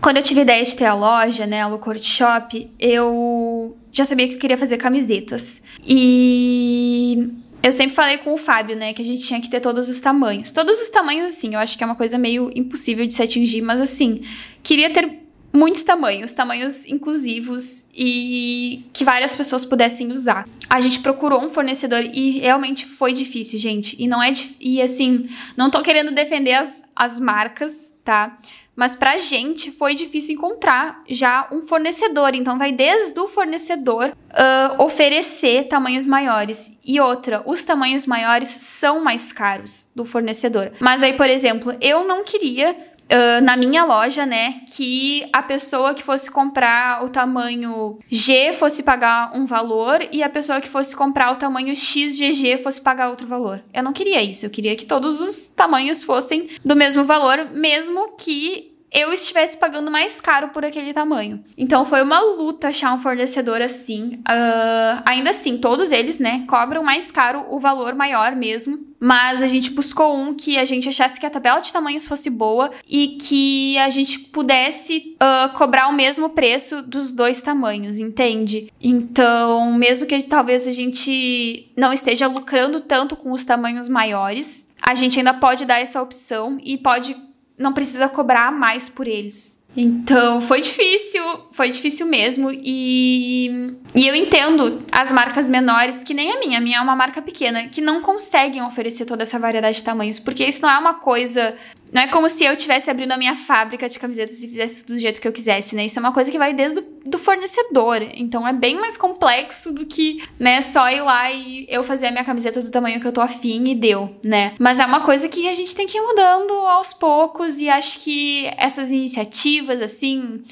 quando 0.00 0.16
eu 0.16 0.22
tive 0.22 0.40
a 0.40 0.42
ideia 0.42 0.64
de 0.64 0.76
ter 0.76 0.84
a 0.84 0.94
loja, 0.94 1.46
né, 1.46 1.62
a 1.62 1.68
Locourt 1.68 2.02
Shop, 2.02 2.70
eu 2.78 3.76
já 3.92 4.04
sabia 4.04 4.28
que 4.28 4.34
eu 4.34 4.38
queria 4.38 4.58
fazer 4.58 4.76
camisetas. 4.76 5.62
E 5.86 7.28
eu 7.62 7.72
sempre 7.72 7.94
falei 7.94 8.18
com 8.18 8.32
o 8.34 8.36
Fábio, 8.36 8.76
né, 8.76 8.92
que 8.92 9.00
a 9.00 9.04
gente 9.04 9.22
tinha 9.22 9.40
que 9.40 9.48
ter 9.48 9.60
todos 9.60 9.88
os 9.88 10.00
tamanhos. 10.00 10.50
Todos 10.50 10.80
os 10.80 10.88
tamanhos, 10.88 11.26
assim, 11.26 11.54
eu 11.54 11.60
acho 11.60 11.78
que 11.78 11.84
é 11.84 11.86
uma 11.86 11.94
coisa 11.94 12.18
meio 12.18 12.50
impossível 12.54 13.06
de 13.06 13.14
se 13.14 13.22
atingir, 13.22 13.62
mas 13.62 13.80
assim, 13.80 14.22
queria 14.62 14.92
ter 14.92 15.25
muitos 15.56 15.82
tamanhos, 15.82 16.32
tamanhos 16.32 16.84
inclusivos 16.84 17.84
e 17.94 18.86
que 18.92 19.04
várias 19.04 19.34
pessoas 19.34 19.64
pudessem 19.64 20.12
usar. 20.12 20.46
A 20.68 20.80
gente 20.80 21.00
procurou 21.00 21.42
um 21.42 21.48
fornecedor 21.48 22.02
e 22.02 22.38
realmente 22.38 22.86
foi 22.86 23.12
difícil, 23.12 23.58
gente. 23.58 23.96
E 23.98 24.06
não 24.06 24.22
é 24.22 24.32
e 24.60 24.82
assim, 24.82 25.28
não 25.56 25.70
tô 25.70 25.82
querendo 25.82 26.12
defender 26.12 26.54
as, 26.54 26.82
as 26.94 27.18
marcas, 27.18 27.94
tá? 28.04 28.36
Mas 28.76 28.94
pra 28.94 29.16
gente 29.16 29.72
foi 29.72 29.94
difícil 29.94 30.34
encontrar 30.34 31.02
já 31.08 31.48
um 31.50 31.62
fornecedor. 31.62 32.34
Então 32.34 32.58
vai 32.58 32.72
desde 32.72 33.18
o 33.18 33.26
fornecedor 33.26 34.10
uh, 34.10 34.82
oferecer 34.82 35.64
tamanhos 35.64 36.06
maiores. 36.06 36.78
E 36.84 37.00
outra, 37.00 37.42
os 37.46 37.62
tamanhos 37.62 38.06
maiores 38.06 38.48
são 38.48 39.02
mais 39.02 39.32
caros 39.32 39.90
do 39.96 40.04
fornecedor. 40.04 40.72
Mas 40.78 41.02
aí, 41.02 41.14
por 41.14 41.30
exemplo, 41.30 41.74
eu 41.80 42.06
não 42.06 42.22
queria 42.22 42.76
Uh, 43.06 43.40
na 43.44 43.56
minha 43.56 43.84
loja, 43.84 44.26
né, 44.26 44.60
que 44.74 45.28
a 45.32 45.40
pessoa 45.40 45.94
que 45.94 46.02
fosse 46.02 46.28
comprar 46.28 47.04
o 47.04 47.08
tamanho 47.08 47.98
G 48.10 48.52
fosse 48.52 48.82
pagar 48.82 49.30
um 49.32 49.46
valor 49.46 50.00
e 50.10 50.24
a 50.24 50.28
pessoa 50.28 50.60
que 50.60 50.68
fosse 50.68 50.96
comprar 50.96 51.32
o 51.32 51.36
tamanho 51.36 51.74
XGG 51.74 52.56
fosse 52.58 52.80
pagar 52.80 53.08
outro 53.08 53.26
valor. 53.26 53.62
Eu 53.72 53.84
não 53.84 53.92
queria 53.92 54.20
isso, 54.22 54.44
eu 54.44 54.50
queria 54.50 54.74
que 54.74 54.86
todos 54.86 55.20
os 55.20 55.46
tamanhos 55.46 56.02
fossem 56.02 56.48
do 56.64 56.74
mesmo 56.74 57.04
valor, 57.04 57.48
mesmo 57.52 58.16
que 58.16 58.75
eu 58.96 59.12
estivesse 59.12 59.58
pagando 59.58 59.90
mais 59.90 60.22
caro 60.22 60.48
por 60.48 60.64
aquele 60.64 60.94
tamanho. 60.94 61.42
Então 61.58 61.84
foi 61.84 62.02
uma 62.02 62.18
luta 62.18 62.68
achar 62.68 62.94
um 62.94 62.98
fornecedor 62.98 63.60
assim. 63.60 64.18
Uh, 64.26 65.02
ainda 65.04 65.30
assim, 65.30 65.58
todos 65.58 65.92
eles, 65.92 66.18
né, 66.18 66.44
cobram 66.48 66.82
mais 66.82 67.10
caro 67.10 67.44
o 67.50 67.60
valor 67.60 67.94
maior 67.94 68.34
mesmo. 68.34 68.86
Mas 68.98 69.42
a 69.42 69.46
gente 69.46 69.72
buscou 69.72 70.16
um 70.16 70.32
que 70.32 70.56
a 70.56 70.64
gente 70.64 70.88
achasse 70.88 71.20
que 71.20 71.26
a 71.26 71.30
tabela 71.30 71.60
de 71.60 71.70
tamanhos 71.70 72.08
fosse 72.08 72.30
boa 72.30 72.70
e 72.88 73.08
que 73.08 73.76
a 73.76 73.90
gente 73.90 74.18
pudesse 74.30 75.14
uh, 75.16 75.52
cobrar 75.52 75.88
o 75.88 75.92
mesmo 75.92 76.30
preço 76.30 76.80
dos 76.80 77.12
dois 77.12 77.42
tamanhos, 77.42 77.98
entende? 77.98 78.72
Então, 78.80 79.72
mesmo 79.74 80.06
que 80.06 80.22
talvez 80.22 80.66
a 80.66 80.70
gente 80.70 81.70
não 81.76 81.92
esteja 81.92 82.26
lucrando 82.26 82.80
tanto 82.80 83.14
com 83.14 83.32
os 83.32 83.44
tamanhos 83.44 83.86
maiores, 83.86 84.74
a 84.80 84.94
gente 84.94 85.18
ainda 85.18 85.34
pode 85.34 85.66
dar 85.66 85.78
essa 85.78 86.00
opção 86.00 86.58
e 86.64 86.78
pode 86.78 87.14
não 87.58 87.72
precisa 87.72 88.08
cobrar 88.08 88.52
mais 88.52 88.88
por 88.88 89.08
eles. 89.08 89.64
Então, 89.76 90.40
foi 90.40 90.60
difícil, 90.62 91.22
foi 91.52 91.70
difícil 91.70 92.06
mesmo. 92.06 92.50
E, 92.50 93.76
e 93.94 94.06
eu 94.06 94.14
entendo 94.14 94.78
as 94.90 95.12
marcas 95.12 95.48
menores, 95.48 96.02
que 96.02 96.14
nem 96.14 96.32
a 96.32 96.38
minha, 96.40 96.58
a 96.58 96.60
minha 96.60 96.78
é 96.78 96.80
uma 96.80 96.96
marca 96.96 97.20
pequena, 97.20 97.68
que 97.68 97.82
não 97.82 98.00
conseguem 98.00 98.62
oferecer 98.62 99.04
toda 99.04 99.22
essa 99.22 99.38
variedade 99.38 99.76
de 99.76 99.84
tamanhos, 99.84 100.18
porque 100.18 100.44
isso 100.44 100.62
não 100.62 100.70
é 100.70 100.78
uma 100.78 100.94
coisa 100.94 101.54
não 101.92 102.02
é 102.02 102.06
como 102.08 102.28
se 102.28 102.44
eu 102.44 102.56
tivesse 102.56 102.90
abrindo 102.90 103.12
a 103.12 103.16
minha 103.16 103.34
fábrica 103.34 103.88
de 103.88 103.98
camisetas 103.98 104.42
e 104.42 104.48
fizesse 104.48 104.84
tudo 104.84 104.96
do 104.96 105.00
jeito 105.00 105.20
que 105.20 105.28
eu 105.28 105.32
quisesse, 105.32 105.76
né? 105.76 105.86
Isso 105.86 105.98
é 105.98 106.00
uma 106.00 106.12
coisa 106.12 106.30
que 106.30 106.38
vai 106.38 106.52
desde 106.52 106.80
do 107.04 107.18
fornecedor. 107.18 108.02
Então 108.14 108.46
é 108.46 108.52
bem 108.52 108.76
mais 108.76 108.96
complexo 108.96 109.72
do 109.72 109.86
que, 109.86 110.22
né, 110.38 110.60
só 110.60 110.90
ir 110.90 111.02
lá 111.02 111.30
e 111.30 111.66
eu 111.68 111.82
fazer 111.82 112.08
a 112.08 112.10
minha 112.10 112.24
camiseta 112.24 112.60
do 112.60 112.70
tamanho 112.70 113.00
que 113.00 113.06
eu 113.06 113.12
tô 113.12 113.20
afim 113.20 113.68
e 113.68 113.74
deu, 113.74 114.14
né? 114.24 114.54
Mas 114.58 114.80
é 114.80 114.86
uma 114.86 115.00
coisa 115.00 115.28
que 115.28 115.48
a 115.48 115.52
gente 115.52 115.74
tem 115.74 115.86
que 115.86 115.96
ir 115.96 116.00
mudando 116.00 116.52
aos 116.52 116.92
poucos 116.92 117.60
e 117.60 117.68
acho 117.68 118.00
que 118.00 118.50
essas 118.56 118.90
iniciativas, 118.90 119.80
assim, 119.80 120.42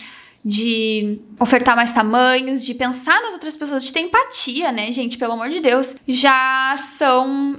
de 0.44 1.18
ofertar 1.40 1.74
mais 1.74 1.90
tamanhos, 1.92 2.64
de 2.64 2.74
pensar 2.74 3.20
nas 3.22 3.32
outras 3.32 3.56
pessoas, 3.56 3.84
de 3.84 3.92
ter 3.92 4.00
empatia, 4.00 4.70
né, 4.70 4.92
gente? 4.92 5.18
Pelo 5.18 5.32
amor 5.32 5.48
de 5.48 5.60
Deus, 5.60 5.96
já 6.06 6.74
são 6.76 7.56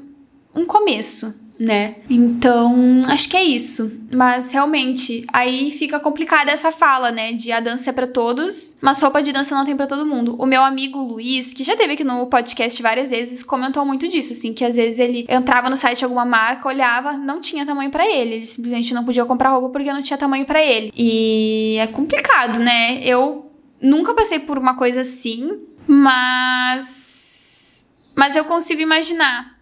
um 0.53 0.65
começo, 0.65 1.33
né? 1.59 1.95
Então, 2.09 3.01
acho 3.07 3.29
que 3.29 3.37
é 3.37 3.43
isso. 3.43 4.05
Mas 4.13 4.51
realmente, 4.51 5.25
aí 5.31 5.71
fica 5.71 5.99
complicada 5.99 6.51
essa 6.51 6.71
fala, 6.71 7.11
né? 7.11 7.33
De 7.33 7.51
a 7.51 7.59
dança 7.59 7.89
é 7.89 7.93
pra 7.93 8.07
todos, 8.07 8.77
mas 8.81 9.01
roupa 9.01 9.21
de 9.21 9.31
dança 9.31 9.55
não 9.55 9.65
tem 9.65 9.75
para 9.75 9.87
todo 9.87 10.05
mundo. 10.05 10.35
O 10.37 10.45
meu 10.45 10.63
amigo 10.63 10.99
Luiz, 10.99 11.53
que 11.53 11.63
já 11.63 11.75
teve 11.75 11.93
aqui 11.93 12.03
no 12.03 12.27
podcast 12.27 12.81
várias 12.81 13.09
vezes, 13.09 13.43
comentou 13.43 13.85
muito 13.85 14.07
disso, 14.07 14.33
assim, 14.33 14.53
que 14.53 14.65
às 14.65 14.75
vezes 14.75 14.99
ele 14.99 15.25
entrava 15.29 15.69
no 15.69 15.77
site 15.77 15.99
de 15.99 16.03
alguma 16.05 16.25
marca, 16.25 16.67
olhava, 16.67 17.13
não 17.13 17.39
tinha 17.39 17.65
tamanho 17.65 17.91
para 17.91 18.05
ele. 18.05 18.35
Ele 18.35 18.45
simplesmente 18.45 18.93
não 18.93 19.03
podia 19.03 19.25
comprar 19.25 19.49
roupa 19.49 19.69
porque 19.69 19.91
não 19.91 20.01
tinha 20.01 20.17
tamanho 20.17 20.45
para 20.45 20.63
ele. 20.63 20.91
E 20.95 21.77
é 21.79 21.87
complicado, 21.87 22.59
né? 22.59 22.99
Eu 23.03 23.51
nunca 23.81 24.13
passei 24.13 24.39
por 24.39 24.57
uma 24.57 24.75
coisa 24.75 25.01
assim, 25.01 25.59
mas. 25.87 27.85
Mas 28.15 28.35
eu 28.35 28.45
consigo 28.45 28.81
imaginar 28.81 29.54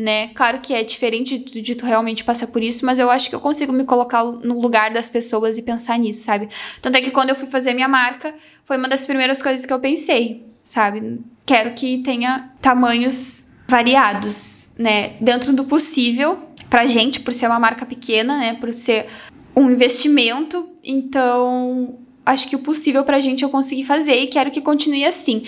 né? 0.00 0.28
Claro 0.28 0.60
que 0.60 0.72
é 0.72 0.82
diferente 0.82 1.36
de, 1.36 1.60
de 1.60 1.74
tu 1.74 1.84
realmente 1.84 2.24
passar 2.24 2.46
por 2.46 2.62
isso, 2.62 2.86
mas 2.86 2.98
eu 2.98 3.10
acho 3.10 3.28
que 3.28 3.34
eu 3.34 3.40
consigo 3.40 3.70
me 3.70 3.84
colocar 3.84 4.24
no 4.24 4.58
lugar 4.58 4.90
das 4.90 5.10
pessoas 5.10 5.58
e 5.58 5.62
pensar 5.62 5.98
nisso, 5.98 6.24
sabe? 6.24 6.48
Tanto 6.80 6.96
é 6.96 7.02
que 7.02 7.10
quando 7.10 7.28
eu 7.28 7.36
fui 7.36 7.46
fazer 7.46 7.74
minha 7.74 7.88
marca, 7.88 8.34
foi 8.64 8.78
uma 8.78 8.88
das 8.88 9.06
primeiras 9.06 9.42
coisas 9.42 9.66
que 9.66 9.72
eu 9.72 9.78
pensei, 9.78 10.42
sabe? 10.62 11.20
Quero 11.44 11.74
que 11.74 11.98
tenha 11.98 12.50
tamanhos 12.62 13.50
variados, 13.68 14.70
né? 14.78 15.16
Dentro 15.20 15.52
do 15.52 15.64
possível, 15.64 16.38
pra 16.70 16.86
gente, 16.86 17.20
por 17.20 17.34
ser 17.34 17.46
uma 17.46 17.60
marca 17.60 17.84
pequena, 17.84 18.38
né? 18.38 18.54
Por 18.54 18.72
ser 18.72 19.06
um 19.54 19.70
investimento, 19.70 20.66
então 20.82 21.98
acho 22.24 22.48
que 22.48 22.56
o 22.56 22.60
possível 22.60 23.04
pra 23.04 23.20
gente 23.20 23.42
eu 23.42 23.50
consegui 23.50 23.84
fazer 23.84 24.14
e 24.14 24.28
quero 24.28 24.50
que 24.50 24.62
continue 24.62 25.04
assim. 25.04 25.42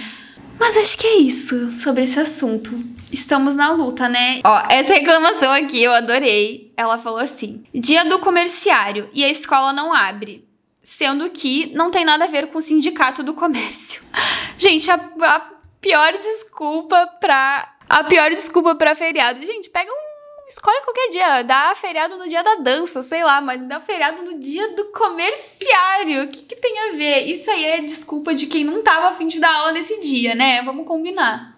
Mas 0.59 0.77
acho 0.77 0.99
que 0.99 1.07
é 1.07 1.17
isso 1.19 1.71
sobre 1.73 2.05
esse 2.05 2.21
assunto 2.21 2.93
estamos 3.13 3.55
na 3.55 3.71
luta, 3.71 4.09
né? 4.09 4.41
Ó, 4.43 4.63
essa 4.71 4.95
reclamação 4.95 5.53
aqui 5.53 5.83
eu 5.83 5.93
adorei. 5.93 6.73
Ela 6.77 6.97
falou 6.97 7.21
assim: 7.21 7.65
dia 7.75 8.05
do 8.05 8.19
comerciário 8.19 9.09
e 9.13 9.23
a 9.23 9.29
escola 9.29 9.73
não 9.73 9.93
abre. 9.93 10.49
Sendo 10.83 11.31
que 11.31 11.73
não 11.75 11.93
tem 11.93 12.05
nada 12.05 12.25
a 12.25 12.29
ver 12.29 12.49
com 12.49 12.59
o 12.59 12.61
sindicato 12.61 13.23
do 13.23 13.35
comércio. 13.35 14.03
Gente, 14.59 14.91
a, 14.91 14.95
a 14.95 15.41
pior 15.81 16.19
desculpa 16.19 17.07
pra. 17.21 17.69
A 17.89 18.03
pior 18.05 18.31
desculpa 18.31 18.75
pra 18.75 18.95
feriado. 18.95 19.45
Gente, 19.45 19.71
pega 19.71 19.91
um 19.91 20.12
escolhe 20.49 20.81
qualquer 20.85 21.09
dia, 21.11 21.43
dá 21.43 21.75
feriado 21.75 22.17
no 22.17 22.29
dia 22.29 22.43
da 22.43 22.57
dança, 22.57 23.03
sei 23.03 23.25
lá, 23.25 23.41
mas 23.41 23.67
dá 23.69 23.81
feriado 23.81 24.23
no 24.23 24.39
dia 24.39 24.75
do 24.75 24.87
comerciário. 24.87 26.25
O 26.25 26.29
que, 26.29 26.43
que 26.43 26.57
tem 26.57 26.79
a 26.79 26.93
ver? 26.93 27.21
Isso 27.27 27.51
aí 27.51 27.65
é 27.65 27.81
desculpa 27.81 28.35
de 28.35 28.47
quem 28.47 28.65
não 28.65 28.83
tava 28.83 29.09
afim 29.09 29.27
de 29.27 29.41
dar 29.41 29.55
aula 29.55 29.73
nesse 29.73 30.01
dia, 30.01 30.35
né? 30.35 30.63
Vamos 30.63 30.87
combinar 30.87 31.53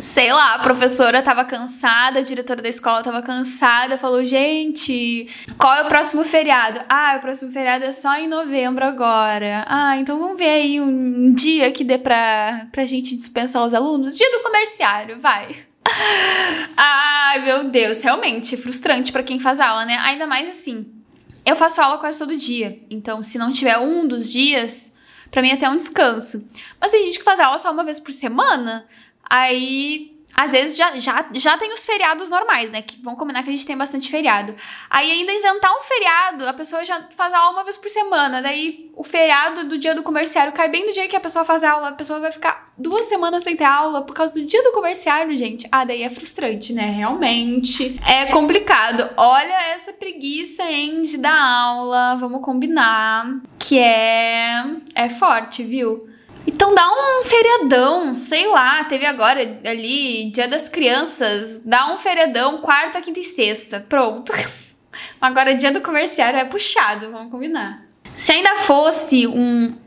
sei 0.00 0.32
lá, 0.32 0.54
a 0.54 0.58
professora 0.60 1.22
tava 1.22 1.44
cansada, 1.44 2.20
a 2.20 2.22
diretora 2.22 2.62
da 2.62 2.68
escola 2.68 3.02
tava 3.02 3.22
cansada, 3.22 3.98
falou: 3.98 4.24
gente, 4.24 5.26
qual 5.58 5.74
é 5.74 5.82
o 5.82 5.88
próximo 5.88 6.24
feriado? 6.24 6.80
Ah, 6.88 7.16
o 7.18 7.20
próximo 7.20 7.52
feriado 7.52 7.84
é 7.84 7.92
só 7.92 8.16
em 8.16 8.28
novembro 8.28 8.84
agora. 8.84 9.64
Ah, 9.68 9.96
então 9.96 10.18
vamos 10.18 10.38
ver 10.38 10.48
aí 10.48 10.80
um 10.80 11.32
dia 11.32 11.70
que 11.72 11.84
dê 11.84 11.98
pra, 11.98 12.66
pra 12.72 12.86
gente 12.86 13.16
dispensar 13.16 13.64
os 13.64 13.74
alunos. 13.74 14.16
Dia 14.16 14.30
do 14.32 14.42
comerciário, 14.42 15.20
vai. 15.20 15.67
Ai, 16.76 17.40
meu 17.44 17.64
Deus, 17.64 18.02
realmente 18.02 18.56
frustrante 18.56 19.12
para 19.12 19.22
quem 19.22 19.38
faz 19.38 19.60
aula, 19.60 19.84
né? 19.84 19.98
Ainda 19.98 20.26
mais 20.26 20.48
assim. 20.48 20.92
Eu 21.44 21.56
faço 21.56 21.80
aula 21.80 21.98
quase 21.98 22.18
todo 22.18 22.36
dia, 22.36 22.78
então 22.90 23.22
se 23.22 23.38
não 23.38 23.50
tiver 23.50 23.78
um 23.78 24.06
dos 24.06 24.30
dias, 24.30 24.94
para 25.30 25.40
mim 25.40 25.50
é 25.50 25.54
até 25.54 25.68
um 25.68 25.76
descanso. 25.76 26.46
Mas 26.80 26.90
tem 26.90 27.04
gente 27.04 27.18
que 27.18 27.24
faz 27.24 27.40
aula 27.40 27.58
só 27.58 27.72
uma 27.72 27.84
vez 27.84 27.98
por 28.00 28.12
semana. 28.12 28.86
Aí 29.28 30.17
às 30.38 30.52
vezes 30.52 30.76
já, 30.76 30.96
já, 31.00 31.26
já 31.32 31.58
tem 31.58 31.72
os 31.72 31.84
feriados 31.84 32.30
normais, 32.30 32.70
né? 32.70 32.80
Que 32.80 33.02
vão 33.02 33.16
combinar 33.16 33.42
que 33.42 33.48
a 33.48 33.52
gente 33.52 33.66
tem 33.66 33.76
bastante 33.76 34.08
feriado. 34.08 34.54
Aí 34.88 35.10
ainda 35.10 35.32
inventar 35.32 35.72
um 35.72 35.80
feriado, 35.80 36.48
a 36.48 36.52
pessoa 36.52 36.84
já 36.84 37.08
faz 37.16 37.34
aula 37.34 37.50
uma 37.50 37.64
vez 37.64 37.76
por 37.76 37.90
semana. 37.90 38.40
Daí 38.40 38.88
o 38.94 39.02
feriado 39.02 39.68
do 39.68 39.76
dia 39.76 39.96
do 39.96 40.02
comerciário 40.04 40.52
cai 40.52 40.68
bem 40.68 40.86
no 40.86 40.92
dia 40.92 41.08
que 41.08 41.16
a 41.16 41.20
pessoa 41.20 41.44
faz 41.44 41.64
aula. 41.64 41.88
A 41.88 41.92
pessoa 41.92 42.20
vai 42.20 42.30
ficar 42.30 42.72
duas 42.78 43.06
semanas 43.06 43.42
sem 43.42 43.56
ter 43.56 43.64
aula 43.64 44.02
por 44.02 44.14
causa 44.14 44.34
do 44.34 44.46
dia 44.46 44.62
do 44.62 44.70
comerciário, 44.70 45.34
gente. 45.34 45.66
Ah, 45.72 45.84
daí 45.84 46.04
é 46.04 46.08
frustrante, 46.08 46.72
né? 46.72 46.88
Realmente 46.88 48.00
é 48.08 48.26
complicado. 48.26 49.10
Olha 49.16 49.72
essa 49.74 49.92
preguiça, 49.92 50.62
hein, 50.62 51.02
de 51.02 51.18
dar 51.18 51.36
aula. 51.36 52.14
Vamos 52.14 52.42
combinar. 52.42 53.40
Que 53.58 53.80
é, 53.80 54.64
é 54.94 55.08
forte, 55.08 55.64
viu? 55.64 56.08
Então 56.46 56.74
dá 56.74 56.88
um 56.90 57.24
feriadão, 57.24 58.14
sei 58.14 58.46
lá, 58.48 58.84
teve 58.84 59.06
agora 59.06 59.40
ali 59.64 60.30
Dia 60.30 60.48
das 60.48 60.68
Crianças, 60.68 61.62
dá 61.64 61.92
um 61.92 61.98
feriadão 61.98 62.58
quarta, 62.58 63.00
quinta 63.00 63.20
e 63.20 63.24
sexta, 63.24 63.84
pronto. 63.88 64.32
Agora 65.20 65.54
dia 65.54 65.70
do 65.70 65.80
comerciário 65.80 66.38
é 66.40 66.44
puxado, 66.44 67.12
vamos 67.12 67.30
combinar. 67.30 67.84
Se 68.14 68.32
ainda 68.32 68.56
fosse 68.56 69.28
um, 69.28 69.78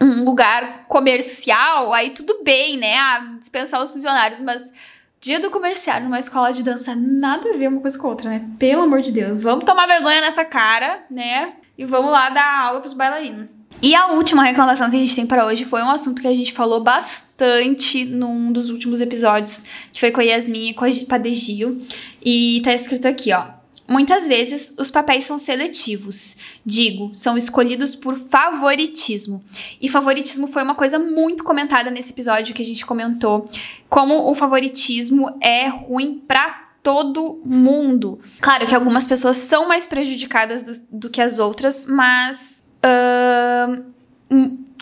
um 0.00 0.24
lugar 0.24 0.86
comercial, 0.88 1.92
aí 1.92 2.10
tudo 2.10 2.42
bem, 2.42 2.78
né? 2.78 2.96
Ah, 2.96 3.34
dispensar 3.38 3.82
os 3.82 3.92
funcionários, 3.92 4.40
mas 4.40 4.72
dia 5.20 5.40
do 5.40 5.50
comerciário 5.50 6.04
numa 6.04 6.18
escola 6.18 6.52
de 6.52 6.62
dança, 6.62 6.94
nada 6.94 7.50
a 7.50 7.56
ver 7.56 7.68
uma 7.68 7.80
coisa 7.80 7.98
com 7.98 8.06
a 8.06 8.10
outra, 8.10 8.30
né? 8.30 8.48
Pelo 8.58 8.82
amor 8.82 9.02
de 9.02 9.12
Deus, 9.12 9.42
vamos 9.42 9.64
tomar 9.64 9.86
vergonha 9.86 10.20
nessa 10.20 10.44
cara, 10.44 11.04
né? 11.10 11.54
E 11.76 11.84
vamos 11.84 12.10
lá 12.10 12.30
dar 12.30 12.60
aula 12.60 12.80
pros 12.80 12.94
bailarinos. 12.94 13.55
E 13.82 13.94
a 13.94 14.08
última 14.08 14.42
reclamação 14.42 14.90
que 14.90 14.96
a 14.96 14.98
gente 14.98 15.14
tem 15.14 15.26
para 15.26 15.46
hoje 15.46 15.64
foi 15.64 15.82
um 15.82 15.90
assunto 15.90 16.22
que 16.22 16.28
a 16.28 16.34
gente 16.34 16.52
falou 16.52 16.82
bastante 16.82 18.04
num 18.04 18.50
dos 18.50 18.70
últimos 18.70 19.00
episódios, 19.00 19.64
que 19.92 20.00
foi 20.00 20.10
com 20.10 20.20
a 20.20 20.24
Yasmin 20.24 20.70
e 20.70 20.74
com 20.74 20.84
a 20.84 20.88
Padegio. 21.08 21.78
E 22.24 22.60
tá 22.64 22.72
escrito 22.72 23.06
aqui, 23.06 23.32
ó. 23.32 23.56
Muitas 23.88 24.26
vezes 24.26 24.74
os 24.78 24.90
papéis 24.90 25.24
são 25.24 25.38
seletivos, 25.38 26.36
digo, 26.64 27.12
são 27.14 27.38
escolhidos 27.38 27.94
por 27.94 28.16
favoritismo. 28.16 29.44
E 29.80 29.88
favoritismo 29.88 30.48
foi 30.48 30.64
uma 30.64 30.74
coisa 30.74 30.98
muito 30.98 31.44
comentada 31.44 31.88
nesse 31.88 32.10
episódio 32.10 32.52
que 32.52 32.62
a 32.62 32.64
gente 32.64 32.84
comentou, 32.84 33.44
como 33.88 34.28
o 34.28 34.34
favoritismo 34.34 35.36
é 35.40 35.68
ruim 35.68 36.20
pra 36.26 36.66
todo 36.82 37.40
mundo. 37.44 38.18
Claro 38.40 38.66
que 38.66 38.74
algumas 38.74 39.06
pessoas 39.06 39.36
são 39.36 39.68
mais 39.68 39.86
prejudicadas 39.86 40.62
do, 40.64 40.72
do 40.98 41.10
que 41.10 41.20
as 41.20 41.38
outras, 41.38 41.86
mas 41.86 42.64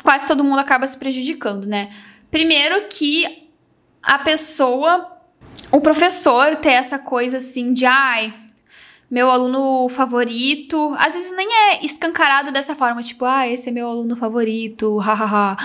quase 0.03 0.27
todo 0.27 0.45
mundo 0.45 0.59
acaba 0.59 0.87
se 0.87 0.99
prejudicando, 0.99 1.67
né? 1.67 1.91
Primeiro 2.31 2.87
que 2.89 3.49
a 4.03 4.19
pessoa, 4.19 5.19
o 5.73 5.81
professor 5.81 6.57
ter 6.57 6.73
essa 6.73 6.99
coisa 6.99 7.39
assim 7.39 7.73
de 7.73 7.87
ai, 7.87 8.33
meu 9.11 9.31
aluno 9.31 9.89
favorito. 9.89 10.95
Às 10.99 11.15
vezes 11.15 11.31
nem 11.37 11.47
é 11.49 11.85
escancarado 11.85 12.51
dessa 12.51 12.75
forma, 12.75 13.03
tipo, 13.03 13.25
ah, 13.25 13.47
esse 13.49 13.69
é 13.69 13.73
meu 13.73 13.89
aluno 13.89 14.17
favorito, 14.17 14.99
hahaha. 14.99 15.57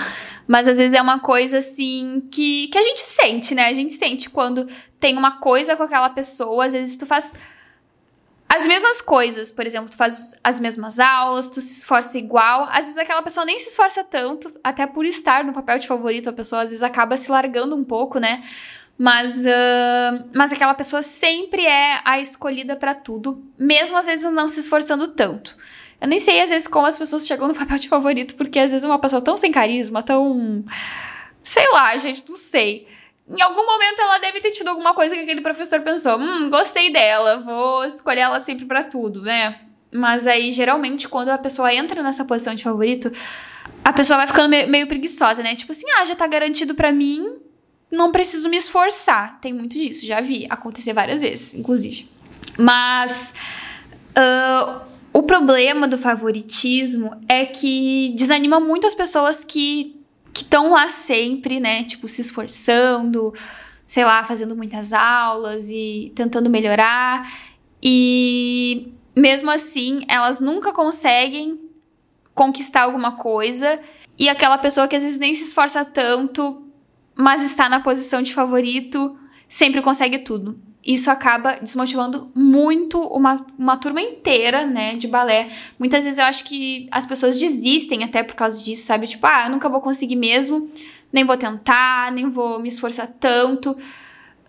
Mas 0.46 0.68
às 0.68 0.78
vezes 0.78 0.96
é 0.96 1.02
uma 1.02 1.20
coisa 1.20 1.58
assim 1.58 2.22
que, 2.30 2.68
que 2.68 2.78
a 2.78 2.82
gente 2.82 3.00
sente, 3.00 3.54
né? 3.54 3.66
A 3.66 3.72
gente 3.72 3.92
sente 3.92 4.30
quando 4.30 4.66
tem 4.98 5.16
uma 5.16 5.38
coisa 5.38 5.76
com 5.76 5.82
aquela 5.82 6.10
pessoa, 6.10 6.64
às 6.64 6.72
vezes 6.72 6.96
tu 6.96 7.06
faz 7.06 7.34
as 8.52 8.66
mesmas 8.66 9.00
coisas, 9.00 9.52
por 9.52 9.64
exemplo, 9.64 9.88
tu 9.88 9.96
faz 9.96 10.34
as 10.42 10.58
mesmas 10.58 10.98
aulas, 10.98 11.46
tu 11.46 11.60
se 11.60 11.78
esforça 11.78 12.18
igual, 12.18 12.64
às 12.64 12.84
vezes 12.84 12.98
aquela 12.98 13.22
pessoa 13.22 13.46
nem 13.46 13.56
se 13.60 13.70
esforça 13.70 14.02
tanto, 14.02 14.52
até 14.64 14.88
por 14.88 15.06
estar 15.06 15.44
no 15.44 15.52
papel 15.52 15.78
de 15.78 15.86
favorito, 15.86 16.28
a 16.28 16.32
pessoa 16.32 16.62
às 16.62 16.70
vezes 16.70 16.82
acaba 16.82 17.16
se 17.16 17.30
largando 17.30 17.76
um 17.76 17.84
pouco, 17.84 18.18
né? 18.18 18.42
Mas, 18.98 19.46
uh, 19.46 20.28
mas 20.34 20.52
aquela 20.52 20.74
pessoa 20.74 21.00
sempre 21.00 21.64
é 21.64 22.00
a 22.04 22.18
escolhida 22.18 22.74
para 22.74 22.92
tudo, 22.92 23.40
mesmo 23.56 23.96
às 23.96 24.06
vezes 24.06 24.30
não 24.32 24.48
se 24.48 24.58
esforçando 24.58 25.06
tanto. 25.06 25.56
Eu 26.00 26.08
nem 26.08 26.18
sei 26.18 26.42
às 26.42 26.50
vezes 26.50 26.66
como 26.66 26.86
as 26.86 26.98
pessoas 26.98 27.28
chegam 27.28 27.46
no 27.46 27.54
papel 27.56 27.78
de 27.78 27.88
favorito, 27.88 28.34
porque 28.34 28.58
às 28.58 28.72
vezes 28.72 28.84
uma 28.84 28.98
pessoa 28.98 29.22
tão 29.22 29.36
sem 29.36 29.52
carisma, 29.52 30.02
tão. 30.02 30.64
Sei 31.40 31.70
lá, 31.70 31.96
gente, 31.96 32.28
não 32.28 32.34
sei 32.34 32.88
em 33.30 33.40
algum 33.40 33.64
momento 33.64 34.00
ela 34.00 34.18
deve 34.18 34.40
ter 34.40 34.50
tido 34.50 34.68
alguma 34.68 34.92
coisa 34.92 35.14
que 35.14 35.22
aquele 35.22 35.40
professor 35.40 35.80
pensou: 35.82 36.18
hum, 36.18 36.50
gostei 36.50 36.90
dela, 36.90 37.38
vou 37.38 37.84
escolher 37.84 38.22
ela 38.22 38.40
sempre 38.40 38.64
para 38.64 38.82
tudo, 38.82 39.22
né? 39.22 39.58
Mas 39.92 40.26
aí, 40.26 40.50
geralmente, 40.52 41.08
quando 41.08 41.30
a 41.30 41.38
pessoa 41.38 41.72
entra 41.72 42.02
nessa 42.02 42.24
posição 42.24 42.54
de 42.54 42.62
favorito, 42.62 43.10
a 43.84 43.92
pessoa 43.92 44.18
vai 44.18 44.26
ficando 44.26 44.48
meio, 44.48 44.68
meio 44.68 44.86
preguiçosa, 44.86 45.42
né? 45.42 45.54
Tipo 45.54 45.72
assim, 45.72 45.86
ah, 45.98 46.04
já 46.04 46.14
tá 46.14 46.26
garantido 46.26 46.74
para 46.74 46.92
mim, 46.92 47.40
não 47.90 48.12
preciso 48.12 48.48
me 48.48 48.56
esforçar. 48.56 49.40
Tem 49.40 49.52
muito 49.52 49.72
disso, 49.72 50.06
já 50.06 50.20
vi 50.20 50.46
acontecer 50.48 50.92
várias 50.92 51.22
vezes, 51.22 51.54
inclusive. 51.54 52.08
Mas 52.56 53.34
uh, 54.10 54.80
o 55.12 55.22
problema 55.22 55.88
do 55.88 55.98
favoritismo 55.98 57.20
é 57.28 57.44
que 57.44 58.12
desanima 58.16 58.60
muito 58.60 58.86
as 58.86 58.94
pessoas 58.94 59.44
que 59.44 59.99
que 60.32 60.42
estão 60.42 60.70
lá 60.70 60.88
sempre, 60.88 61.60
né? 61.60 61.84
Tipo, 61.84 62.08
se 62.08 62.20
esforçando, 62.20 63.32
sei 63.84 64.04
lá, 64.04 64.22
fazendo 64.24 64.56
muitas 64.56 64.92
aulas 64.92 65.70
e 65.70 66.12
tentando 66.14 66.48
melhorar. 66.48 67.30
E 67.82 68.92
mesmo 69.14 69.50
assim, 69.50 70.04
elas 70.08 70.40
nunca 70.40 70.72
conseguem 70.72 71.58
conquistar 72.34 72.82
alguma 72.82 73.16
coisa. 73.16 73.80
E 74.18 74.28
aquela 74.28 74.58
pessoa 74.58 74.86
que 74.86 74.96
às 74.96 75.02
vezes 75.02 75.18
nem 75.18 75.34
se 75.34 75.44
esforça 75.44 75.84
tanto, 75.84 76.64
mas 77.14 77.42
está 77.42 77.68
na 77.68 77.80
posição 77.80 78.22
de 78.22 78.34
favorito, 78.34 79.18
sempre 79.48 79.82
consegue 79.82 80.18
tudo 80.18 80.69
isso 80.84 81.10
acaba 81.10 81.58
desmotivando 81.60 82.30
muito 82.34 82.98
uma, 82.98 83.44
uma 83.58 83.76
turma 83.76 84.00
inteira, 84.00 84.66
né, 84.66 84.94
de 84.94 85.06
balé. 85.06 85.50
Muitas 85.78 86.04
vezes 86.04 86.18
eu 86.18 86.24
acho 86.24 86.44
que 86.44 86.88
as 86.90 87.04
pessoas 87.04 87.38
desistem 87.38 88.02
até 88.02 88.22
por 88.22 88.34
causa 88.34 88.64
disso, 88.64 88.86
sabe? 88.86 89.06
Tipo, 89.06 89.26
ah, 89.26 89.44
eu 89.44 89.50
nunca 89.50 89.68
vou 89.68 89.80
conseguir 89.80 90.16
mesmo, 90.16 90.66
nem 91.12 91.24
vou 91.24 91.36
tentar, 91.36 92.10
nem 92.12 92.30
vou 92.30 92.60
me 92.60 92.68
esforçar 92.68 93.06
tanto. 93.06 93.76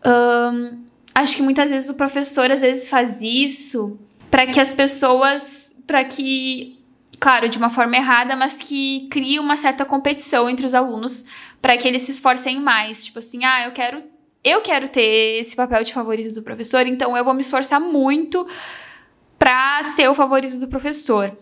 Um, 0.06 0.84
acho 1.14 1.36
que 1.36 1.44
muitas 1.44 1.70
vezes 1.70 1.90
o 1.90 1.96
professor 1.96 2.50
às 2.50 2.62
vezes 2.62 2.90
faz 2.90 3.22
isso 3.22 4.00
para 4.30 4.48
que 4.48 4.60
as 4.60 4.74
pessoas, 4.74 5.76
para 5.86 6.06
que, 6.06 6.80
claro, 7.20 7.50
de 7.50 7.58
uma 7.58 7.70
forma 7.70 7.98
errada, 7.98 8.38
mas 8.38 8.54
que 8.54 9.06
crie 9.12 9.38
uma 9.38 9.58
certa 9.58 9.84
competição 9.84 10.50
entre 10.50 10.66
os 10.66 10.74
alunos 10.74 11.26
para 11.62 11.76
que 11.78 11.86
eles 11.86 12.04
se 12.04 12.12
esforcem 12.12 12.62
mais. 12.62 13.04
Tipo 13.04 13.20
assim, 13.20 13.44
ah, 13.44 13.66
eu 13.66 13.74
quero 13.74 14.02
eu 14.44 14.62
quero 14.62 14.88
ter 14.88 15.39
esse 15.39 15.56
papel 15.56 15.84
de 15.84 15.94
favorito 15.94 16.34
do 16.34 16.42
professor, 16.42 16.86
então 16.88 17.16
eu 17.16 17.24
vou 17.24 17.34
me 17.34 17.42
esforçar 17.42 17.80
muito 17.80 18.48
para 19.38 19.82
ser 19.84 20.10
o 20.10 20.14
favorito 20.14 20.60
do 20.60 20.68
professor. 20.68 21.36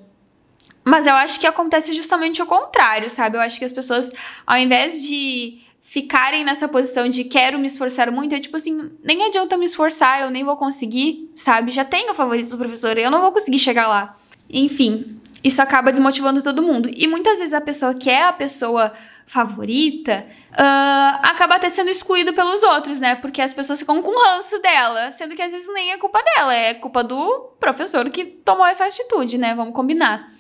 Mas 0.84 1.06
eu 1.06 1.14
acho 1.14 1.40
que 1.40 1.48
acontece 1.48 1.94
justamente 1.94 2.42
o 2.42 2.46
contrário, 2.46 3.10
sabe? 3.10 3.38
Eu 3.38 3.42
acho 3.42 3.60
que 3.60 3.66
as 3.66 3.72
pessoas, 3.72 4.12
ao 4.46 4.58
invés 4.58 5.04
de 5.04 5.62
ficarem 5.82 6.44
nessa 6.44 6.68
posição 6.68 7.08
de 7.08 7.24
quero 7.24 7.58
me 7.58 7.66
esforçar 7.66 8.12
muito, 8.12 8.36
é 8.36 8.40
tipo 8.40 8.56
assim, 8.56 8.92
nem 9.04 9.24
adianta 9.24 9.58
me 9.58 9.66
esforçar, 9.66 10.22
eu 10.22 10.30
nem 10.30 10.44
vou 10.44 10.56
conseguir, 10.58 11.32
sabe? 11.36 11.72
Já 11.72 11.86
tenho 11.86 12.12
o 12.12 12.16
favorito 12.16 12.50
do 12.50 12.58
professor, 12.58 12.98
eu 12.98 13.10
não 13.12 13.22
vou 13.22 13.32
conseguir 13.32 13.60
chegar 13.60 13.88
lá. 13.88 14.16
Enfim, 14.50 15.20
isso 15.44 15.62
acaba 15.62 15.92
desmotivando 15.92 16.42
todo 16.42 16.62
mundo. 16.62 16.90
E 16.94 17.08
muitas 17.08 17.40
vezes 17.40 17.54
a 17.54 17.62
pessoa 17.62 17.94
que 17.94 18.10
é 18.10 18.28
a 18.28 18.34
pessoa 18.34 18.94
favorita, 19.30 20.26
uh, 20.54 21.20
acaba 21.22 21.56
até 21.56 21.70
sendo 21.70 21.92
excluído 21.92 22.34
pelos 22.34 22.64
outros, 22.64 23.00
né? 23.00 23.14
Porque 23.14 23.44
as 23.44 23.54
pessoas 23.54 23.78
ficam 23.78 24.02
com 24.02 24.12
ranço 24.26 24.60
dela, 24.60 25.12
sendo 25.12 25.36
que 25.36 25.42
às 25.44 25.52
vezes 25.52 25.72
nem 25.72 25.92
é 25.92 25.98
culpa 25.98 26.20
dela, 26.24 26.52
é 26.52 26.74
culpa 26.74 27.04
do 27.04 27.52
professor 27.60 28.10
que 28.10 28.26
tomou 28.26 28.66
essa 28.66 28.86
atitude, 28.86 29.38
né? 29.38 29.54
Vamos 29.54 29.76
combinar. 29.76 30.34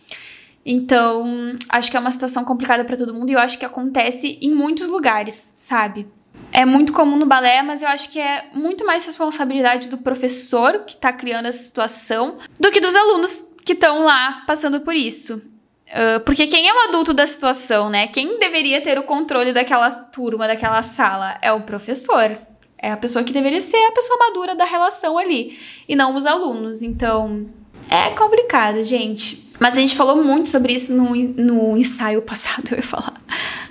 Então, 0.66 1.54
acho 1.70 1.92
que 1.92 1.98
é 1.98 2.00
uma 2.00 2.12
situação 2.12 2.44
complicada 2.44 2.84
para 2.84 2.98
todo 2.98 3.14
mundo 3.14 3.30
e 3.30 3.34
eu 3.34 3.40
acho 3.40 3.60
que 3.60 3.66
acontece 3.66 4.40
em 4.42 4.56
muitos 4.56 4.90
lugares, 4.90 5.36
sabe? 5.36 6.08
É 6.52 6.66
muito 6.66 6.92
comum 6.92 7.16
no 7.16 7.28
balé, 7.28 7.62
mas 7.62 7.84
eu 7.84 7.90
acho 7.90 8.10
que 8.10 8.20
é 8.20 8.50
muito 8.56 8.84
mais 8.88 9.06
responsabilidade 9.06 9.88
do 9.88 10.00
professor 10.00 10.80
que 10.80 10.98
tá 10.98 11.14
criando 11.14 11.46
essa 11.46 11.60
situação 11.60 12.40
do 12.60 12.72
que 12.72 12.82
dos 12.82 12.96
alunos 12.96 13.46
que 13.64 13.74
estão 13.74 14.04
lá 14.04 14.44
passando 14.48 14.82
por 14.82 14.96
isso. 14.96 15.59
Uh, 15.90 16.20
porque 16.22 16.46
quem 16.46 16.68
é 16.68 16.74
o 16.74 16.90
adulto 16.90 17.14
da 17.14 17.26
situação, 17.26 17.90
né? 17.90 18.08
Quem 18.08 18.38
deveria 18.38 18.82
ter 18.82 18.98
o 19.00 19.04
controle 19.04 19.52
daquela 19.52 19.90
turma, 19.90 20.48
daquela 20.48 20.82
sala? 20.82 21.38
É 21.42 21.52
o 21.52 21.62
professor. 21.62 22.38
É 22.78 22.92
a 22.92 22.98
pessoa 22.98 23.24
que 23.24 23.34
deveria 23.34 23.60
ser 23.60 23.78
a 23.88 23.92
pessoa 23.92 24.18
madura 24.20 24.56
da 24.56 24.66
relação 24.66 25.18
ali. 25.18 25.58
E 25.88 25.96
não 25.96 26.16
os 26.16 26.26
alunos. 26.26 26.84
Então, 26.84 27.48
é 27.90 28.12
complicado, 28.12 28.82
gente. 28.84 29.50
Mas 29.60 29.78
a 29.78 29.82
gente 29.82 29.96
falou 29.96 30.24
muito 30.24 30.48
sobre 30.48 30.74
isso 30.74 30.94
no, 30.94 31.16
no 31.16 31.78
ensaio 31.78 32.22
passado, 32.24 32.70
eu 32.72 32.78
ia 32.78 32.84
falar. 32.84 33.14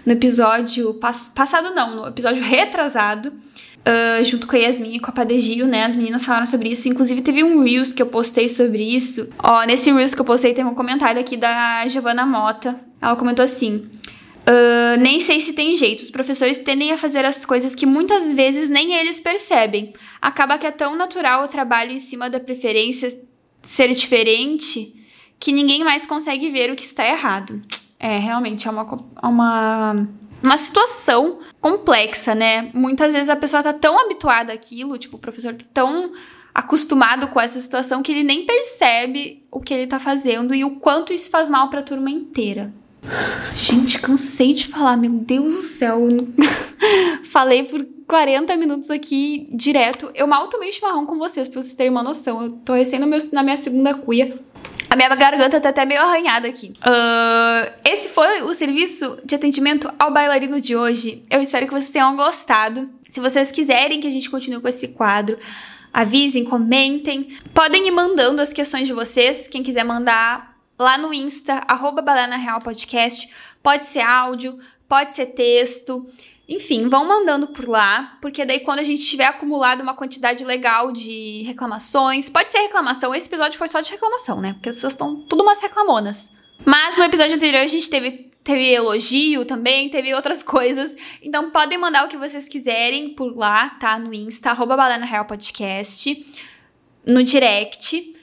No 0.04 0.12
episódio. 0.12 0.94
Pass, 0.94 1.30
passado 1.34 1.74
não, 1.74 1.96
no 1.96 2.08
episódio 2.08 2.42
retrasado 2.42 3.32
uh, 3.87 4.24
junto 4.24 4.47
com 4.47 4.57
a 4.57 4.59
Yasmin 4.59 4.97
e 4.97 5.01
com 5.01 5.11
a 5.11 5.12
Padegio, 5.12 5.66
né? 5.66 5.85
As 5.85 5.97
meninas 5.97 6.24
falaram 6.24 6.47
sobre 6.47 6.70
isso. 6.70 6.89
Inclusive, 6.89 7.22
teve 7.22 7.45
um 7.45 7.62
Reels 7.62 7.93
que 7.93 8.03
eu 8.03 8.07
postei 8.07 8.49
sobre 8.49 8.83
isso. 8.83 9.31
Ó, 9.39 9.64
nesse 9.64 9.93
Reels 9.93 10.14
que 10.14 10.20
eu 10.20 10.24
postei, 10.24 10.55
tem 10.55 10.64
um 10.64 10.74
comentário 10.74 11.20
aqui 11.20 11.37
da 11.37 11.87
Giovanna 11.87 12.24
Mota. 12.24 12.79
Ela 13.01 13.16
comentou 13.16 13.45
assim. 13.45 13.89
Uh, 14.49 14.99
nem 14.99 15.20
sei 15.20 15.41
se 15.41 15.53
tem 15.53 15.76
jeito. 15.76 16.03
Os 16.03 16.11
professores 16.11 16.59
tendem 16.59 16.91
a 16.91 16.97
fazer 16.97 17.24
as 17.24 17.45
coisas 17.45 17.74
que 17.74 17.85
muitas 17.85 18.33
vezes 18.33 18.68
nem 18.68 18.95
eles 18.95 19.20
percebem. 19.20 19.93
Acaba 20.20 20.57
que 20.57 20.66
é 20.66 20.70
tão 20.70 20.97
natural 20.97 21.45
o 21.45 21.49
trabalho 21.49 21.93
em 21.93 21.99
cima 21.99 22.31
da 22.31 22.41
preferência 22.41 23.09
ser 23.61 23.93
diferente 23.93 24.95
que 25.39 25.53
ninguém 25.53 25.85
mais 25.85 26.07
consegue 26.07 26.51
ver 26.51 26.70
o 26.70 26.76
que 26.76 26.83
está 26.83 27.07
errado. 27.07 27.61
É, 28.01 28.18
realmente 28.18 28.66
é 28.66 28.70
uma, 28.70 29.05
uma 29.22 30.09
uma 30.43 30.57
situação 30.57 31.41
complexa, 31.61 32.34
né? 32.34 32.70
Muitas 32.74 33.12
vezes 33.12 33.28
a 33.28 33.36
pessoa 33.36 33.62
tá 33.62 33.72
tão 33.72 33.99
habituada 33.99 34.53
àquilo, 34.53 34.99
tipo, 34.99 35.16
o 35.16 35.20
professor 35.20 35.55
tá 35.55 35.64
tão 35.72 36.12
acostumado 36.55 37.28
com 37.28 37.41
essa 37.41 37.61
situação 37.61 38.03
que 38.03 38.11
ele 38.11 38.24
nem 38.24 38.45
percebe 38.45 39.45
o 39.51 39.61
que 39.61 39.72
ele 39.72 39.86
tá 39.86 40.01
fazendo 40.01 40.55
e 40.55 40.64
o 40.64 40.80
quanto 40.80 41.12
isso 41.12 41.30
faz 41.30 41.49
mal 41.49 41.70
para 41.70 41.80
a 41.80 41.84
turma 41.84 42.11
inteira. 42.11 42.72
Gente, 43.55 44.01
cansei 44.01 44.53
de 44.53 44.66
falar, 44.66 44.97
meu 44.97 45.12
Deus 45.12 45.55
do 45.55 45.62
céu. 45.62 46.01
Falei 47.24 47.64
por 47.64 47.86
40 48.07 48.57
minutos 48.57 48.91
aqui 48.91 49.49
direto. 49.53 50.11
Eu 50.14 50.26
mal 50.26 50.49
tomei 50.49 50.72
chimarrão 50.72 51.07
com 51.07 51.16
vocês, 51.16 51.49
pra 51.49 51.61
vocês 51.61 51.74
terem 51.74 51.91
uma 51.91 52.03
noção. 52.03 52.43
Eu 52.43 52.51
tô 52.51 52.74
recém 52.74 52.99
meu, 53.01 53.18
na 53.32 53.43
minha 53.43 53.57
segunda 53.57 53.95
cuia. 53.95 54.26
A 54.91 54.97
minha 54.97 55.14
garganta 55.14 55.61
tá 55.61 55.68
até 55.68 55.84
meio 55.84 56.01
arranhada 56.01 56.49
aqui. 56.49 56.72
Uh, 56.78 57.72
esse 57.84 58.09
foi 58.09 58.43
o 58.43 58.55
serviço 58.55 59.18
de 59.24 59.34
atendimento 59.34 59.93
ao 59.99 60.12
bailarino 60.12 60.61
de 60.61 60.74
hoje. 60.74 61.22
Eu 61.28 61.43
espero 61.43 61.66
que 61.66 61.72
vocês 61.72 61.91
tenham 61.91 62.16
gostado. 62.16 62.89
Se 63.09 63.20
vocês 63.20 63.53
quiserem 63.53 64.01
que 64.01 64.07
a 64.07 64.11
gente 64.11 64.30
continue 64.30 64.61
com 64.61 64.68
esse 64.68 64.89
quadro, 64.89 65.39
avisem, 65.93 66.45
comentem. 66.45 67.36
Podem 67.53 67.86
ir 67.86 67.91
mandando 67.91 68.41
as 68.41 68.53
questões 68.53 68.86
de 68.86 68.95
vocês. 68.95 69.47
Quem 69.47 69.62
quiser 69.62 69.84
mandar 69.84 70.57
lá 70.78 70.97
no 70.97 71.12
Insta, 71.12 71.55
arroba 71.68 72.03
Podcast. 72.64 73.28
Pode 73.62 73.84
ser 73.84 74.01
áudio, 74.01 74.59
pode 74.89 75.14
ser 75.14 75.26
texto. 75.26 76.07
Enfim, 76.49 76.88
vão 76.88 77.07
mandando 77.07 77.49
por 77.49 77.68
lá, 77.68 78.16
porque 78.22 78.42
daí 78.44 78.61
quando 78.61 78.78
a 78.78 78.84
gente 78.84 79.05
tiver 79.05 79.26
acumulado 79.26 79.82
uma 79.82 79.94
quantidade 79.94 80.44
legal 80.46 80.90
de 80.90 81.42
reclamações, 81.42 82.30
pode 82.30 82.49
ser 82.49 82.61
reclamação, 82.61 83.14
esse 83.14 83.28
episódio 83.28 83.59
foi 83.59 83.68
só 83.68 83.80
de 83.82 83.90
reclamação, 83.90 84.40
né? 84.40 84.55
Porque 84.55 84.72
vocês 84.72 84.92
estão 84.92 85.14
tudo 85.14 85.42
umas 85.42 85.61
reclamonas. 85.61 86.32
Mas 86.64 86.96
no 86.96 87.05
episódio 87.05 87.34
anterior 87.34 87.62
a 87.62 87.66
gente 87.66 87.90
teve, 87.90 88.30
teve 88.42 88.66
elogio 88.72 89.44
também, 89.44 89.90
teve 89.90 90.14
outras 90.14 90.42
coisas. 90.42 90.96
Então 91.22 91.51
podem 91.51 91.76
mandar 91.76 92.07
o 92.07 92.09
que 92.09 92.16
vocês 92.16 92.49
quiserem 92.49 93.14
por 93.14 93.36
lá, 93.36 93.68
tá? 93.70 93.99
No 93.99 94.14
Insta, 94.14 94.51
arroba 94.51 94.76
Podcast, 95.24 96.26
no 97.07 97.22
direct. 97.22 98.17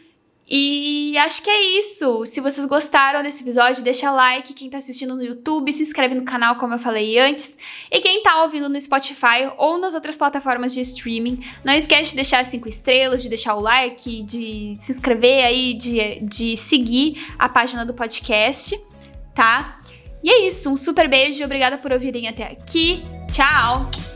E 0.48 1.18
acho 1.18 1.42
que 1.42 1.50
é 1.50 1.80
isso. 1.80 2.24
Se 2.26 2.40
vocês 2.40 2.66
gostaram 2.68 3.24
desse 3.24 3.42
episódio, 3.42 3.84
deixa 3.84 4.12
like. 4.12 4.54
Quem 4.54 4.70
tá 4.70 4.78
assistindo 4.78 5.16
no 5.16 5.24
YouTube, 5.24 5.72
se 5.74 5.82
inscreve 5.82 6.14
no 6.14 6.24
canal, 6.24 6.56
como 6.58 6.76
eu 6.76 6.80
falei 6.80 7.18
antes. 7.18 7.58
E 7.90 8.00
quem 8.00 8.22
tá 8.22 8.44
ouvindo 8.44 8.70
no 8.70 8.80
Spotify 8.80 9.52
ou 9.58 9.80
nas 9.80 9.96
outras 9.96 10.18
plataformas 10.18 10.74
de 10.74 10.82
streaming, 10.82 11.40
não 11.64 11.74
esquece 11.74 12.12
de 12.12 12.18
deixar 12.18 12.46
cinco 12.46 12.70
estrelas, 12.70 13.24
de 13.24 13.30
deixar 13.30 13.56
o 13.56 13.60
like, 13.60 14.22
de 14.24 14.74
se 14.76 14.92
inscrever 14.92 15.44
aí, 15.44 15.74
de, 15.74 16.20
de 16.22 16.56
seguir 16.56 17.34
a 17.40 17.50
página 17.50 17.84
do 17.84 17.94
podcast, 17.94 18.80
tá? 19.34 19.78
E 20.24 20.30
é 20.30 20.48
isso. 20.48 20.70
Um 20.70 20.78
super 20.78 21.10
beijo 21.10 21.44
obrigada 21.44 21.78
por 21.78 21.92
ouvirem 21.92 22.28
até 22.28 22.44
aqui. 22.44 23.04
Tchau! 23.32 24.15